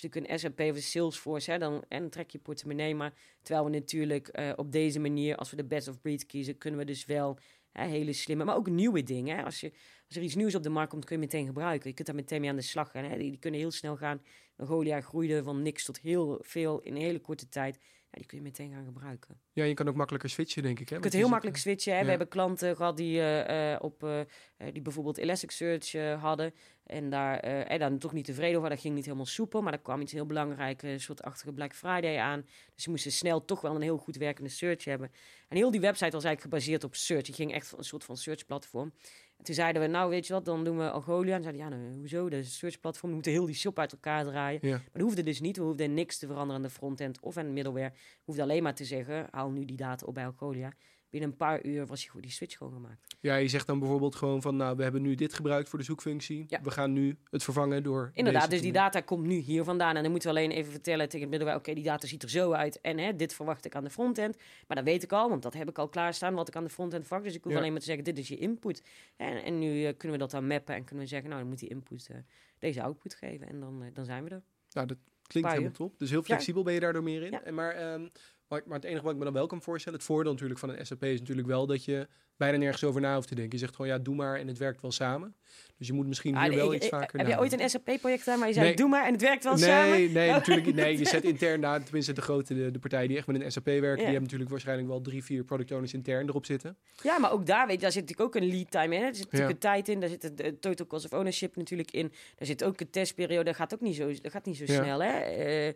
Je 0.00 0.08
natuurlijk 0.08 0.32
een 0.32 0.38
SAP 0.38 0.60
of 0.60 0.82
Salesforce, 0.82 1.50
hè, 1.50 1.58
dan, 1.58 1.84
en 1.88 2.00
dan 2.00 2.10
trek 2.10 2.30
je 2.30 2.38
portemonnee 2.38 2.94
maar. 2.94 3.12
Terwijl 3.42 3.64
we 3.66 3.72
natuurlijk 3.72 4.28
eh, 4.28 4.52
op 4.56 4.72
deze 4.72 4.98
manier, 5.00 5.36
als 5.36 5.50
we 5.50 5.56
de 5.56 5.64
best 5.64 5.88
of 5.88 6.00
breed 6.00 6.26
kiezen, 6.26 6.58
kunnen 6.58 6.80
we 6.80 6.86
dus 6.86 7.04
wel 7.04 7.38
hè, 7.72 7.86
hele 7.86 8.12
slimme, 8.12 8.44
maar 8.44 8.56
ook 8.56 8.68
nieuwe 8.70 9.02
dingen. 9.02 9.36
Hè. 9.36 9.42
Als, 9.44 9.60
je, 9.60 9.72
als 10.06 10.16
er 10.16 10.22
iets 10.22 10.34
nieuws 10.34 10.54
op 10.54 10.62
de 10.62 10.68
markt 10.68 10.90
komt, 10.90 11.04
kun 11.04 11.14
je 11.16 11.22
meteen 11.22 11.46
gebruiken. 11.46 11.88
Je 11.88 11.94
kunt 11.94 12.06
daar 12.06 12.16
meteen 12.16 12.40
mee 12.40 12.50
aan 12.50 12.56
de 12.56 12.62
slag 12.62 12.90
gaan. 12.90 13.04
Hè. 13.04 13.18
Die, 13.18 13.30
die 13.30 13.38
kunnen 13.38 13.60
heel 13.60 13.70
snel 13.70 13.96
gaan. 13.96 14.22
Mongolia 14.56 15.00
groeide 15.00 15.42
van 15.42 15.62
niks 15.62 15.84
tot 15.84 15.98
heel 15.98 16.38
veel 16.42 16.80
in 16.80 16.94
een 16.94 17.02
hele 17.02 17.20
korte 17.20 17.48
tijd. 17.48 17.78
Ja, 18.10 18.18
die 18.18 18.26
kun 18.26 18.36
je 18.38 18.42
meteen 18.42 18.72
gaan 18.72 18.84
gebruiken. 18.84 19.40
ja, 19.52 19.64
je 19.64 19.74
kan 19.74 19.88
ook 19.88 19.94
makkelijker 19.94 20.30
switchen, 20.30 20.62
denk 20.62 20.80
ik. 20.80 20.88
Hè? 20.88 20.94
Je 20.94 21.00
kunt 21.00 21.12
heel 21.12 21.22
zit- 21.22 21.30
makkelijk 21.30 21.58
switchen. 21.58 21.92
Hè. 21.92 21.98
ja. 21.98 22.04
We 22.04 22.10
hebben 22.10 22.28
klanten 22.28 22.76
gehad 22.76 22.96
die, 22.96 23.18
eh, 23.20 23.72
eh, 23.72 23.82
op, 23.82 24.26
die 24.72 24.82
bijvoorbeeld 24.82 25.18
Elasticsearch 25.18 25.92
hadden. 26.20 26.52
En 26.86 27.10
daar, 27.10 27.38
eh, 27.38 27.70
en 27.70 27.78
daar 27.78 27.98
toch 27.98 28.12
niet 28.12 28.24
tevreden 28.24 28.56
over. 28.56 28.70
Dat 28.70 28.80
ging 28.80 28.94
niet 28.94 29.04
helemaal 29.04 29.26
soepel. 29.26 29.62
Maar 29.62 29.72
er 29.72 29.78
kwam 29.78 30.00
iets 30.00 30.12
heel 30.12 30.26
belangrijks, 30.26 30.82
een 30.82 31.00
soort 31.00 31.22
achtige 31.22 31.52
Black 31.52 31.74
Friday 31.74 32.18
aan. 32.18 32.46
Dus 32.74 32.82
ze 32.82 32.90
moesten 32.90 33.12
snel 33.12 33.44
toch 33.44 33.60
wel 33.60 33.74
een 33.74 33.82
heel 33.82 33.96
goed 33.96 34.16
werkende 34.16 34.50
search 34.50 34.84
hebben. 34.84 35.10
En 35.48 35.56
heel 35.56 35.70
die 35.70 35.80
website 35.80 36.10
was 36.10 36.24
eigenlijk 36.24 36.54
gebaseerd 36.54 36.84
op 36.84 36.94
search. 36.94 37.22
Die 37.22 37.34
ging 37.34 37.52
echt 37.52 37.68
van 37.68 37.78
een 37.78 37.84
soort 37.84 38.04
van 38.04 38.16
search 38.16 38.46
platform. 38.46 38.92
En 39.36 39.44
toen 39.44 39.54
zeiden 39.54 39.82
we, 39.82 39.88
nou 39.88 40.10
weet 40.10 40.26
je 40.26 40.32
wat, 40.32 40.44
dan 40.44 40.64
doen 40.64 40.78
we 40.78 40.90
Algolia. 40.90 41.36
En 41.36 41.42
zeiden 41.42 41.62
ja, 41.62 41.68
nou, 41.68 41.94
hoezo? 41.94 42.28
Dat 42.28 42.38
is 42.38 42.46
een 42.46 42.52
search 42.52 42.80
platform. 42.80 43.08
We 43.08 43.14
moeten 43.14 43.32
heel 43.32 43.46
die 43.46 43.54
shop 43.54 43.78
uit 43.78 43.92
elkaar 43.92 44.24
draaien. 44.24 44.58
Ja. 44.62 44.70
Maar 44.70 44.90
dat 44.92 45.02
hoefde 45.02 45.22
dus 45.22 45.40
niet. 45.40 45.56
We 45.56 45.62
hoefden 45.62 45.94
niks 45.94 46.18
te 46.18 46.26
veranderen 46.26 46.56
aan 46.56 46.68
de 46.68 46.74
frontend 46.74 47.20
of 47.20 47.36
aan 47.36 47.46
de 47.46 47.52
middleware. 47.52 47.90
We 47.90 48.22
hoefden 48.24 48.44
alleen 48.44 48.62
maar 48.62 48.74
te 48.74 48.84
zeggen, 48.84 49.26
haal 49.30 49.50
nu 49.50 49.64
die 49.64 49.76
data 49.76 50.06
op 50.06 50.14
bij 50.14 50.26
Algolia. 50.26 50.72
Binnen 51.10 51.30
een 51.30 51.36
paar 51.36 51.64
uur 51.64 51.86
was 51.86 52.02
je 52.02 52.10
goed 52.10 52.22
die 52.22 52.30
switch 52.30 52.56
gewoon 52.56 52.72
gemaakt. 52.72 53.16
Ja, 53.20 53.34
je 53.34 53.48
zegt 53.48 53.66
dan 53.66 53.78
bijvoorbeeld 53.78 54.14
gewoon 54.14 54.42
van, 54.42 54.56
nou, 54.56 54.76
we 54.76 54.82
hebben 54.82 55.02
nu 55.02 55.14
dit 55.14 55.34
gebruikt 55.34 55.68
voor 55.68 55.78
de 55.78 55.84
zoekfunctie. 55.84 56.44
Ja. 56.48 56.60
We 56.62 56.70
gaan 56.70 56.92
nu 56.92 57.18
het 57.30 57.42
vervangen 57.42 57.82
door 57.82 58.10
Inderdaad, 58.14 58.50
dus 58.50 58.60
die 58.60 58.72
data 58.72 59.00
komt 59.00 59.26
nu 59.26 59.34
hier 59.34 59.64
vandaan. 59.64 59.96
En 59.96 60.02
dan 60.02 60.10
moeten 60.10 60.32
we 60.32 60.38
alleen 60.38 60.50
even 60.50 60.72
vertellen 60.72 61.04
tegen 61.04 61.20
het 61.20 61.30
middleware... 61.30 61.58
oké, 61.58 61.74
die 61.74 61.84
data 61.84 62.06
ziet 62.06 62.22
er 62.22 62.30
zo 62.30 62.52
uit 62.52 62.80
en 62.80 62.98
hè, 62.98 63.16
dit 63.16 63.34
verwacht 63.34 63.64
ik 63.64 63.74
aan 63.74 63.84
de 63.84 63.90
frontend. 63.90 64.36
Maar 64.66 64.76
dat 64.76 64.86
weet 64.86 65.02
ik 65.02 65.12
al, 65.12 65.28
want 65.28 65.42
dat 65.42 65.54
heb 65.54 65.68
ik 65.68 65.78
al 65.78 65.88
klaarstaan... 65.88 66.34
wat 66.34 66.48
ik 66.48 66.56
aan 66.56 66.64
de 66.64 66.70
frontend 66.70 67.02
verwacht. 67.06 67.24
Dus 67.24 67.34
ik 67.34 67.42
hoef 67.42 67.52
Ja. 67.52 67.58
alleen 67.58 67.70
maar 67.70 67.80
te 67.80 67.86
zeggen, 67.86 68.04
dit 68.04 68.18
is 68.18 68.28
je 68.28 68.36
input. 68.36 68.82
En, 69.16 69.42
en 69.44 69.58
nu 69.58 69.84
eh, 69.84 69.96
kunnen 69.96 70.16
we 70.18 70.22
dat 70.22 70.30
dan 70.30 70.46
mappen 70.46 70.74
en 70.74 70.84
kunnen 70.84 71.04
we 71.04 71.10
zeggen... 71.10 71.28
nou, 71.28 71.40
dan 71.40 71.50
moet 71.50 71.60
die 71.60 71.68
input 71.68 72.08
eh, 72.10 72.16
deze 72.58 72.82
output 72.82 73.14
geven. 73.14 73.48
En 73.48 73.60
dan, 73.60 73.82
eh, 73.82 73.88
dan 73.92 74.04
zijn 74.04 74.24
we 74.24 74.30
er. 74.30 74.42
Nou, 74.72 74.86
dat 74.86 74.98
klinkt 75.22 75.50
helemaal 75.50 75.70
top. 75.72 75.98
Dus 75.98 76.10
heel 76.10 76.22
flexibel 76.22 76.62
ben 76.62 76.74
je 76.74 76.80
daardoor 76.80 77.02
meer 77.02 77.22
in. 77.22 77.30
Ja. 77.30 77.42
En 77.42 77.54
maar, 77.54 77.74
ehm, 77.74 78.08
maar, 78.48 78.62
maar 78.66 78.74
het 78.76 78.84
enige 78.84 79.02
wat 79.02 79.12
ik 79.12 79.18
me 79.18 79.24
dan 79.24 79.32
wel 79.32 79.46
kan 79.46 79.62
voorstellen, 79.62 79.98
het 79.98 80.08
voordeel 80.08 80.32
natuurlijk 80.32 80.60
van 80.60 80.68
een 80.70 80.86
SAP 80.86 81.04
is 81.04 81.18
natuurlijk 81.20 81.46
wel 81.48 81.66
dat 81.66 81.84
je 81.84 82.06
bijna 82.36 82.56
nergens 82.56 82.84
over 82.84 83.00
na 83.00 83.14
hoeft 83.14 83.28
te 83.28 83.34
denken. 83.34 83.52
Je 83.52 83.58
zegt 83.64 83.76
gewoon, 83.76 83.90
ja, 83.90 83.98
doe 83.98 84.14
maar 84.14 84.38
en 84.38 84.46
het 84.48 84.58
werkt 84.58 84.80
wel 84.82 84.92
samen. 84.92 85.34
Dus 85.76 85.86
je 85.86 85.92
moet 85.92 86.06
misschien 86.06 86.34
Ah, 86.34 86.40
hier 86.40 86.50
nee, 86.50 86.58
wel 86.58 86.72
ik- 86.72 86.78
iets 86.78 86.88
vaker 86.88 87.18
heb 87.18 87.28
jij 87.28 87.38
ooit 87.38 87.60
een 87.60 87.70
SAP-project 87.70 88.22
gedaan, 88.22 88.38
maar 88.38 88.48
je 88.48 88.54
zei, 88.54 88.66
Nee. 88.66 88.76
doe 88.76 88.88
maar 88.88 89.06
en 89.06 89.12
het 89.12 89.20
werkt 89.22 89.44
wel 89.44 89.54
nee, 89.54 89.62
samen? 89.64 90.12
Nee, 90.12 90.28
Oh. 90.28 90.34
natuurlijk 90.34 90.66
niet. 90.66 90.74
Nee, 90.74 90.98
je 90.98 91.04
zet 91.16 91.24
intern 91.24 91.60
na, 91.60 91.80
tenminste 91.80 92.12
de 92.12 92.20
grote, 92.20 92.54
de, 92.54 92.70
de 92.70 92.78
partijen 92.78 93.08
die 93.08 93.16
echt 93.16 93.26
met 93.26 93.40
een 93.42 93.52
SAP 93.52 93.64
werken, 93.64 93.88
Ja. 93.88 93.94
die 93.96 94.04
hebben 94.04 94.22
natuurlijk 94.22 94.50
waarschijnlijk 94.50 94.88
wel 94.88 95.00
drie, 95.00 95.24
vier 95.24 95.44
product 95.44 95.72
owners 95.72 95.94
intern 95.94 96.28
erop 96.28 96.46
zitten. 96.46 96.76
Ja, 97.02 97.18
maar 97.18 97.32
ook 97.32 97.46
daar, 97.46 97.66
weet 97.66 97.74
je, 97.76 97.80
daar 97.82 97.92
zit 97.92 98.00
natuurlijk 98.08 98.36
ook 98.36 98.42
een 98.42 98.48
lead 98.48 98.70
time 98.70 98.94
in. 98.94 99.00
Hè? 99.00 99.06
Er 99.06 99.14
zit 99.14 99.24
natuurlijk 99.32 99.62
Ja. 99.62 99.68
een 99.68 99.74
tijd 99.74 99.88
in, 99.88 100.00
daar 100.00 100.08
zit 100.08 100.22
het 100.22 100.36
de 100.36 100.58
total 100.58 100.86
cost 100.86 101.04
of 101.04 101.12
ownership 101.12 101.56
natuurlijk 101.56 101.90
in. 101.90 102.08
Daar 102.36 102.46
zit 102.46 102.64
ook 102.64 102.80
een 102.80 102.90
testperiode, 102.90 103.44
dat 103.44 103.56
gaat 103.56 103.74
ook 103.74 103.80
niet 103.80 103.96
zo, 103.96 104.06
dat 104.22 104.32
gaat 104.32 104.44
niet 104.46 104.56
zo 104.56 104.64
Ja. 104.66 104.82
snel. 104.82 105.02
Hè? 105.02 105.10
Eh, 105.20 105.72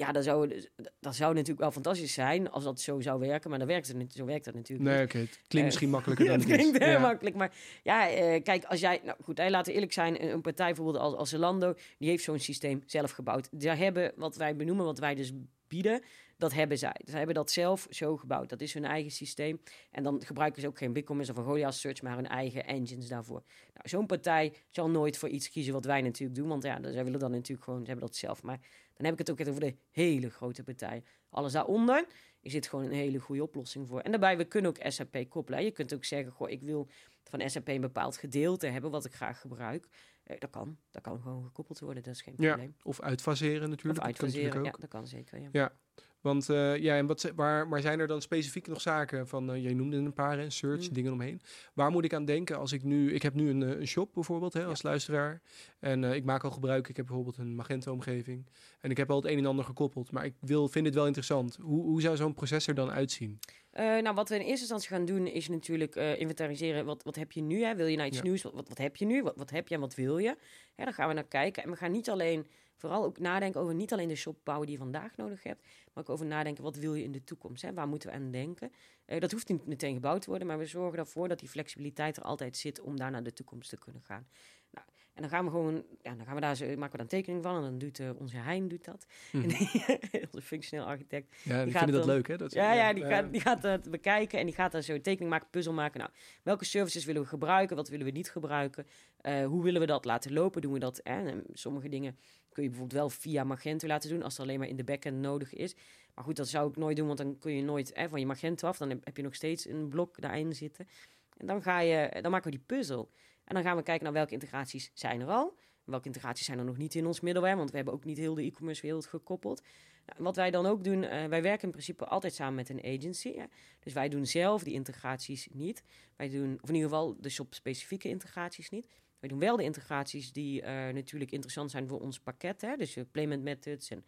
ja, 0.00 0.12
dat 0.12 0.24
zou, 0.24 0.62
dat 1.00 1.14
zou 1.14 1.32
natuurlijk 1.34 1.60
wel 1.60 1.70
fantastisch 1.70 2.12
zijn 2.12 2.50
als 2.50 2.64
dat 2.64 2.80
zo 2.80 3.00
zou 3.00 3.20
werken, 3.20 3.50
maar 3.50 3.58
dat 3.58 3.68
werkt 3.68 3.88
het, 3.88 3.96
niet- 3.96 4.12
zo 4.12 4.24
werkt 4.24 4.44
dat 4.44 4.54
natuurlijk 4.54 4.88
Nee, 4.90 4.98
niet. 5.00 5.08
oké. 5.08 5.18
Het 5.18 5.28
klinkt 5.30 5.54
Eh, 5.54 5.64
misschien 5.64 5.90
makkelijker 5.90 6.26
dan 6.30 6.38
het 6.40 6.48
is. 6.48 6.54
klinkt 6.56 6.78
heel 6.78 6.88
Ja. 6.92 6.98
makkelijk, 6.98 7.36
maar 7.36 7.52
ja, 7.82 8.08
eh, 8.10 8.42
kijk, 8.42 8.64
als 8.64 8.80
jij, 8.80 9.00
nou 9.04 9.16
goed, 9.22 9.38
hè, 9.38 9.50
laten 9.50 9.66
we 9.66 9.72
eerlijk 9.74 9.92
zijn, 9.92 10.22
een, 10.22 10.30
een 10.32 10.40
partij 10.40 10.66
bijvoorbeeld 10.66 10.98
als, 11.04 11.14
als 11.14 11.30
Zalando, 11.30 11.74
die 11.98 12.08
heeft 12.08 12.24
zo'n 12.24 12.38
systeem 12.38 12.82
zelf 12.86 13.10
gebouwd. 13.10 13.48
Daar 13.60 13.76
hebben, 13.78 14.12
wat 14.16 14.36
wij 14.36 14.56
benoemen, 14.56 14.84
wat 14.84 14.98
wij 14.98 15.14
dus 15.14 15.32
bieden, 15.68 16.02
dat 16.36 16.52
hebben 16.52 16.78
zij. 16.78 17.00
Ze 17.04 17.16
hebben 17.16 17.34
dat 17.34 17.50
zelf 17.50 17.86
zo 17.90 18.16
gebouwd. 18.16 18.48
Dat 18.48 18.60
is 18.60 18.74
hun 18.74 18.84
eigen 18.84 19.10
systeem. 19.10 19.60
En 19.90 20.02
dan 20.02 20.22
gebruiken 20.24 20.60
ze 20.62 20.68
ook 20.68 20.78
geen 20.78 20.92
BigCommerce 20.92 21.32
of 21.32 21.38
een 21.38 21.44
Goliath 21.44 21.74
Search, 21.74 22.02
maar 22.02 22.14
hun 22.16 22.26
eigen 22.28 22.66
engines 22.66 23.08
daarvoor. 23.08 23.42
Nou, 23.74 23.88
zo'n 23.88 24.06
partij 24.06 24.52
zal 24.70 24.90
nooit 24.90 25.16
voor 25.18 25.28
iets 25.28 25.50
kiezen 25.50 25.72
wat 25.72 25.84
wij 25.84 26.00
natuurlijk 26.02 26.38
doen, 26.38 26.48
want 26.48 26.62
ja, 26.62 26.78
zij 26.82 27.04
willen 27.04 27.20
dan 27.20 27.30
natuurlijk 27.30 27.64
gewoon, 27.64 27.80
ze 27.80 27.86
hebben 27.90 28.06
dat 28.06 28.16
zelf. 28.16 28.42
Maar 28.42 28.58
dan 29.02 29.10
heb 29.10 29.20
ik 29.20 29.26
het 29.26 29.30
ook 29.30 29.48
over 29.48 29.60
de 29.60 29.76
hele 29.90 30.30
grote 30.30 30.62
partij. 30.62 31.02
Alles 31.30 31.52
daaronder 31.52 32.06
is 32.40 32.52
dit 32.52 32.66
gewoon 32.66 32.84
een 32.84 32.92
hele 32.92 33.18
goede 33.18 33.42
oplossing 33.42 33.88
voor. 33.88 34.00
En 34.00 34.10
daarbij, 34.10 34.36
we 34.36 34.44
kunnen 34.44 34.70
ook 34.70 34.92
SAP 34.92 35.24
koppelen. 35.28 35.64
Je 35.64 35.70
kunt 35.70 35.94
ook 35.94 36.04
zeggen, 36.04 36.32
goh, 36.32 36.50
ik 36.50 36.62
wil 36.62 36.88
van 37.24 37.50
SAP 37.50 37.68
een 37.68 37.80
bepaald 37.80 38.16
gedeelte 38.16 38.66
hebben 38.66 38.90
wat 38.90 39.04
ik 39.04 39.12
graag 39.14 39.40
gebruik. 39.40 39.88
Eh, 40.22 40.38
dat 40.38 40.50
kan. 40.50 40.78
Dat 40.90 41.02
kan 41.02 41.20
gewoon 41.20 41.44
gekoppeld 41.44 41.78
worden. 41.78 42.02
Dat 42.02 42.14
is 42.14 42.22
geen 42.22 42.34
Ja, 42.36 42.48
probleem. 42.48 42.76
Of 42.82 43.00
uitfaseren 43.00 43.62
Of 43.62 43.68
natuurlijk. 43.68 43.94
dat 44.00 44.04
kan 44.04 44.12
natuurlijk 44.12 44.32
uitfaseren. 44.32 44.64
Ja, 44.64 44.70
ook. 44.70 44.80
dat 44.80 44.90
kan 44.90 45.06
zeker. 45.06 45.40
Ja. 45.40 45.48
Ja. 45.52 45.72
Want 46.20 46.48
eh, 46.48 46.76
ja, 46.76 46.96
en 46.96 47.06
wat, 47.06 47.32
waar, 47.34 47.68
maar 47.68 47.80
zijn 47.80 48.00
er 48.00 48.06
dan 48.06 48.20
specifiek 48.22 48.66
nog 48.66 48.80
zaken 48.80 49.28
van, 49.28 49.52
eh 49.52 49.62
jij 49.62 49.74
noemde 49.74 49.96
een 49.96 50.12
paar, 50.12 50.38
hè, 50.38 50.50
search, 50.50 50.88
Mm. 50.88 50.94
dingen 50.94 51.12
omheen. 51.12 51.40
Waar 51.74 51.90
moet 51.90 52.04
ik 52.04 52.14
aan 52.14 52.24
denken 52.24 52.58
als 52.58 52.72
ik 52.72 52.82
nu, 52.82 53.12
ik 53.12 53.22
heb 53.22 53.34
nu 53.34 53.50
een, 53.50 53.62
eh, 53.62 53.68
een 53.80 53.86
shop 53.86 54.10
bijvoorbeeld 54.14 54.52
hè, 54.52 54.64
als 54.64 54.82
luisteraar. 54.82 55.42
En 55.78 56.04
ik 56.04 56.24
maak 56.24 56.44
al 56.44 56.50
gebruik, 56.50 56.88
ik 56.88 56.96
heb 56.96 57.06
bijvoorbeeld 57.06 57.36
een 57.38 57.54
Magento-omgeving. 57.54 58.46
En 58.80 58.90
ik 58.90 58.96
heb 58.96 59.10
al 59.10 59.16
het 59.16 59.30
een 59.30 59.38
en 59.38 59.46
ander 59.46 59.64
gekoppeld, 59.64 60.12
maar 60.12 60.24
ik 60.24 60.34
wil, 60.40 60.68
vind 60.68 60.86
het 60.86 60.94
wel 60.94 61.06
interessant. 61.06 61.58
Hoe, 61.62 61.82
hoe 61.82 62.00
zou 62.00 62.16
zo'n 62.16 62.34
proces 62.34 62.66
er 62.66 62.74
dan 62.74 62.90
uitzien? 62.90 63.38
Nou, 63.72 64.14
wat 64.14 64.28
we 64.28 64.34
in 64.34 64.40
eerste 64.40 64.60
instantie 64.60 64.88
gaan 64.88 65.04
doen 65.04 65.26
is 65.26 65.48
natuurlijk 65.48 65.94
inventariseren. 65.96 66.84
Wat, 66.84 67.02
wat 67.02 67.16
heb 67.16 67.32
je 67.32 67.40
nu? 67.42 67.62
Hè? 67.64 67.74
Wil 67.76 67.86
je 67.86 67.96
naar 67.96 68.06
iets 68.06 68.16
Ja. 68.16 68.22
nieuws? 68.22 68.42
Wat, 68.42 68.52
wat, 68.52 68.68
wat 68.68 68.78
heb 68.78 68.96
je 68.96 69.04
nu? 69.04 69.22
Wat, 69.22 69.36
wat 69.36 69.50
heb 69.50 69.68
je 69.68 69.74
en 69.74 69.80
wat 69.80 69.94
wil 69.94 70.18
je? 70.18 70.36
Hè, 70.74 70.84
daar 70.84 70.92
gaan 70.94 71.08
we 71.08 71.14
naar 71.14 71.24
kijken. 71.28 71.62
En 71.62 71.70
we 71.70 71.76
gaan 71.76 71.90
niet 71.90 72.10
alleen, 72.10 72.46
vooral 72.80 73.04
ook 73.04 73.18
nadenken 73.18 73.60
over 73.60 73.74
niet 73.74 73.92
alleen 73.92 74.08
de 74.08 74.14
shop 74.14 74.38
bouwen 74.44 74.66
die 74.66 74.76
je 74.76 74.82
vandaag 74.82 75.16
nodig 75.16 75.42
hebt, 75.42 75.62
maar 75.62 76.04
ook 76.04 76.10
over 76.10 76.26
nadenken 76.26 76.62
wat 76.62 76.76
wil 76.76 76.94
je 76.94 77.02
in 77.02 77.12
de 77.12 77.24
toekomst? 77.24 77.62
Hè? 77.62 77.72
Waar 77.72 77.88
moeten 77.88 78.08
we 78.08 78.14
aan 78.14 78.30
denken? 78.30 78.72
Eh, 79.04 79.20
dat 79.20 79.32
hoeft 79.32 79.48
niet 79.48 79.66
meteen 79.66 79.94
gebouwd 79.94 80.22
te 80.22 80.28
worden, 80.28 80.46
maar 80.46 80.58
we 80.58 80.66
zorgen 80.66 80.98
ervoor 80.98 81.28
dat 81.28 81.38
die 81.38 81.48
flexibiliteit 81.48 82.16
er 82.16 82.22
altijd 82.22 82.56
zit 82.56 82.80
om 82.80 82.96
daar 82.96 83.10
naar 83.10 83.22
de 83.22 83.32
toekomst 83.32 83.70
te 83.70 83.78
kunnen 83.78 84.02
gaan. 84.02 84.28
Nou, 84.70 84.86
en 85.20 85.28
dan 85.28 85.34
gaan 85.38 85.44
we 85.44 85.50
gewoon, 85.50 85.84
ja, 86.02 86.14
dan 86.14 86.24
gaan 86.26 86.34
we 86.34 86.40
daar 86.40 86.56
zo, 86.56 86.64
maken 86.66 86.80
we 86.80 86.88
daar 86.90 87.00
een 87.00 87.06
tekening 87.06 87.42
van 87.42 87.56
en 87.56 87.62
dan 87.62 87.78
doet 87.78 87.98
eh, 87.98 88.10
onze 88.18 88.36
Hein 88.36 88.68
doet 88.68 88.84
dat. 88.84 89.06
Mhm. 89.32 89.44
onze 90.32 90.42
functioneel 90.42 90.86
architect. 90.86 91.36
Ja, 91.42 91.62
die 91.64 91.72
gaat 91.72 91.82
vinden 91.82 91.98
dat 91.98 92.06
dan- 92.06 92.14
leuk 92.14 92.28
hè? 92.28 92.36
Dat, 92.36 92.52
Ja, 92.52 92.72
ja, 92.72 92.92
die, 92.92 93.04
gaat, 93.04 93.32
die 93.32 93.40
gaat 93.40 93.62
het 93.62 93.90
bekijken 93.90 94.38
en 94.38 94.46
die 94.46 94.54
gaat 94.54 94.72
daar 94.72 94.82
zo 94.82 94.92
een 94.94 95.02
tekening 95.02 95.30
maken, 95.30 95.48
puzzel 95.50 95.72
maken. 95.72 95.98
Nou, 96.00 96.10
welke 96.42 96.64
services 96.64 97.04
willen 97.04 97.22
we 97.22 97.28
gebruiken? 97.28 97.76
Wat 97.76 97.88
willen 97.88 98.06
we 98.06 98.12
niet 98.12 98.30
gebruiken? 98.30 98.86
Eh, 99.20 99.46
hoe 99.46 99.62
willen 99.62 99.80
we 99.80 99.86
dat 99.86 100.04
laten 100.04 100.32
lopen? 100.32 100.62
Doen 100.62 100.72
we 100.72 100.78
dat? 100.78 101.00
hè? 101.02 101.26
En 101.28 101.44
sommige 101.52 101.88
dingen 101.88 102.16
kun 102.52 102.62
je 102.62 102.68
bijvoorbeeld 102.68 102.98
wel 103.00 103.10
via 103.10 103.44
Magento 103.44 103.86
laten 103.86 104.10
doen, 104.10 104.22
als 104.22 104.32
het 104.32 104.42
alleen 104.42 104.58
maar 104.58 104.68
in 104.68 104.76
de 104.76 104.84
backend 104.84 105.18
nodig 105.18 105.54
is. 105.54 105.74
Maar 106.14 106.24
goed, 106.24 106.36
dat 106.36 106.48
zou 106.48 106.68
ik 106.68 106.76
nooit 106.76 106.96
doen, 106.96 107.06
want 107.06 107.18
dan 107.18 107.38
kun 107.38 107.52
je 107.52 107.62
nooit 107.62 107.90
hè, 107.94 108.08
van 108.08 108.20
je 108.20 108.26
Magento 108.26 108.66
af. 108.68 108.78
Dan 108.78 108.88
heb, 108.88 109.04
heb 109.04 109.16
je 109.16 109.22
nog 109.22 109.34
steeds 109.34 109.68
een 109.68 109.88
blok 109.88 110.20
daarin 110.20 110.54
zitten. 110.54 110.88
En 111.36 111.46
dan, 111.46 111.62
ga 111.62 111.80
je, 111.80 112.18
dan 112.22 112.30
maken 112.30 112.50
we 112.50 112.56
die 112.56 112.66
puzzel. 112.66 113.10
En 113.50 113.56
dan 113.56 113.64
gaan 113.64 113.76
we 113.76 113.82
kijken 113.82 114.04
naar 114.04 114.12
welke 114.12 114.32
integraties 114.32 114.90
zijn 114.94 115.20
er 115.20 115.28
al. 115.28 115.56
Welke 115.84 116.06
integraties 116.06 116.46
zijn 116.46 116.58
er 116.58 116.64
nog 116.64 116.76
niet 116.76 116.94
in 116.94 117.06
ons 117.06 117.20
middleware, 117.20 117.56
want 117.56 117.70
we 117.70 117.76
hebben 117.76 117.94
ook 117.94 118.04
niet 118.04 118.18
heel 118.18 118.34
de 118.34 118.42
e-commerce 118.42 118.82
wereld 118.82 119.06
gekoppeld. 119.06 119.62
Nou, 120.06 120.22
wat 120.22 120.36
wij 120.36 120.50
dan 120.50 120.66
ook 120.66 120.84
doen, 120.84 121.02
eh, 121.02 121.24
wij 121.24 121.42
werken 121.42 121.64
in 121.64 121.70
principe 121.70 122.04
altijd 122.04 122.34
samen 122.34 122.54
met 122.54 122.68
een 122.68 122.84
agency. 122.84 123.34
Hè. 123.34 123.44
Dus 123.80 123.92
wij 123.92 124.08
doen 124.08 124.26
zelf 124.26 124.62
die 124.62 124.74
integraties 124.74 125.48
niet. 125.52 125.82
Wij 126.16 126.28
doen, 126.28 126.58
of 126.60 126.68
in 126.68 126.74
ieder 126.74 126.90
geval 126.90 127.16
de 127.20 127.28
shop-specifieke 127.28 128.08
integraties 128.08 128.70
niet. 128.70 128.86
Wij 129.20 129.28
doen 129.28 129.38
wel 129.38 129.56
de 129.56 129.62
integraties 129.62 130.32
die 130.32 130.62
eh, 130.62 130.94
natuurlijk 130.94 131.30
interessant 131.30 131.70
zijn 131.70 131.88
voor 131.88 132.00
ons 132.00 132.20
pakket. 132.20 132.60
Hè. 132.60 132.76
Dus 132.76 132.96
payment 133.12 133.42
methods 133.42 133.90
en 133.90 134.04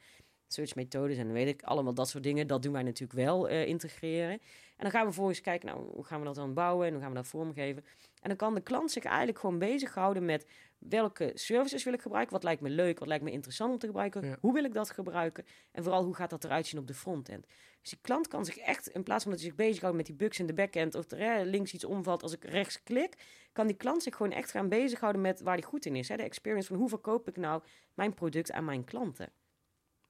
search 0.52 0.74
methodes 0.74 1.16
en 1.18 1.32
weet 1.32 1.48
ik, 1.48 1.62
allemaal 1.62 1.94
dat 1.94 2.08
soort 2.08 2.22
dingen. 2.24 2.46
Dat 2.46 2.62
doen 2.62 2.72
wij 2.72 2.82
natuurlijk 2.82 3.18
wel 3.18 3.48
eh, 3.48 3.66
integreren. 3.66 4.40
En 4.76 4.88
dan 4.88 4.90
gaan 4.90 5.00
we 5.00 5.06
vervolgens 5.06 5.40
kijken, 5.40 5.68
nou, 5.68 5.90
hoe 5.92 6.04
gaan 6.04 6.18
we 6.18 6.24
dat 6.26 6.34
dan 6.34 6.54
bouwen 6.54 6.86
en 6.86 6.92
hoe 6.92 7.00
gaan 7.02 7.10
we 7.10 7.16
dat 7.16 7.26
vormgeven. 7.26 7.84
En 8.20 8.28
dan 8.28 8.36
kan 8.36 8.54
de 8.54 8.60
klant 8.60 8.90
zich 8.90 9.04
eigenlijk 9.04 9.38
gewoon 9.38 9.58
bezighouden 9.58 10.24
met 10.24 10.46
welke 10.78 11.30
services 11.34 11.84
wil 11.84 11.92
ik 11.92 12.02
gebruiken, 12.02 12.32
wat 12.32 12.42
lijkt 12.42 12.60
me 12.60 12.68
leuk, 12.70 12.98
wat 12.98 13.08
lijkt 13.08 13.24
me 13.24 13.30
interessant 13.30 13.72
om 13.72 13.78
te 13.78 13.86
gebruiken, 13.86 14.24
Ja. 14.26 14.36
hoe 14.40 14.52
wil 14.52 14.64
ik 14.64 14.72
dat 14.72 14.90
gebruiken 14.90 15.44
en 15.72 15.82
vooral 15.82 16.04
hoe 16.04 16.14
gaat 16.14 16.30
dat 16.30 16.44
eruit 16.44 16.66
zien 16.66 16.80
op 16.80 16.86
de 16.86 16.94
frontend. 16.94 17.46
Dus 17.80 17.90
die 17.90 17.98
klant 18.02 18.28
kan 18.28 18.44
zich 18.44 18.56
echt, 18.56 18.88
in 18.88 19.02
plaats 19.02 19.22
van 19.22 19.32
dat 19.32 19.40
hij 19.40 19.48
zich 19.50 19.58
bezighoudt 19.58 19.96
met 19.96 20.06
die 20.06 20.14
bugs 20.14 20.38
in 20.38 20.46
de 20.46 20.52
backend 20.54 20.94
of 20.94 21.10
er 21.10 21.18
hè, 21.18 21.42
links 21.42 21.72
iets 21.72 21.84
omvalt 21.84 22.22
als 22.22 22.32
ik 22.32 22.44
rechts 22.44 22.82
klik, 22.82 23.14
kan 23.52 23.66
die 23.66 23.76
klant 23.76 24.02
zich 24.02 24.16
gewoon 24.16 24.32
echt 24.32 24.50
gaan 24.50 24.68
bezighouden 24.68 25.20
met 25.22 25.40
waar 25.40 25.54
hij 25.54 25.62
goed 25.62 25.86
in 25.86 25.96
is. 25.96 26.08
Hè? 26.08 26.16
De 26.16 26.22
experience 26.22 26.68
van 26.68 26.76
hoe 26.76 26.88
verkoop 26.88 27.28
ik 27.28 27.36
nou 27.36 27.62
mijn 27.94 28.14
product 28.14 28.52
aan 28.52 28.64
mijn 28.64 28.84
klanten. 28.84 29.28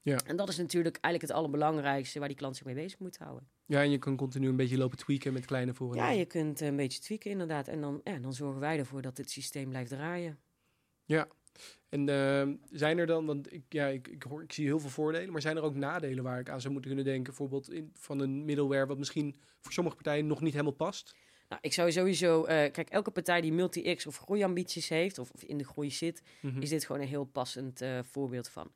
Ja. 0.02 0.18
En 0.26 0.36
dat 0.36 0.48
is 0.48 0.56
natuurlijk 0.56 0.98
eigenlijk 1.00 1.32
het 1.32 1.42
allerbelangrijkste 1.42 2.18
waar 2.18 2.28
die 2.28 2.36
klant 2.36 2.56
zich 2.56 2.66
mee 2.66 2.74
bezig 2.74 2.98
moet 2.98 3.18
houden. 3.18 3.48
Ja, 3.66 3.82
en 3.82 3.90
je 3.90 3.98
kan 3.98 4.16
continu 4.16 4.48
een 4.48 4.56
beetje 4.56 4.78
lopen 4.78 4.98
tweaken 4.98 5.32
met 5.32 5.44
kleine 5.44 5.74
voor- 5.74 5.92
en 5.92 5.98
Ja, 5.98 6.10
je 6.10 6.24
kunt 6.24 6.60
eh, 6.60 6.68
een 6.68 6.76
beetje 6.76 7.00
tweaken 7.00 7.30
inderdaad. 7.30 7.68
En 7.68 7.80
dan, 7.80 8.00
ja, 8.04 8.18
dan 8.18 8.32
zorgen 8.32 8.60
wij 8.60 8.78
ervoor 8.78 9.02
dat 9.02 9.16
het 9.16 9.30
systeem 9.30 9.68
blijft 9.68 9.90
draaien. 9.90 10.38
En 11.88 12.08
ehm, 12.08 12.54
zijn 12.70 12.98
er 12.98 13.06
dan, 13.06 13.26
want 13.26 13.52
ik, 13.52 13.62
ja, 13.68 13.86
ik, 13.86 14.08
ik, 14.08 14.22
hoor, 14.22 14.42
ik 14.42 14.52
zie 14.52 14.66
heel 14.66 14.80
veel 14.80 14.90
voordelen, 14.90 15.32
maar 15.32 15.40
zijn 15.40 15.56
er 15.56 15.62
ook 15.62 15.74
nadelen 15.74 16.24
waar 16.24 16.38
ik 16.40 16.48
aan 16.48 16.60
zou 16.60 16.72
moeten 16.72 16.90
kunnen 16.94 17.12
denken? 17.12 17.32
Bijvoorbeeld 17.34 17.72
in, 17.72 17.90
van 17.94 18.20
een 18.20 18.44
middleware 18.44 18.86
wat 18.86 18.98
misschien 18.98 19.36
voor 19.60 19.72
sommige 19.72 19.96
partijen 19.96 20.26
nog 20.26 20.40
niet 20.40 20.52
helemaal 20.52 20.72
past? 20.72 21.14
Nou, 21.48 21.60
ik 21.64 21.72
zou 21.72 21.92
sowieso... 21.92 22.44
eh, 22.44 22.72
kijk, 22.72 22.88
elke 22.90 23.10
partij 23.10 23.40
die 23.40 23.52
multi-X 23.52 24.06
of 24.06 24.16
groeiambities 24.16 24.88
heeft... 24.88 25.18
Of, 25.18 25.30
of 25.30 25.42
in 25.42 25.58
de 25.58 25.64
groei 25.64 25.90
zit... 25.90 26.22
Mhm. 26.40 26.60
is 26.60 26.68
dit 26.68 26.84
gewoon 26.84 27.02
een 27.02 27.08
heel 27.08 27.24
passend 27.24 27.80
eh, 27.80 27.98
voorbeeld 28.02 28.48
van. 28.48 28.72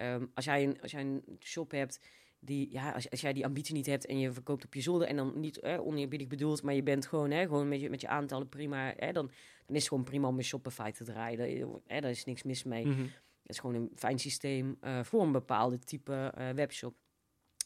Ehm, 0.00 0.26
als, 0.34 0.44
jij 0.44 0.64
een, 0.64 0.80
als 0.82 0.90
jij 0.90 1.00
een 1.00 1.22
shop 1.40 1.70
hebt... 1.70 2.00
Die, 2.42 2.72
ja, 2.72 2.90
als, 2.90 3.10
als 3.10 3.20
jij 3.20 3.32
die 3.32 3.44
ambitie 3.44 3.74
niet 3.74 3.86
hebt 3.86 4.06
en 4.06 4.18
je 4.18 4.32
verkoopt 4.32 4.64
op 4.64 4.74
je 4.74 4.80
zolder... 4.80 5.08
en 5.08 5.16
dan 5.16 5.40
niet 5.40 5.58
eh, 5.58 5.86
oneerbiedig 5.86 6.26
bedoeld... 6.26 6.62
maar 6.62 6.74
je 6.74 6.82
bent 6.82 7.06
gewoon, 7.06 7.30
hè, 7.30 7.42
gewoon 7.42 7.68
met, 7.68 7.80
je, 7.80 7.90
met 7.90 8.00
je 8.00 8.08
aantallen 8.08 8.48
prima... 8.48 8.94
Hè, 8.96 9.12
dan, 9.12 9.26
dan 9.66 9.76
is 9.76 9.80
het 9.80 9.88
gewoon 9.88 10.04
prima 10.04 10.28
om 10.28 10.38
een 10.38 10.44
Shopify 10.44 10.90
te 10.90 11.04
draaien. 11.04 11.38
Daar, 11.38 11.80
hè, 11.86 12.00
daar 12.00 12.10
is 12.10 12.24
niks 12.24 12.42
mis 12.42 12.64
mee. 12.64 12.86
Mhm. 12.86 13.00
Het 13.42 13.58
is 13.58 13.58
gewoon 13.58 13.74
een 13.74 13.90
fijn 13.94 14.18
systeem 14.18 14.76
eh, 14.80 15.02
voor 15.02 15.22
een 15.22 15.32
bepaalde 15.32 15.78
type 15.78 16.32
eh, 16.34 16.50
webshop. 16.50 16.94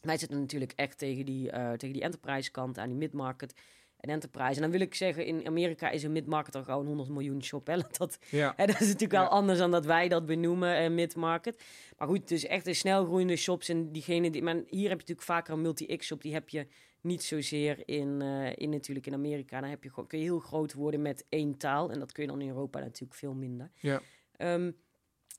Wij 0.01 0.19
zitten 0.19 0.41
natuurlijk 0.41 0.73
echt 0.73 0.99
tegen 0.99 1.25
die, 1.25 1.51
eh, 1.51 1.73
tegen 1.73 1.93
die 1.93 2.03
enterprise 2.03 2.51
kant 2.51 2.79
aan, 2.79 2.89
die 2.89 2.99
mid-market 2.99 3.55
en 4.05 4.11
enterprise. 4.11 4.55
En 4.55 4.61
dan 4.61 4.71
wil 4.71 4.81
ik 4.81 4.95
zeggen, 4.95 5.27
in 5.27 5.47
Amerika 5.47 5.91
is 5.91 6.03
een 6.03 6.13
mid-market 6.13 6.55
al 6.55 6.63
gewoon 6.65 6.87
100 6.87 7.09
miljoen 7.09 7.43
shop. 7.45 7.67
Hè? 7.67 7.77
Dat, 7.99 8.19
Ja, 8.31 8.53
hè, 8.57 8.67
dat 8.67 8.75
is 8.75 8.87
natuurlijk 8.87 9.13
wel 9.13 9.23
Ja. 9.23 9.29
anders 9.29 9.59
dan 9.59 9.71
dat 9.71 9.85
wij 9.87 10.09
dat 10.09 10.27
benoemen, 10.27 10.77
eh, 10.77 10.91
mid-market. 10.91 11.63
Maar 11.99 12.09
goed, 12.09 12.29
dus 12.29 12.45
echt 12.47 12.65
de 12.65 12.75
snelgroeiende 12.75 13.37
shops 13.37 13.69
en 13.69 13.93
diegene 13.93 14.31
die... 14.31 14.43
Maar 14.43 14.55
hier 14.55 14.63
heb 14.67 15.01
je 15.01 15.07
natuurlijk 15.07 15.23
vaker 15.23 15.53
een 15.55 15.61
multi-X-shop, 15.63 16.23
die 16.23 16.33
heb 16.33 16.49
je 16.49 16.67
niet 17.01 17.23
zozeer 17.23 17.83
in, 17.85 18.23
eh, 18.23 18.53
in 18.55 18.71
natuurlijk 18.71 19.07
in 19.07 19.15
Amerika. 19.15 19.61
Dan 19.61 19.71
heb 19.71 19.85
je 19.85 19.91
kun 20.07 20.19
je 20.19 20.25
heel 20.25 20.39
groot 20.39 20.73
worden 20.73 21.03
met 21.03 21.25
één 21.29 21.57
taal. 21.57 21.91
En 21.91 21.99
dat 21.99 22.13
kun 22.13 22.23
je 22.23 22.29
dan 22.29 22.41
in 22.41 22.49
Europa 22.49 22.79
natuurlijk 22.79 23.15
veel 23.15 23.35
minder. 23.35 23.71
Ja. 23.75 24.01
Ehm, 24.37 24.71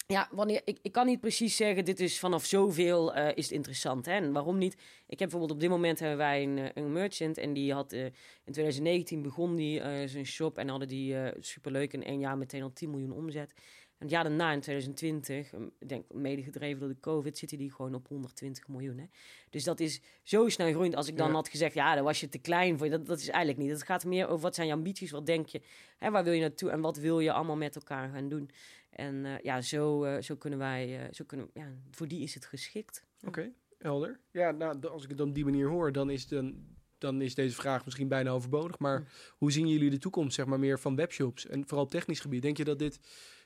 Ja, 0.07 0.27
wanneer, 0.31 0.61
ik, 0.65 0.79
ik 0.81 0.91
kan 0.91 1.05
niet 1.05 1.19
precies 1.19 1.55
zeggen, 1.55 1.85
dit 1.85 1.99
is 1.99 2.19
vanaf 2.19 2.45
zoveel 2.45 3.17
uh, 3.17 3.27
is 3.35 3.43
het 3.43 3.51
interessant. 3.51 4.05
Hè? 4.05 4.11
En 4.11 4.31
waarom 4.31 4.57
niet? 4.57 4.73
Ik 5.07 5.19
heb 5.19 5.29
bijvoorbeeld 5.29 5.51
op 5.51 5.59
dit 5.59 5.69
moment 5.69 5.99
hebben 5.99 6.17
wij 6.17 6.43
een, 6.43 6.57
eh, 6.57 6.69
een 6.73 6.91
merchant 6.91 7.37
en 7.37 7.53
die 7.53 7.73
had 7.73 7.93
uh, 7.93 8.05
in 8.05 8.51
2019 8.51 9.21
begon 9.21 9.55
die 9.55 10.07
zijn 10.07 10.25
shop 10.25 10.57
en 10.57 10.67
hadden 10.67 10.87
die 10.87 11.15
superleuk 11.39 11.93
in 11.93 12.03
één 12.03 12.19
jaar 12.19 12.37
meteen 12.37 12.61
al 12.61 12.73
10 12.73 12.89
miljoen 12.89 13.11
omzet. 13.11 13.53
En 13.97 14.05
het 14.05 14.09
jaar 14.09 14.23
daarna, 14.23 14.51
in 14.51 14.59
2020, 14.59 15.53
ik 15.79 15.89
denk 15.89 16.13
mede 16.13 16.43
gedreven 16.43 16.79
door 16.79 16.89
de 16.89 16.99
COVID, 16.99 17.37
zit 17.37 17.49
die 17.49 17.71
gewoon 17.71 17.95
op 17.95 18.07
120 18.07 18.67
miljoen. 18.67 18.97
Hè? 18.97 19.05
Dus 19.49 19.63
dat 19.63 19.79
is 19.79 20.01
zo 20.23 20.49
snel 20.49 20.71
groeiend. 20.71 20.95
Als 20.95 21.07
ik 21.07 21.17
dan 21.17 21.33
had 21.33 21.49
gezegd, 21.49 21.73
ja, 21.73 21.95
dan 21.95 22.03
was 22.03 22.19
je 22.19 22.29
te 22.29 22.37
klein 22.37 22.77
voor 22.77 22.85
je. 22.85 22.91
Dat, 22.91 23.05
dat 23.05 23.19
is 23.19 23.29
eigenlijk 23.29 23.63
niet. 23.63 23.71
Het 23.71 23.83
gaat 23.83 24.05
meer 24.05 24.27
over 24.27 24.41
wat 24.41 24.55
zijn 24.55 24.67
je 24.67 24.73
ambities, 24.73 25.11
wat 25.11 25.25
denk 25.25 25.47
je, 25.47 25.61
hè, 25.97 26.11
waar 26.11 26.23
wil 26.23 26.33
je 26.33 26.41
naartoe 26.41 26.69
en 26.69 26.81
wat 26.81 26.97
wil 26.97 27.19
je 27.19 27.31
allemaal 27.31 27.55
met 27.55 27.75
elkaar 27.75 28.09
gaan 28.09 28.29
doen. 28.29 28.49
En 28.95 29.25
uh, 29.25 29.39
ja, 29.39 29.61
zo, 29.61 30.05
uh, 30.05 30.21
zo 30.21 30.35
kunnen 30.35 30.59
wij, 30.59 30.99
uh, 30.99 31.07
zo 31.11 31.23
kunnen, 31.25 31.49
ja, 31.53 31.71
voor 31.91 32.07
die 32.07 32.21
is 32.21 32.33
het 32.33 32.45
geschikt. 32.45 33.05
Oké, 33.17 33.27
okay, 33.27 33.53
helder. 33.77 34.19
Ja, 34.31 34.51
nou, 34.51 34.87
als 34.87 35.03
ik 35.03 35.09
het 35.09 35.19
op 35.19 35.35
die 35.35 35.45
manier 35.45 35.67
hoor, 35.67 35.91
dan 35.91 36.09
is, 36.09 36.27
dan, 36.27 36.55
dan 36.97 37.21
is 37.21 37.35
deze 37.35 37.55
vraag 37.55 37.85
misschien 37.85 38.07
bijna 38.07 38.29
overbodig. 38.29 38.79
Maar 38.79 38.99
mm. 38.99 39.07
hoe 39.37 39.51
zien 39.51 39.67
jullie 39.67 39.89
de 39.89 39.97
toekomst, 39.97 40.35
zeg 40.35 40.45
maar, 40.45 40.59
meer 40.59 40.79
van 40.79 40.95
webshops? 40.95 41.47
En 41.47 41.67
vooral 41.67 41.85
op 41.85 41.91
technisch 41.91 42.19
gebied. 42.19 42.41
Denk 42.41 42.57
je 42.57 42.63
dat 42.63 42.79
dit 42.79 42.99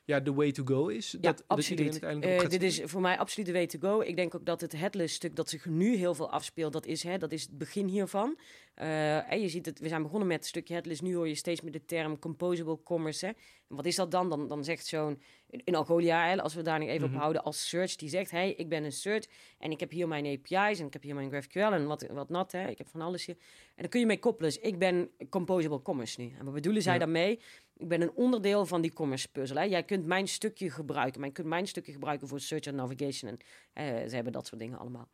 ja, 0.09 0.19
de 0.19 0.33
way 0.33 0.51
to 0.51 0.63
go 0.65 0.88
is. 0.88 1.12
Ja, 1.12 1.19
dat, 1.19 1.43
absoluut. 1.47 2.01
Dat 2.01 2.25
uh, 2.25 2.49
dit 2.49 2.63
is 2.63 2.81
voor 2.83 3.01
mij 3.01 3.17
absoluut 3.17 3.47
de 3.47 3.53
way 3.53 3.67
to 3.67 3.79
go. 3.79 4.01
Ik 4.01 4.15
denk 4.15 4.35
ook 4.35 4.45
dat 4.45 4.62
het 4.62 4.71
headless 4.71 5.15
stuk 5.15 5.35
dat 5.35 5.49
zich 5.49 5.65
nu 5.65 5.95
heel 5.95 6.15
veel 6.15 6.31
afspeelt, 6.31 6.73
dat 6.73 6.85
is, 6.85 7.03
hè, 7.03 7.17
dat 7.17 7.31
is 7.31 7.41
het 7.41 7.57
begin 7.57 7.88
hiervan. 7.88 8.38
Uh, 8.81 9.31
en 9.31 9.41
je 9.41 9.49
ziet 9.49 9.65
het, 9.65 9.79
we 9.79 9.87
zijn 9.87 10.01
begonnen 10.01 10.27
met 10.27 10.39
een 10.39 10.47
stukje 10.47 10.73
headless. 10.73 11.01
Nu 11.01 11.15
hoor 11.15 11.27
je 11.27 11.35
steeds 11.35 11.61
meer 11.61 11.71
de 11.71 11.85
term 11.85 12.19
composable 12.19 12.83
commerce. 12.83 13.25
Hè. 13.25 13.31
En 13.69 13.75
wat 13.75 13.85
is 13.85 13.95
dat 13.95 14.11
dan? 14.11 14.29
Dan, 14.29 14.47
dan 14.47 14.63
zegt 14.63 14.85
zo'n, 14.85 15.21
in 15.49 15.75
Algolia, 15.75 16.35
als 16.35 16.53
we 16.53 16.61
daar 16.61 16.79
nog 16.79 16.87
even 16.87 17.05
op 17.05 17.11
mhm. 17.11 17.19
houden, 17.19 17.43
als 17.43 17.69
search, 17.69 17.95
die 17.95 18.09
zegt, 18.09 18.31
hey, 18.31 18.51
ik 18.51 18.69
ben 18.69 18.83
een 18.83 18.91
search 18.91 19.25
en 19.57 19.71
ik 19.71 19.79
heb 19.79 19.91
hier 19.91 20.07
mijn 20.07 20.25
API's 20.25 20.79
en 20.79 20.85
ik 20.85 20.93
heb 20.93 21.01
hier 21.01 21.15
mijn 21.15 21.29
GraphQL 21.29 21.73
en 21.73 21.85
wat, 21.85 22.07
wat 22.11 22.29
nat, 22.29 22.51
hè. 22.51 22.67
Ik 22.67 22.77
heb 22.77 22.87
van 22.87 23.01
alles 23.01 23.25
hier. 23.25 23.35
En 23.75 23.81
dan 23.81 23.89
kun 23.89 23.99
je 23.99 24.05
mee 24.05 24.19
koppelen. 24.19 24.51
Dus 24.51 24.61
ik 24.61 24.79
ben 24.79 25.09
composable 25.29 25.81
commerce 25.81 26.21
nu. 26.21 26.33
En 26.37 26.45
wat 26.45 26.53
bedoelen 26.53 26.81
zij 26.81 26.97
daarmee? 26.97 27.39
Ik 27.77 27.87
ben 27.87 28.01
een 28.01 28.11
onderdeel 28.11 28.65
van 28.65 28.81
die 28.81 28.93
commerce 28.93 29.27
puzzel. 29.31 29.57
Hè. 29.57 29.63
Jij 29.63 29.83
kunt 29.83 30.05
mijn 30.05 30.27
stukje 30.27 30.69
gebruiken. 30.69 31.19
Maar 31.19 31.29
je 31.29 31.35
kunt 31.35 31.47
mijn 31.47 31.67
stukje 31.67 31.91
gebruiken 31.91 32.27
voor 32.27 32.39
search 32.39 32.65
en 32.65 32.75
navigation. 32.75 33.37
En 33.73 33.95
uh, 34.01 34.09
ze 34.09 34.15
hebben 34.15 34.33
dat 34.33 34.47
soort 34.47 34.61
dingen 34.61 34.77
allemaal. 34.77 35.07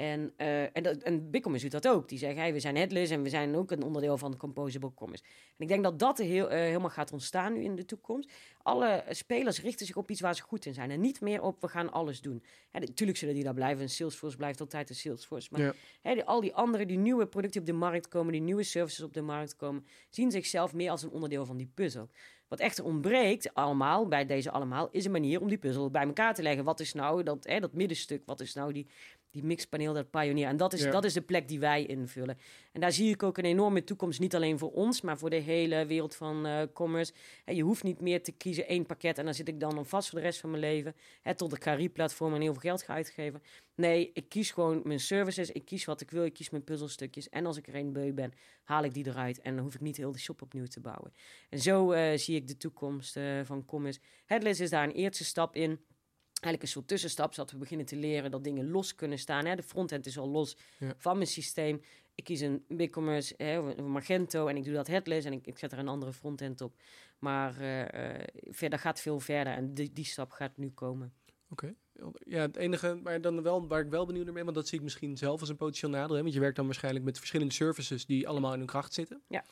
En, 0.00 0.32
uh, 0.38 0.76
en, 0.76 0.82
dat, 0.82 0.96
en 0.96 1.30
BigCommerce 1.30 1.68
doet 1.68 1.82
dat 1.82 1.92
ook. 1.92 2.08
Die 2.08 2.18
zeggen, 2.18 2.40
hey, 2.40 2.52
we 2.52 2.60
zijn 2.60 2.76
headless 2.76 3.12
en 3.12 3.22
we 3.22 3.28
zijn 3.28 3.56
ook 3.56 3.70
een 3.70 3.82
onderdeel 3.82 4.18
van 4.18 4.36
Composable 4.36 4.94
Commerce. 4.94 5.24
En 5.24 5.56
ik 5.58 5.68
denk 5.68 5.82
dat 5.82 5.98
dat 5.98 6.18
heel, 6.18 6.44
uh, 6.44 6.50
helemaal 6.50 6.90
gaat 6.90 7.12
ontstaan 7.12 7.52
nu 7.52 7.62
in 7.62 7.76
de 7.76 7.84
toekomst. 7.84 8.32
Alle 8.62 9.04
spelers 9.10 9.62
richten 9.62 9.86
zich 9.86 9.96
op 9.96 10.10
iets 10.10 10.20
waar 10.20 10.34
ze 10.34 10.42
goed 10.42 10.66
in 10.66 10.74
zijn. 10.74 10.90
En 10.90 11.00
niet 11.00 11.20
meer 11.20 11.42
op, 11.42 11.60
we 11.60 11.68
gaan 11.68 11.92
alles 11.92 12.20
doen. 12.20 12.42
Natuurlijk 12.72 13.18
zullen 13.18 13.34
die 13.34 13.44
daar 13.44 13.54
blijven. 13.54 13.82
En 13.82 13.90
Salesforce 13.90 14.36
blijft 14.36 14.60
altijd 14.60 14.88
een 14.88 14.94
Salesforce. 14.94 15.48
Maar 15.50 15.60
ja. 15.60 15.72
hè, 16.00 16.14
die, 16.14 16.24
al 16.24 16.40
die 16.40 16.54
andere, 16.54 16.86
die 16.86 16.98
nieuwe 16.98 17.26
producten 17.26 17.60
op 17.60 17.66
de 17.66 17.72
markt 17.72 18.08
komen, 18.08 18.32
die 18.32 18.42
nieuwe 18.42 18.62
services 18.62 19.04
op 19.04 19.14
de 19.14 19.22
markt 19.22 19.56
komen, 19.56 19.86
zien 20.08 20.30
zichzelf 20.30 20.74
meer 20.74 20.90
als 20.90 21.02
een 21.02 21.10
onderdeel 21.10 21.46
van 21.46 21.56
die 21.56 21.70
puzzel. 21.74 22.08
Wat 22.50 22.60
echter 22.60 22.84
ontbreekt 22.84 23.54
allemaal, 23.54 24.08
bij 24.08 24.26
deze 24.26 24.50
allemaal, 24.50 24.88
is 24.90 25.04
een 25.04 25.10
manier 25.10 25.40
om 25.40 25.48
die 25.48 25.58
puzzel 25.58 25.90
bij 25.90 26.06
elkaar 26.06 26.34
te 26.34 26.42
leggen. 26.42 26.64
Wat 26.64 26.80
is 26.80 26.92
nou 26.92 27.22
dat, 27.22 27.44
hè, 27.44 27.60
dat 27.60 27.72
middenstuk? 27.72 28.22
Wat 28.26 28.40
is 28.40 28.54
nou 28.54 28.72
die, 28.72 28.86
die 29.30 29.44
mixpaneel, 29.44 29.92
dat 29.92 30.10
Pioneer? 30.10 30.46
En 30.46 30.56
dat 30.56 30.72
is, 30.72 30.82
dat 30.82 31.04
is 31.04 31.12
de 31.12 31.20
plek 31.20 31.48
die 31.48 31.60
wij 31.60 31.86
invullen. 31.86 32.38
En 32.72 32.80
daar 32.80 32.92
zie 32.92 33.12
ik 33.12 33.22
ook 33.22 33.38
een 33.38 33.44
enorme 33.44 33.84
toekomst, 33.84 34.20
niet 34.20 34.34
alleen 34.34 34.58
voor 34.58 34.72
ons, 34.72 35.00
maar 35.00 35.18
voor 35.18 35.30
de 35.30 35.36
hele 35.36 35.86
wereld 35.86 36.14
van 36.14 36.46
uh, 36.46 36.62
commerce. 36.72 37.12
En 37.44 37.56
je 37.56 37.62
hoeft 37.62 37.82
niet 37.82 38.00
meer 38.00 38.22
te 38.22 38.32
kiezen 38.32 38.68
één 38.68 38.86
pakket 38.86 39.18
en 39.18 39.24
dan 39.24 39.34
zit 39.34 39.48
ik 39.48 39.60
dan 39.60 39.86
vast 39.86 40.08
voor 40.08 40.18
de 40.18 40.24
rest 40.24 40.40
van 40.40 40.50
mijn 40.50 40.62
leven. 40.62 40.94
Hè, 41.22 41.34
tot 41.34 41.50
de 41.50 41.58
Carrie-platform 41.58 42.34
en 42.34 42.40
heel 42.40 42.52
veel 42.52 42.60
geld 42.60 42.82
ga 42.82 42.94
uitgeven. 42.94 43.42
Nee, 43.80 44.10
ik 44.12 44.28
kies 44.28 44.50
gewoon 44.50 44.80
mijn 44.84 45.00
services, 45.00 45.50
ik 45.50 45.64
kies 45.64 45.84
wat 45.84 46.00
ik 46.00 46.10
wil, 46.10 46.24
ik 46.24 46.32
kies 46.32 46.50
mijn 46.50 46.64
puzzelstukjes. 46.64 47.28
En 47.28 47.46
als 47.46 47.56
ik 47.56 47.68
er 47.68 47.74
een 47.74 47.92
beu 47.92 48.12
ben, 48.12 48.32
haal 48.64 48.84
ik 48.84 48.94
die 48.94 49.06
eruit 49.06 49.40
en 49.40 49.54
dan 49.54 49.64
hoef 49.64 49.74
ik 49.74 49.80
niet 49.80 49.96
heel 49.96 50.12
de 50.12 50.18
shop 50.18 50.42
opnieuw 50.42 50.66
te 50.66 50.80
bouwen. 50.80 51.12
En 51.48 51.58
zo 51.58 51.92
uh, 51.92 52.16
zie 52.16 52.36
ik 52.36 52.48
de 52.48 52.56
toekomst 52.56 53.16
uh, 53.16 53.44
van 53.44 53.64
commerce. 53.64 54.00
Headless 54.26 54.60
is 54.60 54.70
daar 54.70 54.84
een 54.84 54.94
eerste 54.94 55.24
stap 55.24 55.54
in 55.54 55.80
eigenlijk 56.40 56.62
een 56.62 56.68
soort 56.68 56.88
tussenstap, 56.88 57.34
zodat 57.34 57.52
we 57.52 57.58
beginnen 57.58 57.86
te 57.86 57.96
leren 57.96 58.30
dat 58.30 58.44
dingen 58.44 58.70
los 58.70 58.94
kunnen 58.94 59.18
staan. 59.18 59.46
Hè. 59.46 59.54
De 59.54 59.62
frontend 59.62 60.06
is 60.06 60.18
al 60.18 60.28
los 60.28 60.56
van 60.96 61.16
mijn 61.16 61.28
systeem. 61.28 61.80
Ik 62.14 62.24
kies 62.24 62.40
een 62.40 62.64
BigCommerce, 62.68 63.34
hè, 63.36 63.76
een 63.76 63.92
Magento 63.92 64.46
en 64.46 64.56
ik 64.56 64.64
doe 64.64 64.74
dat 64.74 64.86
headless 64.86 65.26
en 65.26 65.32
ik, 65.32 65.46
ik 65.46 65.58
zet 65.58 65.72
er 65.72 65.78
een 65.78 65.88
andere 65.88 66.12
frontend 66.12 66.60
op. 66.60 66.74
Maar 67.18 67.60
uh, 67.60 68.24
verder 68.50 68.78
gaat 68.78 69.00
veel 69.00 69.20
verder 69.20 69.52
en 69.52 69.74
die, 69.74 69.92
die 69.92 70.04
stap 70.04 70.30
gaat 70.30 70.56
nu 70.56 70.70
komen. 70.70 71.12
Oké. 71.50 71.74
Ja, 72.24 72.40
het 72.40 72.56
enige 72.56 73.00
waar, 73.02 73.20
dan 73.20 73.42
wel, 73.42 73.66
waar 73.66 73.80
ik 73.80 73.90
wel 73.90 74.06
benieuwd 74.06 74.24
naar 74.24 74.34
ben, 74.34 74.44
want 74.44 74.56
dat 74.56 74.68
zie 74.68 74.78
ik 74.78 74.84
misschien 74.84 75.16
zelf 75.16 75.40
als 75.40 75.48
een 75.48 75.56
potentieel 75.56 75.90
nadeel. 75.90 76.16
Hè, 76.16 76.22
want 76.22 76.34
je 76.34 76.40
werkt 76.40 76.56
dan 76.56 76.66
waarschijnlijk 76.66 77.04
met 77.04 77.18
verschillende 77.18 77.54
services 77.54 78.06
die 78.06 78.28
allemaal 78.28 78.52
in 78.52 78.58
hun 78.58 78.66
kracht 78.66 78.94
zitten. 78.94 79.22
Ja. 79.28 79.44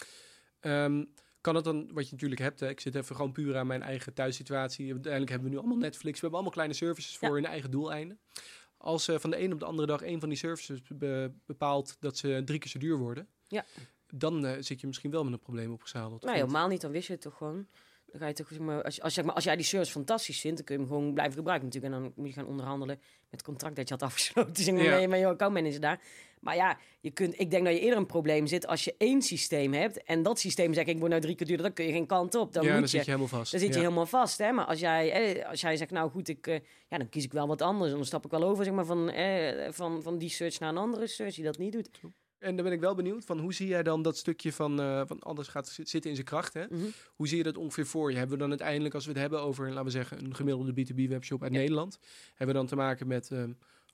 Um, 0.85 1.13
kan 1.41 1.55
het 1.55 1.65
dan, 1.65 1.93
wat 1.93 2.05
je 2.05 2.13
natuurlijk 2.13 2.41
hebt, 2.41 2.61
hè, 2.61 2.69
ik 2.69 2.81
zit 2.81 2.95
even 2.95 3.17
gewoon 3.17 3.33
puur 3.33 3.57
aan 3.57 3.67
mijn 3.67 3.83
eigen 3.83 4.15
thuissituatie. 4.15 4.93
Uiteindelijk 4.93 5.31
hebben 5.31 5.49
we 5.49 5.55
nu 5.55 5.61
allemaal 5.61 5.79
Netflix, 5.79 6.15
we 6.15 6.21
hebben 6.21 6.33
allemaal 6.33 6.53
kleine 6.53 6.75
services 6.75 7.17
voor 7.17 7.35
hun 7.35 7.45
eigen 7.45 7.71
doeleinden. 7.71 8.21
Als 8.77 9.09
uh, 9.09 9.19
van 9.19 9.31
de 9.31 9.41
een 9.41 9.53
op 9.53 9.59
de 9.59 9.65
andere 9.65 9.87
dag 9.87 10.03
een 10.03 10.21
van 10.21 10.29
die 10.29 10.39
services 10.39 10.81
bepaalt 11.47 11.97
dat 12.01 12.17
ze 12.17 12.43
drie 12.45 12.59
keer 12.59 12.71
zo 12.71 12.79
duur 12.79 12.99
worden, 12.99 13.29
ja. 13.47 13.65
dan 14.07 14.45
uh, 14.45 14.53
zit 14.61 14.81
je 14.81 14.87
misschien 14.87 15.11
wel 15.11 15.25
met 15.25 15.33
een 15.33 15.41
probleem 15.41 15.73
opgezadeld. 15.73 16.25
Nee, 16.25 16.35
helemaal 16.35 16.69
niet, 16.69 16.81
dan 16.81 16.91
wist 16.91 17.07
je 17.07 17.13
het 17.13 17.23
toch 17.23 17.37
gewoon. 17.37 17.67
Dan 18.11 18.21
ga 18.21 18.27
je 18.27 18.33
toch, 18.33 18.49
zeg 18.49 18.59
maar, 18.59 18.83
als, 18.83 19.01
als, 19.01 19.15
zeg 19.15 19.25
maar, 19.25 19.35
als 19.35 19.45
jij 19.45 19.57
die 19.57 19.65
service 19.65 19.93
fantastisch 19.93 20.41
vindt, 20.41 20.57
dan 20.57 20.67
kun 20.67 20.75
je 20.75 20.81
hem 20.81 20.91
gewoon 20.91 21.15
blijven 21.15 21.35
gebruiken 21.35 21.67
natuurlijk. 21.67 21.95
En 21.95 22.01
dan 22.01 22.13
moet 22.17 22.27
je 22.27 22.33
gaan 22.33 22.47
onderhandelen 22.47 22.97
met 22.97 23.27
het 23.31 23.43
contract 23.43 23.77
dat 23.77 23.89
je 23.89 23.95
had 23.95 24.03
afgesloten. 24.03 24.63
Zeg 24.65 24.75
maar, 24.75 25.01
ja. 25.01 25.09
met 25.09 25.19
je 25.19 25.27
accountmanager 25.27 25.81
daar. 25.81 26.01
Maar 26.41 26.57
ja, 26.57 26.79
je 27.01 27.11
kunt, 27.11 27.41
ik 27.41 27.51
denk 27.51 27.65
dat 27.65 27.75
je 27.75 27.81
eerder 27.81 27.99
een 27.99 28.07
probleem 28.07 28.47
zit 28.47 28.67
als 28.67 28.85
je 28.85 28.95
één 28.99 29.23
systeem 29.23 29.73
hebt. 29.73 30.03
En 30.03 30.23
dat 30.23 30.39
systeem 30.39 30.75
zegt, 30.75 30.89
ik 30.89 30.99
word 30.99 31.11
nou 31.11 31.23
drie 31.23 31.35
keer 31.35 31.47
duurder, 31.47 31.67
dan 31.67 31.75
kun 31.75 31.85
je 31.85 31.93
geen 31.93 32.07
kant 32.07 32.35
op. 32.35 32.53
Dan, 32.53 32.65
ja, 32.65 32.71
moet 32.71 32.79
dan 32.79 32.89
zit 32.89 33.05
je 33.05 33.11
helemaal 33.11 33.39
vast. 33.39 33.51
Dan 33.51 33.61
zit 33.61 33.75
je 33.75 33.81
helemaal 33.81 34.07
vast. 34.07 34.39
Hè? 34.39 34.53
Maar 34.53 34.65
als 34.65 34.81
jij, 34.81 35.13
eh, 35.13 35.49
als 35.49 35.61
jij 35.61 35.77
zegt, 35.77 35.91
nou 35.91 36.11
goed, 36.11 36.29
ik, 36.29 36.47
eh, 36.47 36.61
ja, 36.89 36.99
dan 36.99 37.09
kies 37.09 37.25
ik 37.25 37.33
wel 37.33 37.47
wat 37.47 37.63
anders. 37.63 37.91
Dan 37.91 38.05
stap 38.05 38.25
ik 38.25 38.31
wel 38.31 38.45
over 38.45 38.65
zeg 38.65 38.75
maar, 38.75 38.87
van, 38.87 39.11
eh, 39.11 39.69
van, 39.71 40.03
van 40.03 40.19
die 40.19 40.31
search 40.31 40.59
naar 40.59 40.69
een 40.69 40.77
andere 40.77 41.07
search 41.07 41.35
die 41.35 41.45
dat 41.45 41.59
niet 41.59 41.73
doet. 41.73 41.91
En 42.39 42.55
dan 42.57 42.65
ben 42.65 42.75
ik 42.75 42.81
wel 42.81 42.95
benieuwd 42.95 43.25
van 43.25 43.39
hoe 43.39 43.53
zie 43.53 43.69
jij 43.69 43.83
dan 43.83 44.03
dat 44.03 44.17
stukje 44.17 44.53
van, 44.53 44.81
uh, 44.81 45.03
van 45.07 45.21
alles 45.21 45.49
gaat 45.49 45.69
zitten 45.69 46.11
in 46.11 46.15
zijn 46.15 46.27
kracht. 46.27 46.55
Hè? 46.55 46.65
Mhm. 46.71 46.85
Hoe 47.15 47.29
zie 47.29 47.37
je 47.37 47.43
dat 47.43 47.57
ongeveer 47.57 47.87
voor 47.87 48.11
je? 48.11 48.17
Hebben 48.17 48.35
we 48.35 48.41
dan 48.43 48.51
uiteindelijk, 48.51 48.95
als 48.95 49.05
we 49.05 49.11
het 49.11 49.21
hebben 49.21 49.41
over, 49.41 49.69
laten 49.69 49.85
we 49.85 49.91
zeggen, 49.91 50.25
een 50.25 50.35
gemiddelde 50.35 50.73
B2B 50.73 51.09
webshop 51.09 51.43
uit 51.43 51.53
Nederland, 51.53 51.99
hebben 52.29 52.47
we 52.47 52.61
dan 52.61 52.67
te 52.67 52.77
maken 52.77 53.07
met 53.07 53.31
uh, 53.33 53.43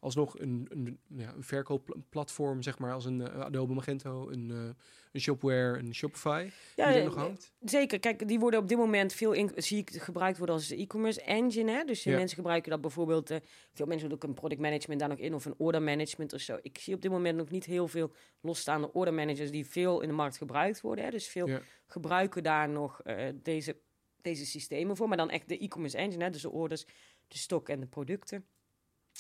alsnog 0.05 0.39
een, 0.39 0.67
een, 0.69 0.99
ja, 1.17 1.33
een 1.35 1.43
verkoopplatform, 1.43 2.63
zeg 2.63 2.79
maar, 2.79 2.93
als 2.93 3.05
een 3.05 3.21
uh, 3.21 3.41
Adobe 3.41 3.75
Magento, 3.75 4.31
een, 4.31 4.51
uh, 4.51 4.69
een 5.13 5.21
Shopware, 5.21 5.79
een 5.79 5.95
Shopify, 5.95 6.51
ja, 6.77 6.89
die 6.89 6.99
er 6.99 7.05
nog 7.05 7.15
hangt? 7.15 7.53
Zeker. 7.65 7.99
Kijk, 7.99 8.29
die 8.29 8.39
worden 8.39 8.61
op 8.61 8.69
dit 8.69 8.79
moment 8.79 9.13
veel 9.13 9.33
in, 9.33 9.51
zie 9.57 9.79
ik 9.79 9.91
gebruikt 9.91 10.39
worden 10.39 10.55
als 10.55 10.71
e-commerce 10.71 11.23
engine. 11.23 11.71
Hè? 11.71 11.85
Dus 11.85 12.03
ja. 12.03 12.17
mensen 12.17 12.37
gebruiken 12.37 12.71
dat 12.71 12.81
bijvoorbeeld, 12.81 13.31
uh, 13.31 13.37
veel 13.73 13.87
mensen 13.87 14.09
doen 14.09 14.19
ook 14.19 14.25
een 14.25 14.35
product 14.35 14.61
management 14.61 15.01
daar 15.01 15.09
nog 15.09 15.19
in 15.19 15.35
of 15.35 15.45
een 15.45 15.55
order 15.57 15.83
management 15.83 16.33
of 16.33 16.41
zo. 16.41 16.59
Ik 16.63 16.79
zie 16.79 16.95
op 16.95 17.03
dit 17.03 17.11
moment 17.11 17.37
nog 17.37 17.51
niet 17.51 17.65
heel 17.65 17.89
veel 17.89 18.13
losstaande 18.41 18.93
order 18.93 19.15
managers 19.15 19.51
die 19.51 19.67
veel 19.67 20.01
in 20.01 20.09
de 20.09 20.15
markt 20.15 20.37
gebruikt 20.37 20.81
worden. 20.81 21.05
Hè? 21.05 21.11
Dus 21.11 21.29
veel 21.29 21.49
ja. 21.49 21.61
gebruiken 21.87 22.43
daar 22.43 22.69
nog 22.69 23.03
deze, 23.35 23.77
deze 24.21 24.47
systemen 24.47 24.97
voor, 24.97 25.09
maar 25.09 25.17
dan 25.17 25.31
echt 25.31 25.49
de 25.49 25.59
e-commerce 25.59 25.97
engine, 25.97 26.25
hè? 26.25 26.31
dus 26.31 26.43
de 26.43 26.51
orders, 26.51 26.85
de 27.29 27.39
stok 27.39 27.69
en 27.69 27.81
de 27.81 27.87
producten. 27.87 28.47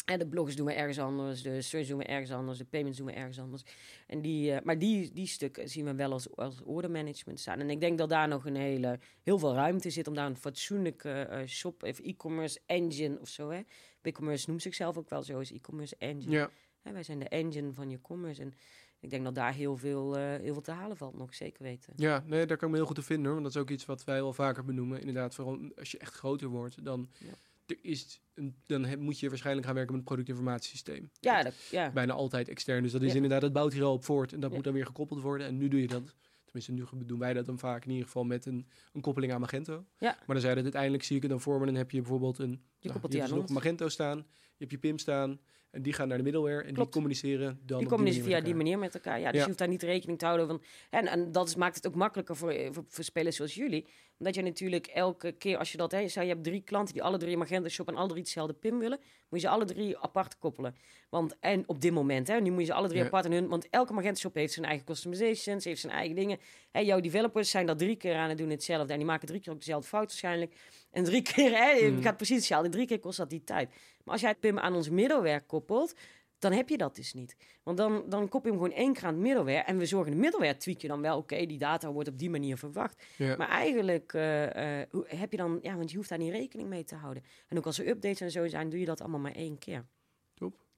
En 0.04 0.18
de 0.18 0.26
blogs 0.26 0.56
doen 0.56 0.66
we 0.66 0.72
ergens 0.72 0.98
anders, 0.98 1.42
de 1.42 1.62
search 1.62 1.86
doen 1.86 1.98
we 1.98 2.04
ergens 2.04 2.30
anders, 2.30 2.58
de 2.58 2.64
payments 2.64 2.98
doen 2.98 3.06
we 3.06 3.12
ergens 3.12 3.40
anders. 3.40 3.62
En 4.06 4.20
die, 4.20 4.52
uh, 4.52 4.58
maar 4.64 4.78
die, 4.78 5.12
die 5.12 5.26
stukken 5.26 5.68
zien 5.68 5.84
we 5.84 5.94
wel 5.94 6.12
als, 6.12 6.36
als 6.36 6.62
order 6.62 6.90
management 6.90 7.40
staan. 7.40 7.60
En 7.60 7.70
ik 7.70 7.80
denk 7.80 7.98
dat 7.98 8.08
daar 8.08 8.28
nog 8.28 8.46
een 8.46 8.56
hele, 8.56 8.98
heel 9.22 9.38
veel 9.38 9.54
ruimte 9.54 9.90
zit 9.90 10.08
om 10.08 10.14
daar 10.14 10.26
een 10.26 10.36
fatsoenlijke 10.36 11.28
uh, 11.30 11.46
shop 11.46 11.82
of 11.82 11.98
e-commerce 11.98 12.60
engine 12.66 13.20
of 13.20 13.28
zo. 13.28 13.50
Hè. 13.50 13.60
BigCommerce 14.00 14.48
noemt 14.48 14.62
zichzelf 14.62 14.96
ook 14.96 15.08
wel 15.08 15.22
zo 15.22 15.38
als 15.38 15.52
e-commerce 15.52 15.96
engine. 15.98 16.32
Ja. 16.32 16.50
Hè, 16.82 16.92
wij 16.92 17.02
zijn 17.02 17.18
de 17.18 17.28
engine 17.28 17.72
van 17.72 17.90
je 17.90 18.00
commerce. 18.00 18.42
En 18.42 18.54
ik 19.00 19.10
denk 19.10 19.24
dat 19.24 19.34
daar 19.34 19.54
heel 19.54 19.76
veel, 19.76 20.18
uh, 20.18 20.22
heel 20.22 20.52
veel 20.52 20.62
te 20.62 20.70
halen 20.70 20.96
valt, 20.96 21.16
nog 21.16 21.34
zeker 21.34 21.62
weten. 21.62 21.92
Ja, 21.96 22.24
nee, 22.26 22.46
daar 22.46 22.56
kan 22.56 22.66
ik 22.66 22.72
me 22.72 22.78
heel 22.78 22.86
goed 22.86 22.96
te 22.96 23.02
vinden 23.02 23.24
hoor. 23.24 23.40
Want 23.40 23.44
dat 23.44 23.54
is 23.54 23.60
ook 23.60 23.76
iets 23.76 23.84
wat 23.84 24.04
wij 24.04 24.22
wel 24.22 24.32
vaker 24.32 24.64
benoemen. 24.64 25.00
Inderdaad, 25.00 25.34
vooral 25.34 25.58
als 25.76 25.90
je 25.90 25.98
echt 25.98 26.14
groter 26.14 26.48
wordt, 26.48 26.84
dan... 26.84 27.08
Ja 27.18 27.32
er 27.66 27.76
is 27.82 28.20
een, 28.34 28.54
dan 28.66 28.98
moet 28.98 29.20
je 29.20 29.28
waarschijnlijk 29.28 29.66
gaan 29.66 29.74
werken 29.74 29.92
met 29.92 30.00
een 30.00 30.06
productinformatiesysteem. 30.08 31.10
Ja, 31.20 31.42
dat, 31.42 31.54
ja. 31.70 31.90
Bijna 31.90 32.12
altijd 32.12 32.48
extern. 32.48 32.82
Dus 32.82 32.92
dat 32.92 33.02
is 33.02 33.14
inderdaad, 33.14 33.40
dat 33.40 33.52
bouwt 33.52 33.72
hier 33.72 33.84
al 33.84 33.92
op 33.92 34.04
voort. 34.04 34.32
En 34.32 34.40
dat 34.40 34.52
moet 34.52 34.64
dan 34.64 34.72
weer 34.72 34.86
gekoppeld 34.86 35.20
worden. 35.20 35.46
En 35.46 35.56
nu 35.56 35.68
doe 35.68 35.80
je 35.80 35.86
dat. 35.86 36.14
Tenminste, 36.44 36.96
nu 36.98 37.06
doen 37.06 37.18
wij 37.18 37.32
dat 37.32 37.46
dan 37.46 37.58
vaak 37.58 37.84
in 37.84 37.90
ieder 37.90 38.06
geval 38.06 38.24
met 38.24 38.46
een, 38.46 38.66
een 38.92 39.00
koppeling 39.00 39.32
aan 39.32 39.40
Magento. 39.40 39.84
Ja. 39.98 40.14
Maar 40.16 40.26
dan 40.26 40.40
zei 40.40 40.54
dat 40.54 40.62
uiteindelijk 40.62 41.02
zie 41.02 41.16
ik 41.16 41.22
het 41.22 41.30
dan 41.30 41.40
voor 41.40 41.60
me. 41.60 41.66
Dan 41.66 41.74
heb 41.74 41.90
je 41.90 42.00
bijvoorbeeld 42.00 42.38
een, 42.38 42.62
je 42.78 42.88
nou, 42.88 43.00
je 43.02 43.20
dus 43.20 43.30
nog 43.30 43.48
Magento 43.48 43.88
staan. 43.88 44.16
Je 44.16 44.24
hebt 44.58 44.70
je 44.70 44.78
PIM 44.78 44.98
staan. 44.98 45.40
En 45.70 45.82
die 45.82 45.92
gaan 45.92 46.08
naar 46.08 46.16
de 46.16 46.22
middleware 46.22 46.62
en 46.62 46.62
Klopt. 46.62 46.76
die 46.76 46.88
communiceren 46.88 47.60
dan 47.62 47.78
Die 47.78 47.88
communiceren 47.88 48.26
via 48.28 48.40
die 48.40 48.54
manier 48.54 48.78
met 48.78 48.94
elkaar. 48.94 49.20
Ja, 49.20 49.24
dus 49.24 49.32
Ja. 49.32 49.40
je 49.40 49.46
hoeft 49.46 49.58
daar 49.58 49.68
niet 49.68 49.82
rekening 49.82 50.18
te 50.18 50.24
houden 50.24 50.46
van. 50.46 50.62
En, 50.90 51.06
en 51.06 51.32
dat 51.32 51.48
is, 51.48 51.54
maakt 51.54 51.76
het 51.76 51.86
ook 51.86 51.94
makkelijker 51.94 52.36
voor, 52.36 52.54
voor, 52.70 52.84
voor 52.88 53.04
spelers 53.04 53.36
zoals 53.36 53.54
jullie. 53.54 53.86
Omdat 54.18 54.34
je 54.34 54.42
natuurlijk 54.42 54.86
elke 54.86 55.32
keer 55.32 55.58
als 55.58 55.72
je 55.72 55.76
dat 55.78 55.90
hè, 55.92 55.98
je 55.98 56.08
zei, 56.08 56.26
je 56.26 56.32
hebt 56.32 56.44
drie 56.44 56.60
klanten 56.60 56.94
die 56.94 57.02
alle 57.02 57.18
drie 57.18 57.32
een 57.32 57.38
Magenta 57.38 57.68
Shop 57.68 57.88
en 57.88 57.96
alle 57.96 58.08
drie 58.08 58.20
hetzelfde 58.20 58.52
PIN 58.54 58.78
willen, 58.78 58.98
moet 59.28 59.40
je 59.40 59.46
ze 59.46 59.52
alle 59.52 59.64
drie 59.64 59.98
apart 59.98 60.38
koppelen. 60.38 60.76
Want 61.10 61.36
en 61.40 61.64
op 61.66 61.80
dit 61.80 61.92
moment, 61.92 62.28
hè, 62.28 62.40
nu 62.40 62.50
moet 62.50 62.60
je 62.60 62.66
ze 62.66 62.72
alle 62.72 62.88
drie 62.88 63.00
Ja. 63.00 63.06
apart 63.06 63.24
in 63.24 63.32
hun, 63.32 63.48
want 63.48 63.68
elke 63.70 63.92
Magenta 63.92 64.18
Shop 64.20 64.34
heeft 64.34 64.52
zijn 64.52 64.66
eigen 64.66 64.86
customizations, 64.86 65.64
heeft 65.64 65.80
zijn 65.80 65.92
eigen 65.92 66.16
dingen. 66.16 66.38
Hè, 66.70 66.80
jouw 66.80 67.00
developers 67.00 67.50
zijn 67.50 67.66
dat 67.66 67.78
drie 67.78 67.96
keer 67.96 68.14
aan 68.16 68.28
het 68.28 68.38
doen 68.38 68.50
hetzelfde 68.50 68.92
en 68.92 68.98
die 68.98 69.08
maken 69.08 69.26
drie 69.26 69.40
keer 69.40 69.52
ook 69.52 69.58
dezelfde 69.58 69.88
fout 69.88 70.06
waarschijnlijk. 70.06 70.56
En 70.90 71.04
drie 71.04 71.22
keer, 71.22 71.50
hè, 71.50 71.88
Hmm. 71.88 72.02
gaat 72.02 72.16
precies 72.16 72.36
hetzelfde. 72.36 72.68
Drie 72.68 72.86
keer 72.86 73.00
kost 73.00 73.16
dat 73.18 73.30
die 73.30 73.44
tijd. 73.44 73.68
Maar 74.04 74.12
als 74.12 74.20
jij 74.20 74.30
het 74.30 74.40
PIM 74.40 74.58
aan 74.58 74.74
ons 74.74 74.88
middelwerk 74.88 75.46
koppelt, 75.46 75.94
dan 76.38 76.52
heb 76.52 76.68
je 76.68 76.76
dat 76.76 76.96
dus 76.96 77.12
niet. 77.12 77.36
Want 77.62 77.76
dan, 77.76 78.04
dan 78.08 78.28
koppel 78.28 78.52
je 78.52 78.56
hem 78.56 78.66
gewoon 78.66 78.82
één 78.84 78.92
keer 78.92 79.04
aan 79.04 79.14
het 79.14 79.22
middleware. 79.22 79.58
En 79.64 79.78
we 79.78 79.86
zorgen 79.86 80.12
de 80.12 80.18
middleware 80.18 80.56
tweak 80.56 80.80
je 80.80 80.88
dan 80.88 81.00
wel. 81.00 81.18
Oké, 81.18 81.46
die 81.46 81.58
data 81.58 81.92
wordt 81.92 82.08
op 82.08 82.18
die 82.18 82.30
manier 82.30 82.56
verwacht. 82.56 83.04
Ja. 83.16 83.36
Maar 83.36 83.48
eigenlijk 83.48 84.12
eh, 84.12 84.80
eh, 84.82 84.88
heb 85.06 85.30
je 85.30 85.36
dan... 85.36 85.58
Ja, 85.62 85.76
want 85.76 85.90
je 85.90 85.96
hoeft 85.96 86.08
daar 86.08 86.18
niet 86.18 86.32
rekening 86.32 86.68
mee 86.68 86.84
te 86.84 86.94
houden. 86.94 87.22
En 87.48 87.58
ook 87.58 87.66
als 87.66 87.78
er 87.78 87.88
updates 87.88 88.20
en 88.20 88.30
zo 88.30 88.48
zijn, 88.48 88.70
doe 88.70 88.80
je 88.80 88.86
dat 88.86 89.00
allemaal 89.00 89.20
maar 89.20 89.34
één 89.34 89.58
keer. 89.58 89.84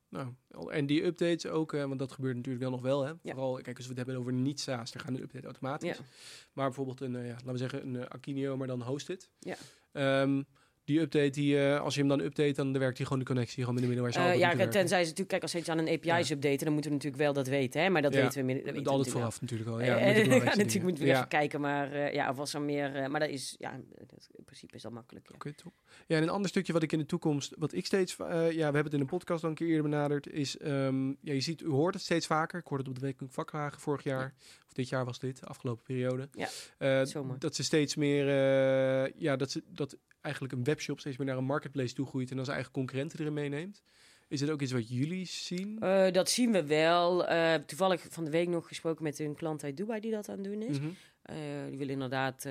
Nou, 0.08 0.28
al- 0.50 0.72
en 0.72 0.86
die 0.86 1.04
updates 1.04 1.46
ook, 1.46 1.72
want 1.72 1.98
dat 1.98 2.12
gebeurt 2.12 2.36
natuurlijk 2.36 2.62
wel 2.64 2.72
nog 2.72 2.82
wel. 2.82 3.04
Hè? 3.04 3.12
Vooral, 3.22 3.60
kijk, 3.60 3.76
als 3.76 3.86
we 3.86 3.88
het 3.88 3.96
hebben 3.96 4.16
over 4.16 4.32
niet-SaaS, 4.32 4.92
dan 4.92 5.02
gaan 5.02 5.14
de 5.14 5.22
update 5.22 5.44
automatisch. 5.44 5.96
Ja. 5.96 6.04
Maar 6.52 6.66
bijvoorbeeld 6.66 7.00
een, 7.00 7.16
eh, 7.16 7.26
ja, 7.26 7.32
laten 7.32 7.52
we 7.52 7.58
zeggen, 7.58 7.86
een 7.94 8.08
Akinio, 8.08 8.56
maar 8.56 8.66
dan 8.66 8.82
hosted. 8.82 9.30
Ja. 9.38 9.56
Ehm, 9.92 10.42
die 10.86 11.00
update, 11.00 11.30
die, 11.30 11.58
eh, 11.58 11.80
als 11.80 11.94
je 11.94 12.00
hem 12.00 12.08
dan 12.08 12.20
update, 12.20 12.52
dan 12.52 12.78
werkt 12.78 12.96
hij 12.96 13.06
gewoon 13.06 13.22
de 13.22 13.28
connectie 13.28 13.58
gewoon 13.58 13.74
met 13.74 13.82
de 13.82 13.88
middleware. 13.88 14.18
Eh, 14.18 14.24
zelf 14.24 14.38
ja, 14.40 14.48
werken. 14.56 14.70
tenzij 14.70 14.98
ze 14.98 15.04
natuurlijk... 15.04 15.28
Kijk, 15.28 15.42
als 15.42 15.50
ze 15.50 15.58
iets 15.58 15.68
aan 15.68 15.78
een 15.78 15.88
API's 15.88 16.28
Ja. 16.28 16.34
updaten, 16.34 16.64
dan 16.64 16.72
moeten 16.72 16.90
we 16.90 16.96
natuurlijk 16.96 17.22
wel 17.22 17.32
dat 17.32 17.46
weten. 17.46 17.80
Hè? 17.82 17.88
Maar 17.90 18.02
dat 18.02 18.14
Ja, 18.14 18.22
weten 18.22 18.46
we... 18.46 18.52
Dat 18.54 18.62
weten 18.64 18.82
we 18.82 18.88
altijd 18.90 19.06
natuurlijk 19.06 19.14
vooraf 19.16 19.40
natuurlijk 19.40 19.70
al. 19.70 19.76
wel. 19.76 19.86
Ja, 19.86 19.98
Eh, 19.98 20.36
eh, 20.36 20.44
natuurlijk 20.56 20.82
moeten 20.82 21.04
we 21.04 21.10
even 21.10 21.28
kijken. 21.28 21.60
Maar 21.60 21.92
eh, 21.92 22.12
ja, 22.12 22.30
of 22.30 22.36
was 22.36 22.54
er 22.54 22.60
meer... 22.60 22.94
eh, 22.96 23.08
maar 23.08 23.20
dat 23.20 23.28
is... 23.28 23.54
Ja, 23.58 23.80
dat, 24.06 24.28
in 24.36 24.44
principe 24.44 24.74
is 24.76 24.82
dat 24.82 24.92
makkelijk. 24.92 25.28
Ja. 25.28 25.34
Oké, 25.34 25.52
top. 25.52 25.72
Ja, 26.06 26.16
en 26.16 26.22
een 26.22 26.28
ander 26.28 26.48
stukje 26.48 26.72
wat 26.72 26.82
ik 26.82 26.92
in 26.92 26.98
de 26.98 27.06
toekomst, 27.06 27.54
wat 27.58 27.72
ik 27.72 27.86
steeds, 27.86 28.16
eh, 28.16 28.28
ja, 28.28 28.56
we 28.56 28.62
hebben 28.62 28.84
het 28.84 28.92
in 28.94 29.00
een 29.00 29.06
podcast 29.06 29.42
al 29.44 29.48
een 29.48 29.54
keer 29.54 29.66
eerder 29.68 29.82
benaderd, 29.82 30.28
is, 30.32 30.58
ehm, 30.58 31.08
ja, 31.08 31.32
je 31.32 31.40
ziet, 31.40 31.60
u 31.62 31.68
hoort 31.68 31.94
het 31.94 32.02
steeds 32.02 32.26
vaker. 32.26 32.58
Ik 32.60 32.66
hoorde 32.66 32.82
het 32.84 32.92
op 32.92 32.98
de 33.00 33.06
week 33.06 33.18
vakwagen 33.28 33.80
vorig 33.80 34.02
jaar, 34.02 34.34
dit 34.76 34.88
jaar 34.88 35.04
was 35.04 35.18
dit, 35.18 35.40
de 35.40 35.46
afgelopen 35.46 35.84
periode. 35.84 36.28
Ja, 36.32 36.48
Eh, 36.78 37.04
zomaar. 37.06 37.38
dat 37.38 37.54
ze 37.54 37.64
steeds 37.64 37.94
meer, 37.96 38.28
eh, 38.28 39.12
ja, 39.20 39.36
dat 39.36 39.50
ze 39.50 39.62
dat 39.68 39.96
eigenlijk 40.20 40.54
een 40.54 40.64
webshop 40.64 41.00
steeds 41.00 41.16
meer 41.16 41.26
naar 41.26 41.36
een 41.36 41.44
marketplace 41.44 41.94
toe 41.94 42.06
groeit 42.06 42.30
en 42.30 42.34
dan 42.36 42.44
zijn 42.44 42.56
eigen 42.56 42.74
concurrenten 42.74 43.18
erin 43.20 43.32
meeneemt. 43.32 43.82
Is 44.28 44.40
het 44.40 44.50
ook 44.50 44.62
iets 44.62 44.72
wat 44.72 44.88
jullie 44.88 45.24
zien? 45.26 45.78
Eh, 45.80 46.12
dat 46.12 46.30
zien 46.30 46.52
we 46.52 46.66
wel. 46.66 47.24
Toevallig 47.66 48.06
van 48.10 48.24
de 48.24 48.30
week 48.30 48.48
nog 48.48 48.68
gesproken 48.68 49.02
met 49.02 49.18
een 49.18 49.34
klant 49.34 49.64
uit 49.64 49.76
Dubai 49.76 50.00
die 50.00 50.10
dat 50.10 50.28
aan 50.28 50.38
het 50.38 50.44
doen 50.44 50.62
is. 50.62 50.76
Eh, 51.22 51.36
die 51.68 51.78
wil 51.78 51.88
inderdaad, 51.88 52.42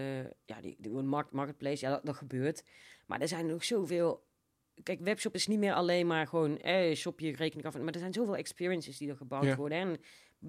ja, 0.46 0.62
die, 0.62 0.76
die 0.80 0.92
een 0.92 1.08
markt, 1.08 1.32
marketplace, 1.32 1.86
ja, 1.86 1.92
dat, 1.92 2.06
dat 2.06 2.16
gebeurt. 2.16 2.64
Maar 3.06 3.22
er 3.22 3.28
zijn 3.28 3.46
nog 3.46 3.64
zoveel. 3.64 4.24
Kijk, 4.84 5.00
webshop 5.02 5.34
is 5.36 5.48
niet 5.48 5.60
meer 5.60 5.74
alleen 5.74 6.08
maar 6.08 6.28
gewoon 6.28 6.58
eh, 6.60 6.96
shop 6.96 7.20
je 7.20 7.36
rekening 7.36 7.68
af. 7.68 7.78
Maar 7.80 7.94
er 7.94 8.00
zijn 8.00 8.14
zoveel 8.14 8.36
experiences 8.36 8.98
die 8.98 9.10
er 9.10 9.16
gebouwd 9.16 9.44
Ja. 9.44 9.56
worden. 9.56 9.78
En 9.78 9.98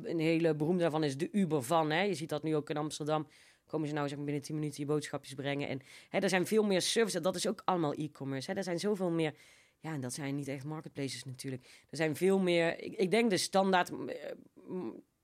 een 0.02 0.18
hele 0.18 0.54
beroemde 0.54 0.82
daarvan 0.82 1.04
is 1.04 1.16
de 1.16 1.28
Uber 1.32 1.62
van. 1.62 1.90
Hè. 1.90 2.02
Je 2.02 2.14
ziet 2.14 2.28
dat 2.28 2.42
nu 2.42 2.56
ook 2.56 2.70
in 2.70 2.76
Amsterdam. 2.76 3.26
Komen 3.66 3.88
ze 3.88 3.94
nou 3.94 4.06
zeg 4.08 4.16
maar, 4.16 4.24
binnen 4.26 4.42
10 4.44 4.54
minuten 4.54 4.80
je 4.80 4.86
boodschapjes 4.86 5.34
brengen. 5.34 5.68
En 5.68 5.80
hè, 6.08 6.18
er 6.18 6.28
zijn 6.28 6.46
veel 6.46 6.64
meer 6.64 6.82
services. 6.82 7.22
Dat 7.22 7.34
is 7.36 7.46
ook 7.48 7.62
allemaal 7.64 7.92
e-commerce. 7.92 8.52
Er 8.52 8.62
zijn 8.64 8.78
zoveel 8.78 9.10
meer. 9.10 9.34
Ja, 9.80 9.92
en 9.92 10.00
dat 10.00 10.12
zijn 10.12 10.34
niet 10.34 10.48
echt 10.48 10.64
marketplaces 10.64 11.24
natuurlijk. 11.24 11.84
Er 11.90 11.96
zijn 11.96 12.16
veel 12.16 12.38
meer. 12.38 12.80
Ik, 12.82 12.94
ik 12.94 13.10
denk 13.10 13.30
de 13.30 13.36
standaard. 13.36 13.90
eh, 13.90 14.34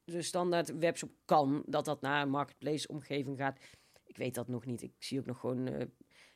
De 0.05 0.23
standaard 0.23 0.79
webshop 0.79 1.11
kan 1.25 1.63
dat 1.67 1.85
dat 1.85 2.01
naar 2.01 2.23
een 2.23 2.31
marketplace 2.31 2.89
omgeving 2.89 3.39
gaat. 3.39 3.59
Ik 4.05 4.17
weet 4.17 4.35
dat 4.35 4.49
nog 4.49 4.65
niet. 4.67 4.83
Ik 4.83 4.93
zie 4.99 5.19
ook 5.19 5.27
nog 5.27 5.41
gewoon 5.41 5.67
eh, 5.67 5.87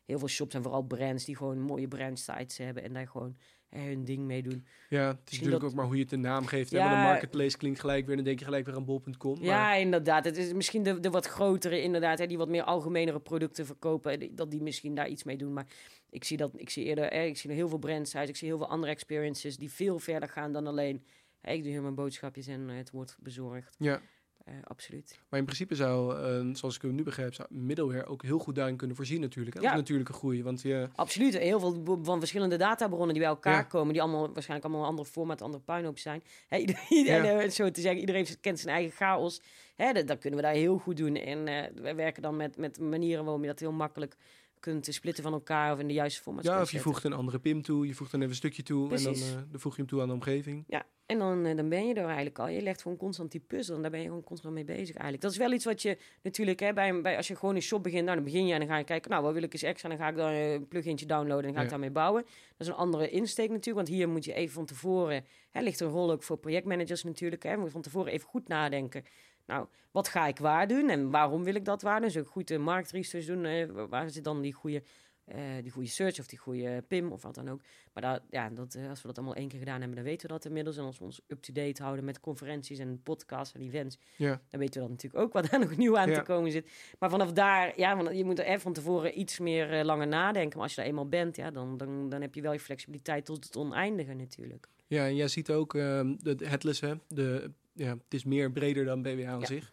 heel 0.05 0.19
veel 0.19 0.29
shops 0.29 0.55
en 0.55 0.63
vooral 0.63 0.83
brands 0.83 1.25
die 1.25 1.37
gewoon 1.37 1.61
mooie 1.61 1.89
brandsites 1.89 2.59
hebben 2.59 2.83
en 2.83 2.93
daar 2.93 3.09
gewoon 3.09 3.37
hun 3.71 4.05
ding 4.05 4.25
mee 4.27 4.43
doen. 4.43 4.67
Ja, 4.89 5.07
het 5.07 5.17
is 5.17 5.21
Misschien 5.21 5.37
natuurlijk 5.39 5.61
dat- 5.61 5.71
ook 5.71 5.77
maar 5.77 5.87
hoe 5.87 5.97
je 5.97 6.03
het 6.03 6.13
een 6.13 6.21
naam 6.21 6.47
geeft. 6.47 6.71
hè, 6.71 6.77
Ja. 6.77 6.85
want 6.85 6.97
een 6.97 7.03
marketplace 7.03 7.57
klinkt 7.57 7.81
gelijk 7.81 8.07
weer, 8.07 8.17
dan 8.17 8.25
denk 8.25 8.39
je 8.39 8.45
gelijk 8.45 8.67
weer 8.67 8.75
aan 8.75 8.85
bol.com. 8.85 9.43
Ja, 9.43 9.59
maar- 9.63 9.81
inderdaad. 9.81 10.25
Het 10.25 10.37
is 10.37 10.53
misschien 10.53 10.83
de, 10.83 11.01
de 11.01 11.11
wat 11.11 11.27
grotere, 11.27 11.83
inderdaad, 11.83 12.19
hè, 12.19 12.27
die 12.27 12.39
wat 12.39 12.49
meer 12.49 12.63
algemenere 12.63 13.21
producten 13.21 13.67
verkopen, 13.67 14.21
eh, 14.21 14.29
dat 14.33 14.51
die 14.51 14.63
misschien 14.63 14.95
daar 14.95 15.09
iets 15.09 15.25
mee 15.25 15.37
doen. 15.37 15.53
Maar 15.53 15.67
ik 16.11 16.25
zie 16.25 16.37
dat, 16.37 16.51
ik 16.57 16.71
zie 16.71 16.85
eerder, 16.85 17.05
eh, 17.05 17.27
ik 17.27 17.37
zie 17.37 17.53
heel 17.53 17.69
veel 17.69 17.79
brandsites, 17.79 18.29
ik 18.29 18.37
zie 18.37 18.49
heel 18.49 18.59
veel 18.59 18.69
andere 18.69 18.93
experiences 18.93 19.57
die 19.57 19.71
veel 19.73 19.99
verder 19.99 20.29
gaan 20.29 20.53
dan 20.53 20.67
alleen. 20.67 21.05
eh, 21.41 21.55
ik 21.55 21.63
doe 21.63 21.73
hier 21.73 21.83
mijn 21.83 21.95
boodschapjes 21.95 22.47
en 22.47 22.71
eh, 22.71 22.77
het 22.77 22.91
wordt 22.91 23.17
bezorgd. 23.21 23.75
ja. 23.79 24.01
Eh, 24.47 24.55
absoluut. 24.65 25.19
Maar 25.29 25.39
in 25.39 25.45
principe 25.45 25.75
zou, 25.75 26.17
eh, 26.23 26.55
zoals 26.55 26.77
ik 26.77 26.83
hem 26.83 26.95
nu 26.95 27.03
begrijp, 27.03 27.35
zou 27.35 27.49
middleware 27.55 28.07
ook 28.07 28.23
heel 28.23 28.39
goed 28.39 28.55
daarin 28.55 28.77
kunnen 28.77 28.97
voorzien 28.97 29.21
natuurlijk. 29.21 29.57
Hè? 29.57 29.63
Ja. 29.63 29.71
is 29.71 29.77
natuurlijke 29.77 30.13
groei. 30.13 30.43
Want 30.43 30.63
je, 30.63 30.89
Absoluut. 30.95 31.39
Heel 31.39 31.61
veel 31.61 32.01
van 32.03 32.19
verschillende 32.19 32.57
databronnen 32.57 33.09
die 33.09 33.19
bij 33.19 33.29
elkaar 33.29 33.53
Ja. 33.55 33.63
komen, 33.63 33.93
die 33.93 34.03
allemaal 34.03 34.33
waarschijnlijk 34.33 34.65
allemaal 34.65 34.83
een 34.83 34.89
andere 34.91 35.09
format, 35.09 35.43
andere 35.43 35.63
puinhoop 35.63 35.99
zijn. 35.99 36.23
Hè, 36.49 36.57
ieder- 36.59 36.81
ieder- 36.89 37.25
eh, 37.39 37.51
zo 37.51 37.71
te 37.71 37.81
zeggen, 37.81 38.01
iedereen 38.01 38.27
kent 38.41 38.59
zijn 38.61 38.75
eigen 38.75 38.93
chaos. 38.97 39.41
Hè, 39.77 39.93
dat, 39.93 40.07
dat 40.07 40.19
kunnen 40.19 40.39
we 40.41 40.45
daar 40.45 40.55
heel 40.55 40.79
goed 40.79 40.97
doen. 40.97 41.15
En 41.17 41.49
eh 41.49 41.83
wij 41.83 41.95
werken 41.97 42.23
dan 42.23 42.37
met, 42.37 42.57
met 42.57 42.81
manieren 42.81 43.25
waarop 43.25 43.43
je 43.43 43.49
dat 43.49 43.61
heel 43.61 43.73
makkelijk 43.73 44.17
kunt 44.61 44.87
splitten 44.91 45.23
van 45.23 45.33
elkaar 45.33 45.73
of 45.73 45.79
in 45.79 45.87
de 45.89 45.95
juiste 45.95 46.23
format. 46.23 46.45
ja, 46.45 46.61
of 46.61 46.71
je 46.71 46.79
voegt 46.81 47.05
een 47.05 47.13
andere 47.13 47.39
PIM 47.39 47.63
toe, 47.63 47.87
je 47.87 47.95
voegt 47.95 48.11
dan 48.11 48.21
even 48.21 48.33
een 48.33 48.39
stukje 48.39 48.63
toe 48.63 48.95
en 48.95 49.03
dan, 49.03 49.15
dan 49.51 49.61
voeg 49.61 49.73
je 49.73 49.81
hem 49.81 49.91
toe 49.91 50.01
aan 50.01 50.09
de 50.09 50.15
omgeving. 50.15 50.65
Ja, 50.67 50.87
en 51.07 51.19
dan, 51.19 51.47
eh, 51.47 51.57
dan 51.57 51.69
ben 51.69 51.87
je 51.87 51.95
er 51.95 52.05
eigenlijk 52.05 52.39
al. 52.39 52.49
Je 52.49 52.63
legt 52.63 52.83
gewoon 52.83 52.97
constant 52.97 53.31
die 53.31 53.41
puzzel 53.41 53.77
en 53.77 53.83
daar 53.83 53.91
ben 53.91 54.01
je 54.01 54.07
gewoon 54.07 54.25
constant 54.25 54.55
mee 54.55 54.65
bezig 54.65 54.95
eigenlijk. 54.95 55.21
Dat 55.21 55.31
is 55.31 55.37
wel 55.37 55.53
iets 55.53 55.65
wat 55.65 55.83
je 55.83 55.99
natuurlijk, 56.23 56.61
hè, 56.61 56.73
bij, 56.73 57.01
bij, 57.01 57.17
als 57.17 57.29
je 57.29 57.37
gewoon 57.37 57.55
een 57.55 57.63
shop 57.63 57.83
begint, 57.83 58.05
nou, 58.05 58.17
dan 58.17 58.25
begin 58.25 58.47
je 58.47 58.53
en 58.53 58.59
dan 58.59 58.69
ga 58.69 58.77
je 58.77 58.85
kijken, 58.85 59.11
nou, 59.11 59.23
wat 59.23 59.33
wil 59.33 59.43
ik 59.43 59.53
eens 59.53 59.63
extra? 59.63 59.89
Dan 59.89 59.99
ga 59.99 60.09
ik 60.09 60.17
dan 60.17 60.31
eh, 60.31 60.53
een 60.53 60.69
plugintje 60.69 61.07
downloaden 61.07 61.45
en 61.45 61.47
dan 61.47 61.55
ga 61.57 61.63
ik 61.63 61.71
daarmee 61.71 61.91
bouwen. 61.91 62.23
Dat 62.23 62.67
is 62.67 62.67
een 62.67 62.75
andere 62.75 63.11
insteek 63.11 63.49
natuurlijk, 63.49 63.87
want 63.87 63.89
hier 63.89 64.09
moet 64.09 64.25
je 64.25 64.33
even 64.33 64.55
van 64.55 64.67
tevoren, 64.67 65.25
hè, 65.51 65.61
ligt 65.61 65.81
een 65.81 65.89
rol 65.89 66.11
ook 66.11 66.23
voor 66.23 66.39
projectmanagers 66.39 67.05
natuurlijk, 67.05 67.43
hè, 67.43 67.57
moet 67.57 67.65
je 67.65 67.71
van 67.71 67.83
tevoren 67.83 68.13
even 68.13 68.29
goed 68.29 68.49
nadenken. 68.49 69.05
Nou, 69.47 69.67
wat 69.91 70.09
ga 70.09 70.27
ik 70.27 70.39
waar 70.39 70.69
doen 70.69 70.89
en 70.89 71.11
waarom 71.11 71.45
wil 71.45 71.55
ik 71.55 71.65
dat 71.65 71.83
waar 71.83 72.01
doen? 72.01 72.09
Dus 72.09 72.19
ook 72.19 72.29
goed 72.29 72.49
de 72.49 72.59
marktresearch 72.59 73.27
doen, 73.27 73.45
eh, 73.45 73.67
waar 73.89 74.11
zit 74.11 74.25
dan 74.25 74.41
die 74.41 74.53
goede... 74.53 74.83
eh, 75.27 75.39
die 75.63 75.71
goede 75.71 75.89
search 75.89 76.19
of 76.19 76.27
die 76.27 76.39
goede 76.39 76.85
PIM 76.89 77.13
of 77.13 77.23
wat 77.23 77.35
dan 77.35 77.49
ook. 77.49 77.61
Maar 77.93 78.03
daar, 78.03 78.21
ja, 78.31 78.51
dat, 78.51 78.75
eh, 78.75 78.89
als 78.89 79.01
we 79.01 79.07
dat 79.07 79.17
allemaal 79.17 79.35
één 79.37 79.49
keer 79.49 79.59
gedaan 79.59 79.79
hebben, 79.79 79.97
dan 79.97 80.05
weten 80.07 80.27
we 80.27 80.33
dat 80.33 80.45
inmiddels. 80.45 80.77
En 80.77 80.85
als 80.85 80.99
we 80.99 81.05
ons 81.05 81.21
up-to-date 81.27 81.83
houden 81.83 82.05
met 82.05 82.21
conferenties 82.21 82.79
en 82.79 83.03
podcasts 83.03 83.55
en 83.55 83.61
events, 83.61 83.99
Ja, 84.17 84.41
dan 84.51 84.61
weten 84.61 84.75
we 84.75 84.81
dat 84.81 84.89
natuurlijk 84.91 85.23
ook 85.25 85.33
wat 85.33 85.51
daar 85.51 85.61
nog 85.69 85.77
nieuw 85.77 85.99
aan 85.99 86.09
Ja. 86.11 86.15
te 86.19 86.23
komen 86.23 86.51
zit. 86.51 86.71
Maar 86.99 87.11
vanaf 87.11 87.33
daar, 87.33 87.79
ja, 87.79 87.97
want 87.97 88.17
je 88.17 88.25
moet 88.25 88.39
er 88.39 88.61
van 88.61 88.73
tevoren 88.73 89.19
iets 89.19 89.39
meer 89.39 89.73
eh, 89.73 89.85
langer 89.85 90.07
nadenken. 90.07 90.55
Maar 90.59 90.67
als 90.67 90.75
je 90.75 90.81
er 90.81 90.87
eenmaal 90.87 91.09
bent, 91.09 91.37
ja, 91.37 91.51
dan, 91.51 91.77
dan, 91.77 92.09
dan 92.09 92.21
heb 92.21 92.35
je 92.35 92.41
wel 92.43 92.53
je 92.53 92.61
flexibiliteit 92.61 93.25
tot 93.25 93.45
het 93.45 93.57
oneindige 93.57 94.15
natuurlijk. 94.15 94.69
ja 94.87 95.07
en 95.07 95.17
jij 95.17 95.29
ziet 95.29 95.51
ook 95.51 95.75
ehm, 95.75 96.15
de, 96.19 96.37
headless, 96.45 96.81
hè? 96.81 96.95
De, 97.09 97.51
ja, 97.73 97.91
het 97.91 98.15
is 98.15 98.25
meer 98.25 98.53
breder 98.53 98.85
dan 98.85 99.03
BWA 99.03 99.27
aan 99.31 99.41
Ja. 99.41 99.47
zich. 99.47 99.73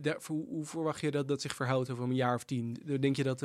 Daar- 0.00 0.20
hoe, 0.26 0.46
hoe 0.46 0.64
verwacht 0.64 1.00
je 1.00 1.10
dat 1.10 1.28
dat 1.28 1.40
zich 1.40 1.54
verhoudt 1.54 1.90
over 1.90 2.04
een 2.04 2.14
jaar 2.14 2.34
of 2.34 2.44
tien? 2.44 2.76
Denk 3.00 3.16
je 3.16 3.22
dat 3.22 3.42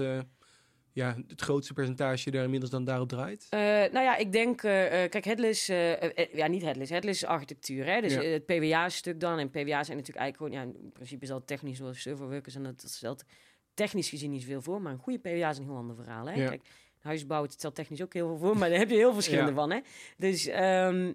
ja, 0.93 1.15
het 1.27 1.41
grootste 1.41 1.73
percentage 1.73 2.32
daar 2.32 2.43
inmiddels 2.43 2.71
dan 2.71 2.84
daarop 2.84 3.08
draait? 3.10 3.47
Eh, 3.49 3.60
nou 3.60 3.91
ja, 3.99 4.15
ik 4.17 4.32
denk, 4.32 4.63
eh, 4.63 5.03
eh, 5.03 5.10
kijk, 5.10 5.25
headless, 5.25 5.69
eh, 5.69 6.12
ja, 6.34 6.47
niet 6.47 6.62
headless, 6.62 6.89
headless 6.91 7.21
is 7.23 7.27
architectuur. 7.29 7.86
Hè? 7.86 8.01
Dus 8.01 8.13
Ja. 8.13 8.21
het 8.21 8.45
PWA-stuk 8.45 9.19
dan. 9.19 9.39
En 9.39 9.49
PWA 9.49 9.84
zijn 9.84 9.97
natuurlijk 9.97 10.17
eigenlijk 10.25 10.38
gewoon, 10.38 10.51
ja, 10.51 10.62
in 10.84 10.91
principe 10.91 11.23
is 11.23 11.29
dat 11.29 11.47
technisch 11.47 11.77
zoals 11.77 12.01
serverworkers. 12.01 12.56
En 12.56 12.63
dat, 12.63 12.82
dat 12.82 12.91
stelt 12.91 13.23
technisch 13.73 14.10
gezien 14.10 14.29
niet 14.32 14.41
zoveel 14.41 14.62
voor. 14.62 14.82
Maar 14.82 14.91
een 14.91 14.99
goede 14.99 15.19
PWA 15.19 15.49
is 15.49 15.58
een 15.58 15.63
heel 15.63 15.75
ander 15.75 15.95
verhaal. 15.95 16.25
Hè? 16.29 16.34
Ja. 16.34 16.47
Kijk, 16.49 16.62
huisbouwen 16.99 17.49
het 17.49 17.58
stelt 17.60 17.75
technisch 17.75 18.01
ook 18.01 18.13
heel 18.13 18.27
veel 18.27 18.38
voor, 18.38 18.58
maar 18.58 18.69
daar 18.69 18.77
heb 18.79 18.89
je 18.89 18.95
heel 18.95 19.13
verschillende 19.19 19.49
Ja. 19.51 19.56
van. 19.58 19.71
Hè? 19.71 19.79
Dus, 20.17 20.47
ehm, 20.47 21.12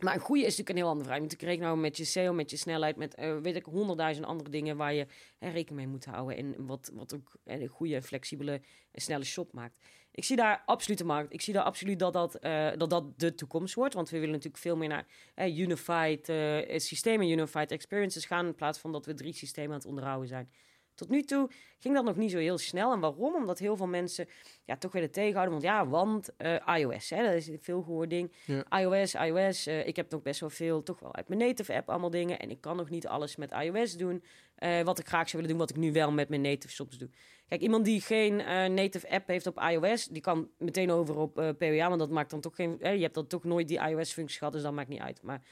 maar 0.00 0.14
een 0.14 0.20
goede 0.20 0.40
is 0.42 0.56
natuurlijk 0.56 0.68
een 0.68 0.76
heel 0.76 0.88
ander 0.88 1.04
verhaal. 1.04 1.22
Je 1.22 1.28
natuurlijk 1.28 1.58
rekening 1.58 1.80
met 1.80 1.96
je 1.96 2.04
SEO, 2.04 2.32
met 2.32 2.50
je 2.50 2.56
snelheid, 2.56 2.96
met 2.96 3.14
eh, 3.14 3.36
weet 3.36 3.56
ik, 3.56 3.64
honderdduizend 3.64 4.26
andere 4.26 4.50
dingen 4.50 4.76
waar 4.76 4.94
je 4.94 5.06
rekening 5.38 5.70
mee 5.70 5.86
moet 5.86 6.04
houden. 6.04 6.36
En 6.36 6.66
wat, 6.66 6.90
wat 6.94 7.14
ook 7.14 7.36
een 7.44 7.66
goede, 7.66 8.02
flexibele 8.02 8.60
en 8.92 9.00
snelle 9.00 9.24
shop 9.24 9.52
maakt. 9.52 9.78
Ik 10.10 10.24
zie 10.24 10.36
daar 10.36 10.62
absoluut 10.66 10.98
de 10.98 11.04
markt. 11.04 11.32
Ik 11.32 11.40
zie 11.40 11.54
daar 11.54 11.62
absoluut 11.62 11.98
dat 11.98 12.12
dat, 12.12 12.34
eh, 12.34 12.68
dat, 12.76 12.90
dat 12.90 13.18
de 13.18 13.34
toekomst 13.34 13.74
wordt. 13.74 13.94
Want 13.94 14.10
we 14.10 14.18
willen 14.18 14.34
natuurlijk 14.34 14.62
veel 14.62 14.76
meer 14.76 14.88
naar 14.88 15.06
unified 15.36 16.28
eh, 16.28 16.78
systemen, 16.78 17.28
unified 17.28 17.70
experiences 17.70 18.24
gaan. 18.24 18.46
In 18.46 18.54
plaats 18.54 18.78
van 18.78 18.92
dat 18.92 19.06
we 19.06 19.14
drie 19.14 19.32
systemen 19.32 19.70
aan 19.70 19.78
het 19.78 19.86
onderhouden 19.86 20.28
zijn. 20.28 20.50
Tot 20.96 21.08
nu 21.08 21.22
toe 21.22 21.50
ging 21.78 21.94
dat 21.94 22.04
nog 22.04 22.16
niet 22.16 22.30
zo 22.30 22.38
heel 22.38 22.58
snel. 22.58 22.92
En 22.92 23.00
waarom? 23.00 23.34
Omdat 23.34 23.58
heel 23.58 23.76
veel 23.76 23.86
mensen 23.86 24.28
ja, 24.64 24.76
toch 24.76 24.92
willen 24.92 25.10
tegenhouden. 25.10 25.52
Want 25.52 25.64
ja, 25.64 25.86
want 25.88 26.30
eh, 26.36 26.78
iOS, 26.78 27.10
hè, 27.10 27.22
dat 27.24 27.32
is 27.34 27.48
een 27.48 27.58
veel 27.60 27.82
gehoord 27.82 28.10
ding. 28.10 28.32
Ja. 28.44 28.78
iOS, 28.80 29.14
iOS. 29.14 29.66
eh, 29.66 29.86
ik 29.86 29.96
heb 29.96 30.10
nog 30.10 30.22
best 30.22 30.40
wel 30.40 30.50
veel, 30.50 30.82
toch 30.82 31.00
wel 31.00 31.14
uit 31.14 31.28
mijn 31.28 31.40
native 31.40 31.74
app 31.74 31.90
allemaal 31.90 32.10
dingen. 32.10 32.38
En 32.38 32.50
ik 32.50 32.60
kan 32.60 32.76
nog 32.76 32.90
niet 32.90 33.06
alles 33.06 33.36
met 33.36 33.52
iOS 33.52 33.96
doen. 33.96 34.22
eh, 34.56 34.82
wat 34.82 34.98
ik 34.98 35.06
graag 35.06 35.28
zou 35.28 35.42
willen 35.42 35.48
doen, 35.58 35.66
wat 35.66 35.76
ik 35.76 35.82
nu 35.82 35.92
wel 35.92 36.12
met 36.12 36.28
mijn 36.28 36.40
native 36.40 36.74
shops 36.74 36.98
doe. 36.98 37.08
Kijk, 37.48 37.60
iemand 37.60 37.84
die 37.84 38.00
geen 38.00 38.36
native 38.74 39.10
app 39.10 39.28
heeft 39.28 39.46
op 39.46 39.60
iOS, 39.70 40.06
die 40.06 40.22
kan 40.22 40.50
meteen 40.58 40.90
over 40.90 41.16
op 41.18 41.34
PWA, 41.58 41.88
want 41.88 41.98
dat 41.98 42.10
maakt 42.10 42.30
dan 42.30 42.40
toch 42.40 42.54
geen. 42.54 42.76
je 42.80 42.86
hebt 43.02 43.14
dan 43.14 43.26
toch 43.26 43.44
nooit 43.44 43.68
die 43.68 43.78
iOS-functie 43.80 44.38
gehad, 44.38 44.52
dus 44.52 44.62
dat 44.62 44.72
maakt 44.72 44.88
niet 44.88 45.00
uit. 45.00 45.22
Maar 45.22 45.42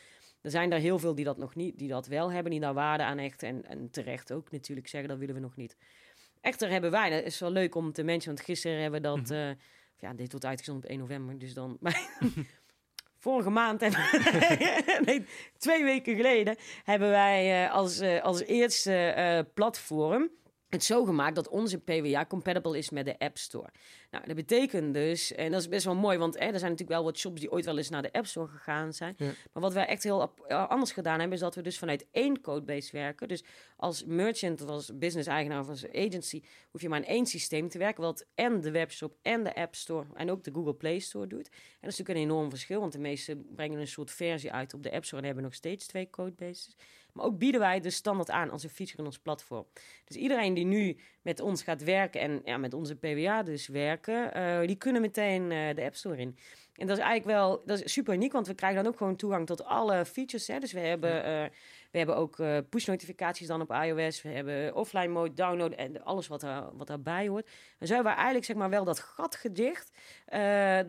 er 0.45 0.51
zijn 0.51 0.73
er 0.73 0.79
heel 0.79 0.99
veel 0.99 1.15
die 1.15 1.25
dat 1.25 1.39
nog 1.39 1.55
niet, 1.55 1.79
die 1.79 1.89
dat 1.89 2.07
wel 2.07 2.33
hebben, 2.33 2.51
die 2.51 2.61
daar 2.61 2.75
waarde 2.75 3.03
aan 3.03 3.19
hechten. 3.19 3.49
En, 3.49 3.65
en 3.65 3.91
terecht 3.91 4.33
ook 4.33 4.51
natuurlijk 4.51 4.89
zeggen, 4.89 5.09
dat 5.09 5.19
willen 5.19 5.35
we 5.35 5.41
nog 5.41 5.57
niet. 5.57 5.77
Echter 6.41 6.71
hebben 6.71 6.91
wij, 6.91 7.11
dat 7.11 7.25
is 7.25 7.39
wel 7.39 7.51
leuk 7.51 7.75
om 7.75 7.93
te 7.93 8.03
mentionen, 8.03 8.37
want 8.37 8.49
gisteren 8.49 8.81
hebben 8.83 9.03
we 9.03 9.09
dat. 9.09 9.29
Mm 9.29 9.57
ja, 9.99 10.13
dit 10.13 10.31
wordt 10.31 10.47
uitgezonden 10.47 10.85
op 10.85 10.91
1 10.91 10.99
november, 10.99 11.39
dus 11.39 11.55
dan. 11.55 11.79
vorige 13.19 13.51
maand, 13.51 13.81
nee, 15.05 15.27
twee 15.59 15.85
weken 15.85 16.17
geleden, 16.17 16.57
hebben 16.85 17.11
wij 17.11 17.71
als, 17.71 18.01
als 18.01 18.43
eerste 18.43 19.47
platform 19.55 20.31
het 20.75 20.85
zo 20.85 21.05
gemaakt 21.05 21.35
dat 21.35 21.49
onze 21.49 21.79
PWA 21.79 22.27
compatible 22.27 22.79
is 22.79 22.91
met 22.91 23.05
de 23.05 23.19
App 23.19 23.39
Store. 23.39 23.69
Nou, 24.11 24.27
dat 24.27 24.37
betekent 24.37 24.95
dus, 24.95 25.33
en 25.33 25.51
dat 25.51 25.61
is 25.61 25.69
best 25.69 25.85
wel 25.85 25.95
mooi, 25.95 26.19
want 26.19 26.35
hè, 26.35 26.41
er 26.41 26.59
zijn 26.59 26.71
natuurlijk 26.71 26.99
wel 26.99 27.05
wat 27.05 27.19
shops 27.19 27.41
die 27.41 27.53
ooit 27.53 27.65
wel 27.65 27.77
eens 27.77 27.89
naar 27.89 28.03
de 28.03 28.13
App 28.13 28.27
Store 28.27 28.49
gegaan 28.49 28.93
zijn. 28.93 29.17
Maar 29.19 29.63
wat 29.63 29.73
wij 29.73 29.87
echt 29.87 30.03
heel 30.03 30.35
anders 30.49 30.93
gedaan 30.93 31.19
hebben, 31.19 31.37
is 31.37 31.41
dat 31.43 31.55
we 31.55 31.63
dus 31.63 31.79
vanuit 31.79 32.07
één 32.11 32.41
codebase 32.41 32.93
werken. 32.93 33.29
Dus 33.29 33.45
als 33.77 34.05
merchant 34.05 34.63
of 34.63 34.69
als 34.69 34.99
business-eigenaar 34.99 35.61
of 35.61 35.69
als 35.69 35.89
agency 35.93 36.43
hoef 36.71 36.81
je 36.81 36.89
maar 36.89 36.99
in 36.99 37.07
één 37.07 37.27
systeem 37.27 37.69
te 37.69 37.79
werken, 37.79 38.03
wat 38.03 38.27
en 38.35 38.61
de 38.61 38.71
webshop 38.71 39.17
en 39.23 39.45
de 39.45 39.55
App 39.55 39.75
Store 39.75 40.07
en 40.15 40.31
ook 40.31 40.45
de 40.45 40.51
Google 40.53 40.75
Play 40.75 40.99
Store 40.99 41.27
doet. 41.27 41.49
En 41.49 41.81
dat 41.81 41.93
is 41.93 41.99
natuurlijk 41.99 42.19
een 42.19 42.33
enorm 42.33 42.51
verschil, 42.51 42.81
want 42.81 42.93
de 42.93 42.99
meeste 42.99 43.37
brengen 43.37 43.81
een 43.81 43.87
soort 43.87 44.11
versie 44.11 44.53
uit 44.53 44.75
op 44.75 44.83
de 44.83 44.93
App 44.93 45.05
Store 45.05 45.21
en 45.21 45.27
hebben 45.27 45.45
nog 45.45 45.55
steeds 45.55 45.87
twee 45.87 46.11
codebases. 46.11 46.77
Maar 47.15 47.25
ook 47.25 47.39
bieden 47.39 47.61
wij 47.61 47.81
de 47.81 47.91
standaard 47.91 48.31
aan 48.31 48.51
als 48.51 48.63
een 48.63 48.71
feature 48.71 48.99
in 48.99 49.05
ons 49.05 49.19
platform. 49.19 49.67
Dus 50.05 50.17
iedereen 50.17 50.55
die 50.55 50.65
nu 50.65 50.97
met 51.23 51.41
ons 51.41 51.63
gaat 51.63 51.83
werken 51.83 52.21
en 52.21 52.41
ja, 52.45 52.57
met 52.57 52.75
onze 52.75 52.97
PWA 52.97 53.43
dus 53.43 53.69
werken, 53.69 54.39
uh, 54.39 54.67
die 54.67 54.77
kunnen 54.77 55.01
meteen 55.01 55.43
uh, 55.51 55.75
de 55.75 55.83
App 55.83 55.95
Store 55.95 56.17
in. 56.17 56.39
En 56.75 56.87
dat 56.87 56.97
is 56.99 57.03
eigenlijk 57.03 57.39
wel 57.39 57.63
dat 57.67 57.83
is 57.83 57.93
super 57.93 58.15
uniek, 58.15 58.33
want 58.33 58.47
we 58.47 58.55
krijgen 58.55 58.83
dan 58.83 58.93
ook 58.93 58.99
gewoon 58.99 59.17
toegang 59.17 59.47
tot 59.47 59.65
alle 59.65 60.05
features. 60.05 60.47
Hè. 60.47 60.59
Dus 60.59 60.73
we 60.73 60.81
hebben, 60.81 61.17
uh, 61.17 61.45
we 61.91 61.99
hebben 61.99 62.17
ook 62.17 62.37
push-notificaties 62.69 63.47
dan 63.47 63.61
op 63.61 63.71
iOS. 63.71 64.23
We 64.23 64.29
hebben 64.29 64.75
offline 64.75 65.09
mode, 65.09 65.35
download 65.35 65.73
en 65.73 66.05
alles 66.05 66.27
wat, 66.27 66.47
wat 66.73 66.87
daarbij 66.87 67.29
hoort. 67.29 67.47
En 67.79 67.87
zo 67.87 67.95
hebben 67.95 68.13
we 68.13 68.17
eigenlijk 68.17 68.47
zeg 68.47 68.57
maar 68.57 68.71
wel 68.71 68.85
dat 68.85 68.99
gat 68.99 69.37
gedicht. 69.37 69.91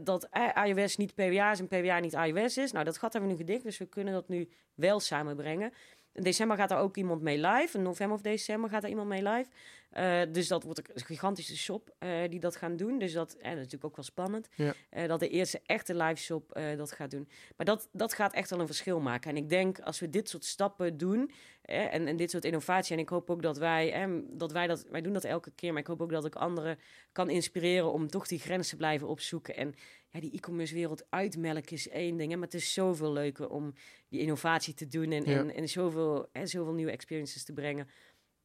dat 0.03 0.29
iOS 0.65 0.97
niet 0.97 1.15
PWA 1.15 1.51
is 1.51 1.59
en 1.59 1.67
PWA 1.67 1.99
niet 1.99 2.13
iOS 2.13 2.57
is. 2.57 2.71
Nou, 2.71 2.85
dat 2.85 2.97
gat 2.97 3.13
hebben 3.13 3.31
we 3.31 3.37
nu 3.37 3.45
gedicht, 3.45 3.63
dus 3.63 3.77
we 3.77 3.85
kunnen 3.85 4.13
dat 4.13 4.27
nu 4.27 4.49
wel 4.73 4.99
samenbrengen. 4.99 5.73
In 6.15 6.23
december 6.23 6.57
gaat 6.57 6.71
er 6.71 6.77
ook 6.77 6.97
iemand 6.97 7.21
mee 7.21 7.37
live. 7.37 7.77
In 7.77 7.83
november 7.83 8.15
of 8.15 8.21
december 8.21 8.69
gaat 8.69 8.83
er 8.83 8.89
iemand 8.89 9.07
mee 9.07 9.23
live. 9.23 9.49
Uh, 9.97 10.21
dus 10.31 10.47
dat 10.47 10.63
wordt 10.63 10.89
een 10.93 11.05
gigantische 11.05 11.57
shop 11.57 11.95
uh, 11.99 12.09
die 12.29 12.39
dat 12.39 12.55
gaan 12.55 12.75
doen. 12.75 12.99
Dus 12.99 13.13
dat, 13.13 13.35
is 13.35 13.43
natuurlijk 13.43 13.85
ook 13.85 13.95
wel 13.95 14.05
spannend. 14.05 14.47
Ja. 14.55 14.73
dat 15.07 15.19
de 15.19 15.29
eerste 15.29 15.61
echte 15.65 15.95
live 15.95 16.21
shop 16.21 16.59
dat 16.77 16.91
gaat 16.91 17.11
doen. 17.11 17.29
Maar 17.57 17.65
dat, 17.65 17.89
dat 17.91 18.13
gaat 18.13 18.33
echt 18.33 18.49
wel 18.49 18.59
een 18.59 18.65
verschil 18.65 18.99
maken. 18.99 19.29
En 19.29 19.37
ik 19.37 19.49
denk 19.49 19.79
als 19.79 19.99
we 19.99 20.09
dit 20.09 20.29
soort 20.29 20.45
stappen 20.45 20.97
doen. 20.97 21.31
en, 21.61 22.07
en 22.07 22.15
dit 22.15 22.31
soort 22.31 22.45
innovatie. 22.45 22.95
En 22.95 23.01
ik 23.01 23.09
hoop 23.09 23.29
ook 23.29 23.41
dat 23.41 23.57
wij, 23.57 24.09
dat 24.29 24.51
wij 24.51 24.67
dat. 24.67 24.85
Wij 24.89 25.01
doen 25.01 25.13
dat 25.13 25.23
elke 25.23 25.51
keer. 25.51 25.71
Maar 25.71 25.81
ik 25.81 25.87
hoop 25.87 26.01
ook 26.01 26.11
dat 26.11 26.25
ik 26.25 26.35
anderen 26.35 26.79
kan 27.11 27.29
inspireren 27.29 27.91
om 27.91 28.07
toch 28.07 28.27
die 28.27 28.39
grenzen 28.39 28.69
te 28.69 28.75
blijven 28.75 29.07
opzoeken. 29.07 29.55
En 29.55 29.75
ja, 30.09 30.19
die 30.19 30.31
e-commerce 30.31 30.73
wereld 30.73 31.05
uitmelken 31.09 31.71
is 31.71 31.89
één 31.89 32.17
ding. 32.17 32.31
Hè, 32.31 32.37
maar 32.37 32.47
het 32.47 32.55
is 32.55 32.73
zoveel 32.73 33.11
leuker 33.11 33.49
om 33.49 33.73
die 34.09 34.19
innovatie 34.19 34.73
te 34.73 34.87
doen. 34.87 35.11
En, 35.11 35.25
en, 35.25 35.53
en 35.55 35.69
zoveel, 35.69 36.29
hè, 36.31 36.47
zoveel 36.47 36.73
nieuwe 36.73 36.91
experiences 36.91 37.43
te 37.43 37.53
brengen 37.53 37.87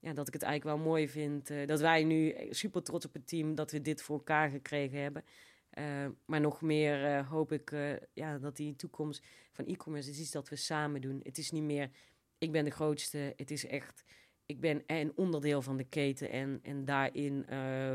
ja, 0.01 0.13
dat 0.13 0.27
ik 0.27 0.33
het 0.33 0.43
eigenlijk 0.43 0.77
wel 0.77 0.87
mooi 0.87 1.09
vind. 1.09 1.51
Uh, 1.51 1.67
dat 1.67 1.81
wij 1.81 2.05
nu 2.05 2.35
super 2.51 2.83
trots 2.83 3.07
op 3.07 3.13
het 3.13 3.29
team 3.29 3.55
dat 3.55 3.71
we 3.71 3.81
dit 3.81 4.03
voor 4.03 4.17
elkaar 4.17 4.51
gekregen 4.51 5.03
hebben. 5.03 5.25
Uh, 5.79 6.07
maar 6.25 6.41
nog 6.41 6.61
meer 6.61 7.05
uh, 7.05 7.29
hoop 7.29 7.53
ik 7.53 7.73
ja, 8.13 8.39
dat 8.39 8.57
die 8.57 8.77
toekomst 8.77 9.23
van 9.53 9.67
e-commerce 9.67 10.11
is 10.11 10.19
iets 10.19 10.31
dat 10.31 10.49
we 10.49 10.57
samen 10.57 11.01
doen. 11.01 11.21
Het 11.23 11.39
is 11.39 11.51
niet 11.51 11.63
meer 11.63 11.91
ik 12.39 12.53
ben 12.53 12.65
de 12.65 12.71
grootste. 12.71 13.33
Het 13.37 13.51
is 13.51 13.67
echt 13.67 14.05
ik 14.47 14.61
ben 14.61 14.83
een 14.87 15.13
onderdeel 15.15 15.63
van 15.63 15.77
de 15.77 15.85
keten. 15.85 16.31
En, 16.31 16.59
en 16.63 16.85
daarin 16.85 17.47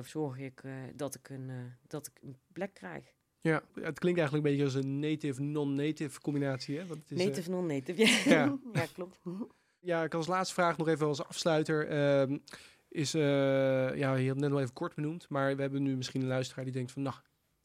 zorg 0.04 0.40
ik 0.40 0.62
dat, 0.96 1.16
ik 1.16 1.30
een, 1.30 1.52
dat 1.88 2.08
ik 2.08 2.24
een 2.24 2.38
plek 2.54 2.74
krijg. 2.74 3.14
Ja, 3.42 3.64
het 3.74 4.00
klinkt 4.00 4.20
eigenlijk 4.20 4.34
een 4.34 4.42
beetje 4.42 4.64
als 4.64 4.74
een 4.74 5.00
native-non-native 5.00 6.20
combinatie. 6.20 6.78
Hè? 6.78 6.86
Want 6.86 7.00
het 7.00 7.20
is, 7.20 7.26
native-non-native, 7.26 8.02
ja. 8.02 8.44
ja. 8.44 8.58
ja, 8.74 8.86
klopt. 8.94 9.20
Ja, 9.86 10.04
ik 10.04 10.14
als 10.14 10.28
laatste 10.28 10.54
vraag 10.54 10.78
nog 10.78 10.88
even 10.88 11.08
als 11.08 11.24
afsluiter. 11.24 11.92
Uh, 12.30 12.38
is, 12.90 13.16
uh, 13.16 13.22
ja, 13.96 14.16
je 14.16 14.28
hebt 14.28 14.40
net 14.40 14.52
al 14.52 14.60
even 14.60 14.74
kort 14.74 14.96
benoemd, 14.96 15.30
maar 15.30 15.56
we 15.56 15.62
hebben 15.62 15.84
nu 15.84 15.96
misschien 15.96 16.22
een 16.22 16.28
luisteraar 16.28 16.64
die 16.64 16.74
denkt 16.74 16.92
van, 16.92 17.02
nou, 17.02 17.16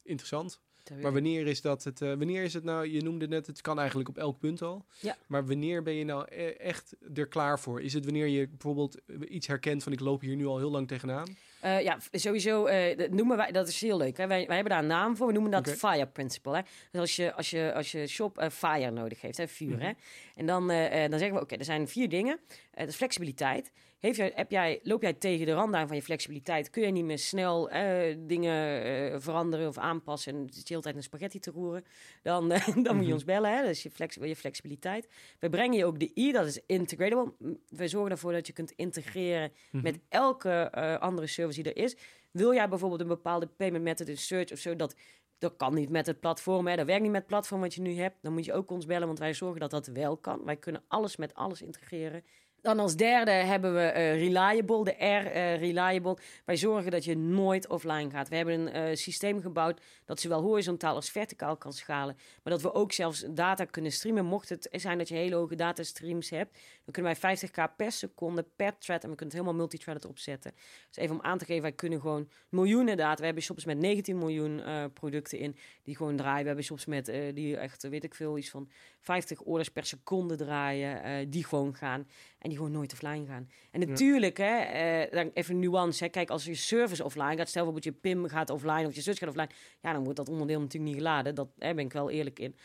interessant. 0.03 0.61
Maar 1.01 1.13
wanneer 1.13 1.47
is 1.47 1.61
dat 1.61 1.83
het? 1.83 2.01
Uh, 2.01 2.09
wanneer 2.09 2.43
is 2.43 2.53
het 2.53 2.63
nou? 2.63 2.87
Je 2.87 3.01
noemde 3.01 3.27
net, 3.27 3.47
het 3.47 3.61
kan 3.61 3.79
eigenlijk 3.79 4.09
op 4.09 4.17
elk 4.17 4.39
punt 4.39 4.61
al. 4.61 4.85
Ja. 4.99 5.17
Maar 5.27 5.45
wanneer 5.45 5.83
ben 5.83 5.93
je 5.93 6.05
nou 6.05 6.25
e 6.29 6.45
echt 6.45 6.95
er 7.13 7.27
klaar 7.27 7.59
voor? 7.59 7.81
Is 7.81 7.93
het 7.93 8.05
wanneer 8.05 8.27
je 8.27 8.47
bijvoorbeeld 8.47 8.97
iets 9.27 9.47
herkent 9.47 9.83
van 9.83 9.91
ik 9.91 9.99
loop 9.99 10.21
hier 10.21 10.35
nu 10.35 10.45
al 10.45 10.57
heel 10.57 10.71
lang 10.71 10.87
tegenaan? 10.87 11.37
Uh, 11.65 11.81
ja, 11.81 11.97
sowieso 12.11 12.67
uh, 12.67 12.97
dat 12.97 13.09
noemen 13.09 13.37
wij, 13.37 13.51
dat 13.51 13.67
is 13.67 13.81
heel 13.81 13.97
leuk. 13.97 14.17
Hè? 14.17 14.27
Wij, 14.27 14.45
wij 14.45 14.55
hebben 14.55 14.73
daar 14.73 14.81
een 14.81 14.87
naam 14.87 15.15
voor. 15.15 15.27
We 15.27 15.33
noemen 15.33 15.51
dat 15.51 15.69
FIRE 15.71 16.07
principle. 16.07 16.55
Hè? 16.55 16.61
Dus 16.91 17.01
als 17.01 17.15
je, 17.15 17.33
als 17.33 17.49
je, 17.49 17.73
als 17.75 17.91
je 17.91 18.07
shop 18.07 18.41
uh, 18.41 18.49
fire 18.49 18.91
nodig 18.91 19.21
heeft, 19.21 19.37
hè? 19.37 19.47
vuur. 19.47 19.79
hè? 19.79 19.89
Mhm. 19.89 19.99
En 20.35 20.45
dan, 20.45 20.67
dan 20.67 21.19
zeggen 21.19 21.33
we, 21.33 21.41
oké, 21.41 21.55
er 21.55 21.65
zijn 21.65 21.87
vier 21.87 22.09
dingen. 22.09 22.39
dat 22.71 22.87
is 22.87 22.95
flexibiliteit. 22.95 23.71
Heeft 24.01 24.17
jij, 24.17 24.31
heb 24.35 24.51
jij, 24.51 24.79
loop 24.83 25.01
jij 25.01 25.13
tegen 25.13 25.45
de 25.45 25.53
rand 25.53 25.73
aan 25.73 25.87
van 25.87 25.95
je 25.95 26.01
flexibiliteit? 26.01 26.69
Kun 26.69 26.81
je 26.81 26.91
niet 26.91 27.05
meer 27.05 27.19
snel 27.19 27.69
dingen 28.17 29.21
veranderen 29.21 29.67
of 29.67 29.77
aanpassen? 29.77 30.35
En 30.35 30.39
zit 30.39 30.55
je 30.55 30.61
de 30.61 30.67
hele 30.67 30.81
tijd 30.81 30.95
een 30.95 31.03
spaghetti 31.03 31.39
te 31.39 31.51
roeren? 31.51 31.83
Dan, 32.21 32.49
dan 32.49 32.73
moet 32.73 32.85
je 32.85 32.93
mhm. 32.93 33.11
ons 33.11 33.23
bellen. 33.23 33.55
Hè? 33.55 33.61
Dat 33.61 33.69
is 33.69 33.83
je, 33.83 33.91
flex, 33.91 34.15
je 34.15 34.35
flexibiliteit. 34.35 35.07
We 35.39 35.49
brengen 35.49 35.77
je 35.77 35.85
ook 35.85 35.99
de 35.99 36.11
I, 36.15 36.31
dat 36.31 36.45
is 36.45 36.59
integratable. 36.65 37.33
We 37.69 37.87
zorgen 37.87 38.11
ervoor 38.11 38.31
dat 38.31 38.47
je 38.47 38.53
kunt 38.53 38.71
integreren 38.71 39.51
mhm. 39.71 39.83
met 39.83 39.99
elke 40.09 40.71
andere 40.99 41.27
service 41.27 41.61
die 41.61 41.73
er 41.73 41.83
is. 41.83 41.95
Wil 42.31 42.53
jij 42.53 42.69
bijvoorbeeld 42.69 43.01
een 43.01 43.07
bepaalde 43.07 43.47
payment 43.47 43.83
method 43.83 44.07
in 44.07 44.17
search 44.17 44.51
of 44.51 44.57
zo, 44.57 44.75
dat, 44.75 44.95
dat 45.37 45.55
kan 45.55 45.73
niet 45.73 45.89
met 45.89 46.05
het 46.05 46.19
platform, 46.19 46.67
hè, 46.67 46.75
dat 46.75 46.85
werkt 46.85 47.01
niet 47.01 47.11
met 47.11 47.21
het 47.21 47.29
platform 47.29 47.61
wat 47.61 47.73
je 47.73 47.81
nu 47.81 47.93
hebt, 47.93 48.17
dan 48.21 48.33
moet 48.33 48.45
je 48.45 48.53
ook 48.53 48.71
ons 48.71 48.85
bellen, 48.85 49.07
want 49.07 49.19
wij 49.19 49.33
zorgen 49.33 49.59
dat 49.59 49.71
dat 49.71 49.87
wel 49.87 50.17
kan. 50.17 50.41
Wij 50.45 50.57
kunnen 50.57 50.83
alles 50.87 51.15
met 51.15 51.33
alles 51.33 51.61
integreren. 51.61 52.23
Dan 52.61 52.79
als 52.79 52.95
derde 52.95 53.31
hebben 53.31 53.73
we 53.73 53.79
uh, 53.95 54.13
Reliable, 54.13 54.83
de 54.83 54.91
R 54.91 55.25
uh, 55.25 55.59
Reliable. 55.59 56.17
Wij 56.45 56.57
zorgen 56.57 56.91
dat 56.91 57.03
je 57.03 57.17
nooit 57.17 57.67
offline 57.67 58.09
gaat. 58.09 58.29
We 58.29 58.35
hebben 58.35 58.75
een 58.75 58.89
uh, 58.89 58.95
systeem 58.95 59.41
gebouwd 59.41 59.81
dat 60.05 60.19
zowel 60.19 60.41
horizontaal 60.41 60.95
als 60.95 61.09
verticaal 61.09 61.57
kan 61.57 61.73
schalen. 61.73 62.15
Maar 62.43 62.53
dat 62.53 62.61
we 62.61 62.73
ook 62.73 62.91
zelfs 62.91 63.25
data 63.29 63.65
kunnen 63.65 63.91
streamen. 63.91 64.25
Mocht 64.25 64.49
het 64.49 64.67
zijn 64.71 64.97
dat 64.97 65.07
je 65.07 65.15
hele 65.15 65.35
hoge 65.35 65.55
datastreams 65.55 66.29
hebt, 66.29 66.53
dan 66.83 66.93
kunnen 66.93 67.15
wij 67.19 67.37
50k 67.37 67.75
per 67.75 67.91
seconde 67.91 68.45
per 68.55 68.77
thread 68.77 69.03
en 69.03 69.09
we 69.09 69.15
kunnen 69.15 69.35
het 69.35 69.43
helemaal 69.43 69.53
multithreaded 69.53 70.05
opzetten. 70.05 70.51
Dus 70.87 70.97
even 70.97 71.15
om 71.15 71.21
aan 71.21 71.37
te 71.37 71.45
geven, 71.45 71.61
wij 71.61 71.71
kunnen 71.71 72.01
gewoon 72.01 72.29
miljoenen 72.49 72.97
data. 72.97 73.19
We 73.19 73.25
hebben 73.25 73.43
shops 73.43 73.65
met 73.65 73.77
19 73.77 74.17
miljoen 74.17 74.61
producten 74.93 75.37
in 75.37 75.55
die 75.83 75.95
gewoon 75.95 76.15
draaien. 76.15 76.41
We 76.41 76.47
hebben 76.47 76.65
shops 76.65 76.85
met 76.85 77.05
die 77.33 77.57
echt, 77.57 77.89
weet 77.89 78.03
ik 78.03 78.15
veel, 78.15 78.37
iets 78.37 78.49
van 78.49 78.69
50 78.99 79.41
orders 79.41 79.69
per 79.69 79.85
seconde 79.85 80.35
draaien, 80.35 81.29
die 81.29 81.45
gewoon 81.45 81.75
gaan. 81.75 82.07
Die 82.51 82.59
gewoon 82.59 82.75
nooit 82.75 82.93
offline 82.93 83.25
gaan. 83.25 83.49
En 83.71 83.79
natuurlijk, 83.79 84.37
hè, 84.37 85.03
uh, 85.03 85.11
dan 85.11 85.31
even 85.33 85.59
nuance. 85.59 86.03
Hè. 86.03 86.09
Kijk, 86.09 86.29
als 86.29 86.45
je 86.45 86.55
service 86.55 87.03
offline 87.03 87.37
gaat, 87.37 87.49
stel 87.49 87.63
bijvoorbeeld 87.63 87.83
je 87.83 88.01
PIM 88.01 88.27
gaat 88.27 88.49
offline 88.49 88.87
of 88.87 88.95
je 88.95 89.01
zus 89.01 89.17
gaat 89.17 89.29
offline. 89.29 89.49
Ja, 89.81 89.93
dan 89.93 90.03
wordt 90.03 90.17
dat 90.17 90.29
onderdeel 90.29 90.59
natuurlijk 90.59 90.93
niet 90.93 91.01
geladen. 91.01 91.35
Dat 91.35 91.47
ben 91.57 91.79
ik 91.79 91.93
wel 91.93 92.09
eerlijk 92.09 92.39
in. 92.39 92.55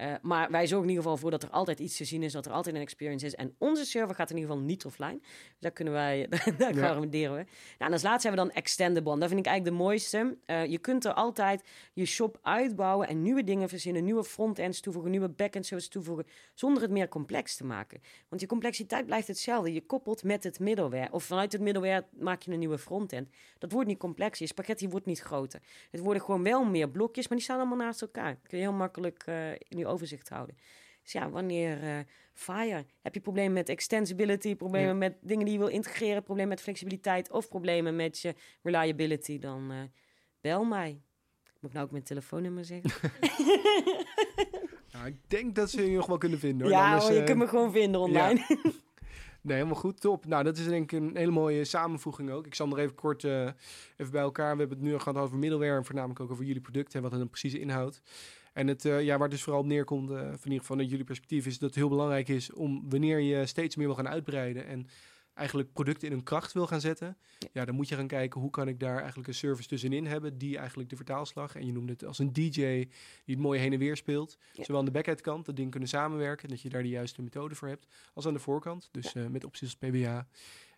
Uh, 0.00 0.14
maar 0.22 0.50
wij 0.50 0.66
zorgen 0.66 0.88
in 0.88 0.94
ieder 0.94 1.02
geval 1.02 1.16
voor 1.16 1.30
dat 1.30 1.42
er 1.42 1.50
altijd 1.50 1.78
iets 1.78 1.96
te 1.96 2.04
zien 2.04 2.22
is, 2.22 2.32
dat 2.32 2.46
er 2.46 2.52
altijd 2.52 2.74
een 2.74 2.80
experience 2.80 3.26
is. 3.26 3.34
En 3.34 3.54
onze 3.58 3.84
server 3.84 4.14
gaat 4.14 4.30
in 4.30 4.36
ieder 4.36 4.50
geval 4.50 4.66
niet 4.66 4.84
offline. 4.84 5.18
Dus 5.20 5.60
daar 5.60 5.70
kunnen 5.70 5.94
wij, 5.94 6.28
daar 6.58 6.74
ja. 6.74 6.80
garanderen 6.80 7.34
we. 7.34 7.44
Nou, 7.44 7.46
en 7.78 7.92
als 7.92 8.02
laatste 8.02 8.28
hebben 8.28 8.46
we 8.46 8.52
dan 8.52 8.62
extendable. 8.62 9.18
Dat 9.18 9.28
vind 9.28 9.40
ik 9.40 9.46
eigenlijk 9.46 9.76
de 9.76 9.82
mooiste. 9.82 10.36
Uh, 10.46 10.66
je 10.66 10.78
kunt 10.78 11.04
er 11.04 11.12
altijd 11.12 11.62
je 11.92 12.04
shop 12.04 12.38
uitbouwen 12.42 13.08
en 13.08 13.22
nieuwe 13.22 13.44
dingen 13.44 13.68
verzinnen, 13.68 14.04
nieuwe 14.04 14.24
frontends 14.24 14.80
toevoegen, 14.80 15.10
nieuwe 15.10 15.28
backend 15.28 15.66
services 15.66 15.90
toevoegen, 15.90 16.26
zonder 16.54 16.82
het 16.82 16.90
meer 16.90 17.08
complex 17.08 17.56
te 17.56 17.64
maken. 17.64 18.00
Want 18.28 18.40
je 18.40 18.46
complexiteit 18.46 19.06
blijft 19.06 19.28
hetzelfde. 19.28 19.72
Je 19.72 19.86
koppelt 19.86 20.22
met 20.22 20.44
het 20.44 20.58
middleware. 20.58 21.12
Of 21.12 21.24
vanuit 21.24 21.52
het 21.52 21.60
middleware 21.60 22.04
maak 22.18 22.42
je 22.42 22.52
een 22.52 22.58
nieuwe 22.58 22.78
frontend. 22.78 23.28
Dat 23.58 23.72
wordt 23.72 23.88
niet 23.88 23.98
complex. 23.98 24.38
Je 24.38 24.46
spaghetti 24.46 24.88
wordt 24.88 25.06
niet 25.06 25.20
groter. 25.20 25.60
Het 25.90 26.00
worden 26.00 26.22
gewoon 26.22 26.42
wel 26.42 26.64
meer 26.64 26.88
blokjes, 26.88 27.28
maar 27.28 27.36
die 27.36 27.46
staan 27.46 27.58
allemaal 27.58 27.76
naast 27.76 28.02
elkaar. 28.02 28.38
kun 28.48 28.58
je 28.58 28.64
heel 28.64 28.72
makkelijk 28.72 29.24
uh, 29.28 29.50
in 29.50 29.78
je 29.78 29.85
overzicht 29.86 30.28
houden. 30.28 30.56
Dus 31.02 31.12
ja, 31.12 31.30
wanneer 31.30 31.82
uh, 31.82 31.98
Fire, 32.32 32.84
heb 33.02 33.14
je 33.14 33.20
problemen 33.20 33.52
met 33.52 33.68
extensibility, 33.68 34.56
problemen 34.56 34.98
met 34.98 35.16
dingen 35.20 35.44
die 35.44 35.52
je 35.52 35.60
wil 35.60 35.68
integreren, 35.68 36.22
problemen 36.22 36.50
met 36.50 36.60
flexibiliteit 36.60 37.30
of 37.30 37.48
problemen 37.48 37.96
met 37.96 38.18
je 38.18 38.34
reliability, 38.62 39.38
dan 39.38 39.72
uh, 39.72 39.78
bel 40.40 40.64
mij. 40.64 41.00
Moet 41.60 41.70
ik 41.70 41.72
nou 41.72 41.84
ook 41.84 41.90
mijn 41.90 42.04
telefoonnummer 42.04 42.64
zeggen? 42.64 43.10
nou, 44.92 45.06
ik 45.06 45.16
denk 45.26 45.54
dat 45.54 45.70
ze 45.70 45.90
je 45.90 45.96
nog 45.96 46.06
wel 46.06 46.18
kunnen 46.18 46.38
vinden 46.38 46.66
hoor. 46.66 46.76
Ja, 46.76 47.10
je 47.10 47.24
kunt 47.24 47.38
me 47.38 47.48
gewoon 47.48 47.72
vinden 47.72 48.00
online. 48.00 48.44
Nee, 49.46 49.56
helemaal 49.56 49.80
goed. 49.80 50.00
Top. 50.00 50.26
Nou, 50.26 50.44
dat 50.44 50.56
is 50.56 50.64
denk 50.64 50.92
ik 50.92 51.00
een 51.00 51.16
hele 51.16 51.30
mooie 51.30 51.64
samenvoeging 51.64 52.30
ook. 52.30 52.46
Ik 52.46 52.54
zal 52.54 52.68
nog 52.68 52.78
even 52.78 52.94
kort 52.94 53.22
uh, 53.22 53.48
even 53.96 54.12
bij 54.12 54.22
elkaar. 54.22 54.52
We 54.52 54.58
hebben 54.58 54.78
het 54.78 54.86
nu 54.86 54.98
gehad 54.98 55.16
over 55.16 55.38
middleware 55.38 55.76
en 55.76 55.84
voornamelijk 55.84 56.20
ook 56.20 56.30
over 56.30 56.44
jullie 56.44 56.60
producten 56.60 56.96
en 56.96 57.02
wat 57.02 57.10
het 57.10 57.20
dan 57.20 57.30
precies 57.30 57.54
inhoudt. 57.54 58.02
En 58.56 58.66
het, 58.66 58.84
uh, 58.84 59.02
ja, 59.02 59.12
waar 59.12 59.20
het 59.20 59.30
dus 59.30 59.42
vooral 59.42 59.60
op 59.60 59.66
neerkomt, 59.66 60.10
uh, 60.10 60.16
van 60.16 60.26
in 60.26 60.42
ieder 60.42 60.58
geval 60.58 60.78
uit 60.78 60.90
jullie 60.90 61.04
perspectief, 61.04 61.46
is 61.46 61.58
dat 61.58 61.68
het 61.68 61.78
heel 61.78 61.88
belangrijk 61.88 62.28
is 62.28 62.52
om 62.52 62.90
wanneer 62.90 63.20
je 63.20 63.46
steeds 63.46 63.76
meer 63.76 63.86
wil 63.86 63.96
gaan 63.96 64.08
uitbreiden 64.08 64.66
en 64.66 64.86
eigenlijk 65.34 65.72
producten 65.72 66.08
in 66.08 66.14
hun 66.14 66.22
kracht 66.22 66.52
wil 66.52 66.66
gaan 66.66 66.80
zetten, 66.80 67.16
ja. 67.52 67.64
dan 67.64 67.74
moet 67.74 67.88
je 67.88 67.94
gaan 67.94 68.06
kijken 68.06 68.40
hoe 68.40 68.50
kan 68.50 68.68
ik 68.68 68.80
daar 68.80 68.98
eigenlijk 68.98 69.28
een 69.28 69.34
service 69.34 69.68
tussenin 69.68 70.06
hebben 70.06 70.38
die 70.38 70.58
eigenlijk 70.58 70.88
de 70.88 70.96
vertaalslag, 70.96 71.54
en 71.54 71.66
je 71.66 71.72
noemde 71.72 71.92
het 71.92 72.04
als 72.04 72.18
een 72.18 72.32
DJ 72.32 72.50
die 72.50 72.90
het 73.24 73.38
mooi 73.38 73.60
heen 73.60 73.72
en 73.72 73.78
weer 73.78 73.96
speelt, 73.96 74.38
ja. 74.52 74.64
zowel 74.64 74.80
aan 74.80 74.86
de 74.86 74.90
backend 74.90 75.20
kant, 75.20 75.46
dat 75.46 75.56
ding 75.56 75.70
kunnen 75.70 75.88
samenwerken, 75.88 76.48
dat 76.48 76.60
je 76.60 76.68
daar 76.68 76.82
de 76.82 76.88
juiste 76.88 77.22
methode 77.22 77.54
voor 77.54 77.68
hebt, 77.68 77.86
als 78.14 78.26
aan 78.26 78.32
de 78.32 78.38
voorkant, 78.38 78.88
dus 78.92 79.12
ja. 79.12 79.20
uh, 79.20 79.28
met 79.28 79.44
opties 79.44 79.76
als 79.80 79.90
PBA 79.90 80.28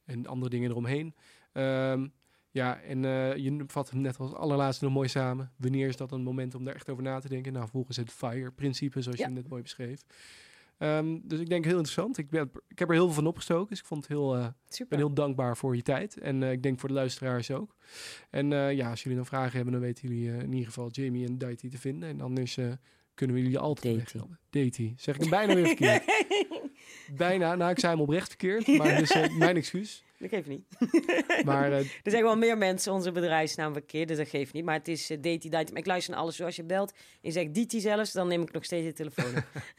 en 0.05 0.27
andere 0.27 0.51
dingen 0.51 0.71
eromheen. 0.71 1.15
Um, 1.53 2.13
ja, 2.51 2.81
en 2.81 3.03
uh, 3.03 3.37
je 3.37 3.65
vat 3.67 3.91
hem 3.91 4.01
net 4.01 4.19
als 4.19 4.35
allerlaatste 4.35 4.85
nog 4.85 4.95
mooi 4.95 5.09
samen. 5.09 5.53
Wanneer 5.57 5.89
is 5.89 5.97
dat 5.97 6.13
een 6.13 6.23
moment 6.23 6.55
om 6.55 6.65
daar 6.65 6.75
echt 6.75 6.91
over 6.91 7.03
na 7.03 7.19
te 7.19 7.29
denken? 7.29 7.53
Nou, 7.53 7.69
volgens 7.69 7.97
het 7.97 8.13
FIRE-principe, 8.13 9.03
zoals 9.03 9.19
je 9.19 9.27
net 9.27 9.49
mooi 9.49 9.63
beschreef. 9.63 10.05
Um, 10.79 11.21
dus 11.25 11.41
ik 11.41 11.49
denk 11.49 11.65
heel 11.65 11.77
interessant. 11.77 12.19
Ik, 12.19 12.31
ben, 12.31 12.51
ik 12.69 12.79
heb 12.79 12.89
er 12.89 12.95
heel 12.95 13.05
veel 13.05 13.15
van 13.15 13.27
opgestoken. 13.27 13.69
Dus 13.69 13.79
ik 13.79 13.85
vond 13.85 14.01
het 14.01 14.13
heel, 14.13 14.37
uh, 14.37 14.47
ben 14.89 14.99
heel 14.99 15.13
dankbaar 15.13 15.57
voor 15.57 15.77
je 15.77 15.83
tijd. 15.83 16.19
En 16.19 16.43
uh, 16.43 16.53
ik 16.53 16.63
denk 16.63 16.81
voor 16.81 16.89
de 16.89 16.95
luisteraars 16.95 17.51
ook. 17.51 17.77
En 18.31 18.51
uh, 18.51 18.73
ja, 18.73 18.91
als 18.91 19.03
jullie 19.03 19.19
nog 19.19 19.27
vragen 19.27 19.53
hebben, 19.53 19.73
dan 19.73 19.83
weten 19.83 20.09
jullie 20.09 20.29
in 20.29 20.53
ieder 20.53 20.67
geval 20.67 20.91
Jamie 20.91 21.27
en 21.27 21.39
Daity 21.39 21.69
te 21.69 21.79
vinden. 21.79 22.09
En 22.09 22.21
anders 22.21 22.59
kunnen 23.15 23.37
we 23.37 23.43
jullie 23.43 23.59
altijd 23.59 23.97
weghelpen. 23.97 24.39
Daity. 24.51 24.95
Zeg 24.97 25.15
ik 25.15 25.21
hem 25.21 25.31
bijna 25.31 25.55
weer 25.55 25.67
verkeerd. 25.67 26.05
bijna. 27.17 27.55
Nou, 27.55 27.71
ik 27.71 27.79
zei 27.79 27.93
hem 27.93 28.03
oprecht 28.03 28.29
verkeerd. 28.29 28.67
Maar 28.67 28.99
dus 28.99 29.15
mijn 29.39 29.57
excuus. 29.57 30.05
Dat 30.19 30.29
geeft 30.29 30.49
niet. 30.49 30.65
maar, 31.45 31.71
uh, 31.71 31.79
er 32.05 32.11
zijn 32.11 32.23
wel 32.23 32.37
meer 32.37 32.59
mensen 32.59 32.93
onze 32.93 33.13
bedrijfsnaam 33.13 33.73
verkeerd, 33.73 34.09
dus 34.09 34.17
dat 34.17 34.29
geeft 34.29 34.53
niet. 34.53 34.65
Maar 34.65 34.75
het 34.75 34.89
is 34.89 35.11
uh, 35.11 35.17
Dati 35.21 35.49
Dati. 35.49 35.73
Ik 35.75 35.87
luister 35.87 36.13
naar 36.13 36.23
alles. 36.23 36.37
Zoals 36.37 36.57
je 36.57 36.65
belt 36.65 36.93
en 37.23 37.33
zegt 37.33 37.55
Diti 37.55 37.81
zelfs, 37.81 38.13
dan 38.13 38.29
neem 38.29 38.43
ik 38.43 38.53
nog 38.53 38.65
steeds 38.65 38.87
de 38.87 38.93
telefoon 38.93 39.33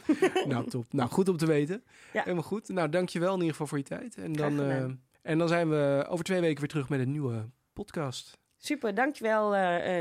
nou, 0.51 0.69
top. 0.69 0.93
Nou, 0.93 1.09
goed 1.09 1.29
om 1.29 1.37
te 1.37 1.45
weten. 1.45 1.83
Ja. 2.13 2.21
Helemaal 2.21 2.43
goed. 2.43 2.69
Nou, 2.69 2.89
dankjewel 2.89 3.33
in 3.33 3.39
ieder 3.39 3.51
geval 3.51 3.67
voor 3.67 3.77
je 3.77 3.83
tijd. 3.83 4.17
En 4.17 4.33
dan, 4.33 4.59
uh, 4.59 4.85
en 5.21 5.37
dan 5.37 5.47
zijn 5.47 5.69
we 5.69 6.05
over 6.09 6.25
twee 6.25 6.41
weken 6.41 6.59
weer 6.59 6.69
terug 6.69 6.89
met 6.89 6.99
een 6.99 7.11
nieuwe 7.11 7.49
podcast. 7.73 8.37
Super, 8.57 8.93
dankjewel 8.93 9.51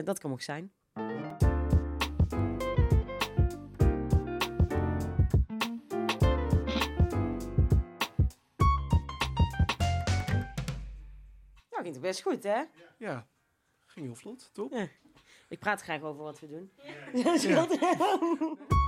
dat 0.04 0.18
kan 0.18 0.32
ook 0.32 0.42
zijn. 0.42 0.72
Nou, 11.78 11.90
ging 11.90 12.02
het 12.02 12.10
best 12.12 12.22
goed, 12.22 12.42
hè? 12.42 12.62
Ja, 12.96 13.26
ging 13.86 14.06
heel 14.06 14.14
vlot, 14.14 14.50
toch? 14.52 14.70
Ja. 14.70 14.88
Ik 15.48 15.58
praat 15.58 15.82
graag 15.82 16.02
over 16.02 16.22
wat 16.22 16.40
we 16.40 16.48
doen. 16.48 16.72
Ja. 17.12 17.66